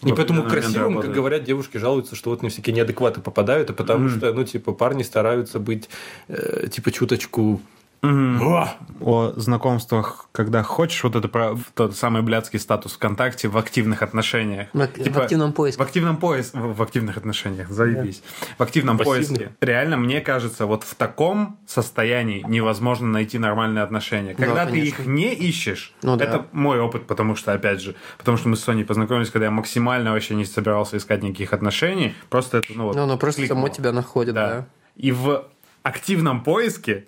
И 0.03 0.13
в 0.13 0.15
поэтому 0.15 0.43
красивым, 0.43 0.75
как 0.75 0.83
работает. 0.89 1.15
говорят, 1.15 1.45
девушки 1.45 1.79
жалуются, 1.79 2.17
что 2.17 2.29
вот 2.29 2.43
на 2.43 2.51
всякие 2.51 2.75
неадекваты 2.77 3.23
попадают, 3.23 3.71
а 3.71 3.73
потому 3.73 4.11
что, 4.11 4.31
ну, 4.35 4.45
типа, 4.45 4.73
парни 4.73 5.03
стараются 5.03 5.59
быть, 5.59 5.89
э, 6.29 6.69
типа, 6.71 6.93
чуточку 6.93 7.63
О! 8.07 8.69
о 9.01 9.33
знакомствах, 9.37 10.29
когда 10.33 10.63
хочешь, 10.63 11.03
вот 11.05 11.17
это 11.17 11.29
про 11.29 11.57
тот 11.75 11.95
самый 11.97 12.23
блядский 12.23 12.59
статус 12.59 12.93
ВКонтакте 12.95 13.49
в 13.49 13.59
активных 13.59 14.03
отношениях. 14.03 14.69
В 14.73 14.81
ак- 14.81 14.97
в 14.97 15.19
активном 15.19 15.53
поиске. 15.53 15.83
В 15.83 15.87
активном 15.87 16.17
поиске. 16.17 16.59
В, 16.59 16.77
в 16.77 16.83
активных 16.83 17.17
отношениях, 17.17 17.69
заебись. 17.69 18.23
В 18.59 18.63
активном 18.63 18.97
Пассивных. 18.99 19.27
поиске. 19.29 19.53
Реально, 19.61 19.97
мне 19.99 20.21
кажется, 20.21 20.67
вот 20.67 20.85
в 20.85 20.95
таком 20.95 21.59
состоянии 21.67 22.45
невозможно 22.49 23.07
найти 23.09 23.39
нормальные 23.39 23.83
отношения. 23.85 24.35
Когда 24.35 24.65
ты 24.65 24.73
конечно. 24.73 25.01
их 25.03 25.07
не 25.07 25.35
ищешь, 25.35 25.93
Ну 26.03 26.17
да. 26.17 26.25
это 26.25 26.47
мой 26.53 26.81
опыт, 26.81 27.07
потому 27.07 27.37
что, 27.37 27.53
опять 27.53 27.81
же, 27.83 27.95
потому 28.19 28.39
что 28.39 28.49
мы 28.49 28.57
с 28.57 28.61
Соней 28.65 28.85
познакомились, 28.85 29.31
когда 29.31 29.47
я 29.47 29.51
максимально 29.51 30.13
вообще 30.13 30.35
не 30.35 30.45
собирался 30.47 30.97
искать 30.97 31.23
никаких 31.23 31.53
отношений. 31.53 32.15
Просто 32.31 32.59
это, 32.59 32.69
ну 32.75 32.85
вот, 32.85 32.97
Ну, 32.97 33.03
оно 33.03 33.19
просто 33.19 33.43
кликнуло. 33.43 33.65
само 33.67 33.69
тебя 33.75 33.93
находит, 33.93 34.35
Да. 34.35 34.49
да. 34.49 34.67
И 34.97 35.13
в 35.13 35.45
активном 35.83 36.43
поиске 36.43 37.07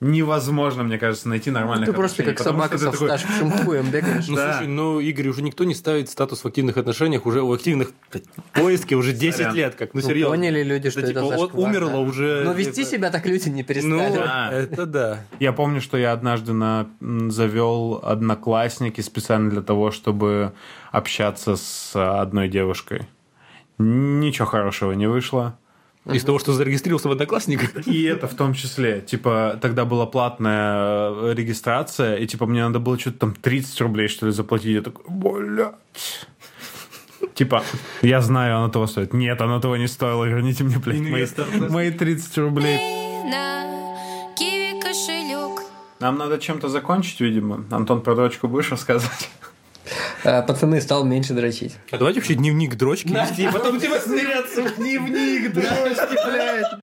невозможно, 0.00 0.82
мне 0.82 0.98
кажется, 0.98 1.28
найти 1.28 1.50
нормальных 1.50 1.86
Ты 1.88 1.92
просто 1.92 2.22
как 2.22 2.38
собака 2.38 2.78
что 2.78 2.86
со 2.86 2.92
такой, 2.92 3.08
всташившим 3.08 3.50
хуем 3.50 3.90
бегаешь. 3.90 4.26
Ну, 4.28 4.36
Да. 4.36 4.54
слушай, 4.54 4.66
ну, 4.68 4.98
Игорь, 5.00 5.28
уже 5.28 5.42
никто 5.42 5.64
не 5.64 5.74
ставит 5.74 6.08
статус 6.08 6.42
в 6.42 6.46
активных 6.46 6.78
отношениях, 6.78 7.26
уже 7.26 7.42
у 7.42 7.52
активных 7.52 7.92
поиске 8.54 8.96
уже 8.96 9.12
10 9.12 9.36
Сорян. 9.36 9.54
лет, 9.54 9.74
как, 9.74 9.92
ну, 9.94 10.00
Ну, 10.02 10.08
серьезно. 10.08 10.36
поняли 10.36 10.62
люди, 10.62 10.88
что 10.90 11.00
Да, 11.02 11.06
это 11.08 11.20
типа, 11.20 11.28
зашквар, 11.38 11.50
о- 11.64 11.68
умерло 11.68 11.98
уже. 11.98 12.42
Но 12.44 12.52
вести 12.52 12.84
себя 12.84 13.10
так 13.10 13.26
люди 13.26 13.48
не 13.50 13.62
Ну, 13.62 13.66
перестали. 13.68 14.14
Да. 14.16 14.50
это 14.52 14.86
да. 14.86 15.20
Я 15.38 15.52
помню, 15.52 15.80
что 15.80 15.96
я 15.98 16.12
однажды 16.12 16.52
завел 17.28 18.00
одноклассники 18.02 19.00
специально 19.02 19.50
для 19.50 19.62
того, 19.62 19.90
чтобы 19.90 20.52
общаться 20.92 21.56
с 21.56 21.92
одной 21.94 22.48
девушкой. 22.48 23.06
Ничего 23.78 24.46
хорошего 24.46 24.92
не 24.92 25.06
вышло. 25.06 25.58
Из 26.06 26.24
того, 26.24 26.38
что 26.38 26.52
зарегистрировался 26.54 27.08
в 27.08 27.12
Одноклассниках. 27.12 27.86
И 27.86 28.04
это 28.04 28.26
в 28.26 28.34
том 28.34 28.54
числе. 28.54 29.02
Типа, 29.02 29.58
тогда 29.60 29.84
была 29.84 30.06
платная 30.06 31.10
э, 31.10 31.34
регистрация, 31.34 32.16
и 32.16 32.26
типа 32.26 32.46
мне 32.46 32.64
надо 32.64 32.78
было 32.78 32.98
что-то 32.98 33.18
там 33.18 33.34
30 33.34 33.80
рублей, 33.82 34.08
что 34.08 34.26
ли, 34.26 34.32
заплатить. 34.32 34.74
Я 34.74 34.80
такой, 34.82 35.04
блядь. 35.08 35.74
Типа, 37.34 37.62
я 38.00 38.22
знаю, 38.22 38.56
оно 38.56 38.70
того 38.70 38.86
стоит. 38.86 39.12
Нет, 39.12 39.40
оно 39.42 39.60
того 39.60 39.76
не 39.76 39.88
стоило. 39.88 40.24
Верните 40.24 40.64
мне, 40.64 40.78
блядь, 40.78 41.00
мои, 41.00 41.10
Инвестор. 41.10 41.46
мои 41.68 41.90
30 41.90 42.38
рублей. 42.38 42.78
на 43.30 43.94
киви 44.36 44.80
кошелек. 44.80 45.60
Нам 46.00 46.16
надо 46.16 46.38
чем-то 46.38 46.68
закончить, 46.70 47.20
видимо. 47.20 47.64
Антон, 47.70 48.00
про 48.00 48.14
дочку 48.14 48.48
будешь 48.48 48.70
рассказывать? 48.70 49.28
А, 50.24 50.42
Пацаны, 50.42 50.80
стал 50.80 51.04
меньше 51.04 51.34
дрочить. 51.34 51.76
А 51.90 51.98
давайте 51.98 52.20
вообще 52.20 52.34
дневник 52.34 52.76
дрочки 52.76 53.08
вести, 53.08 53.48
потом 53.52 53.80
типа 53.80 53.98
смиряться 53.98 54.62
в 54.62 54.76
дневник 54.76 55.52
дрочки, 55.52 56.26
блядь. 56.26 56.80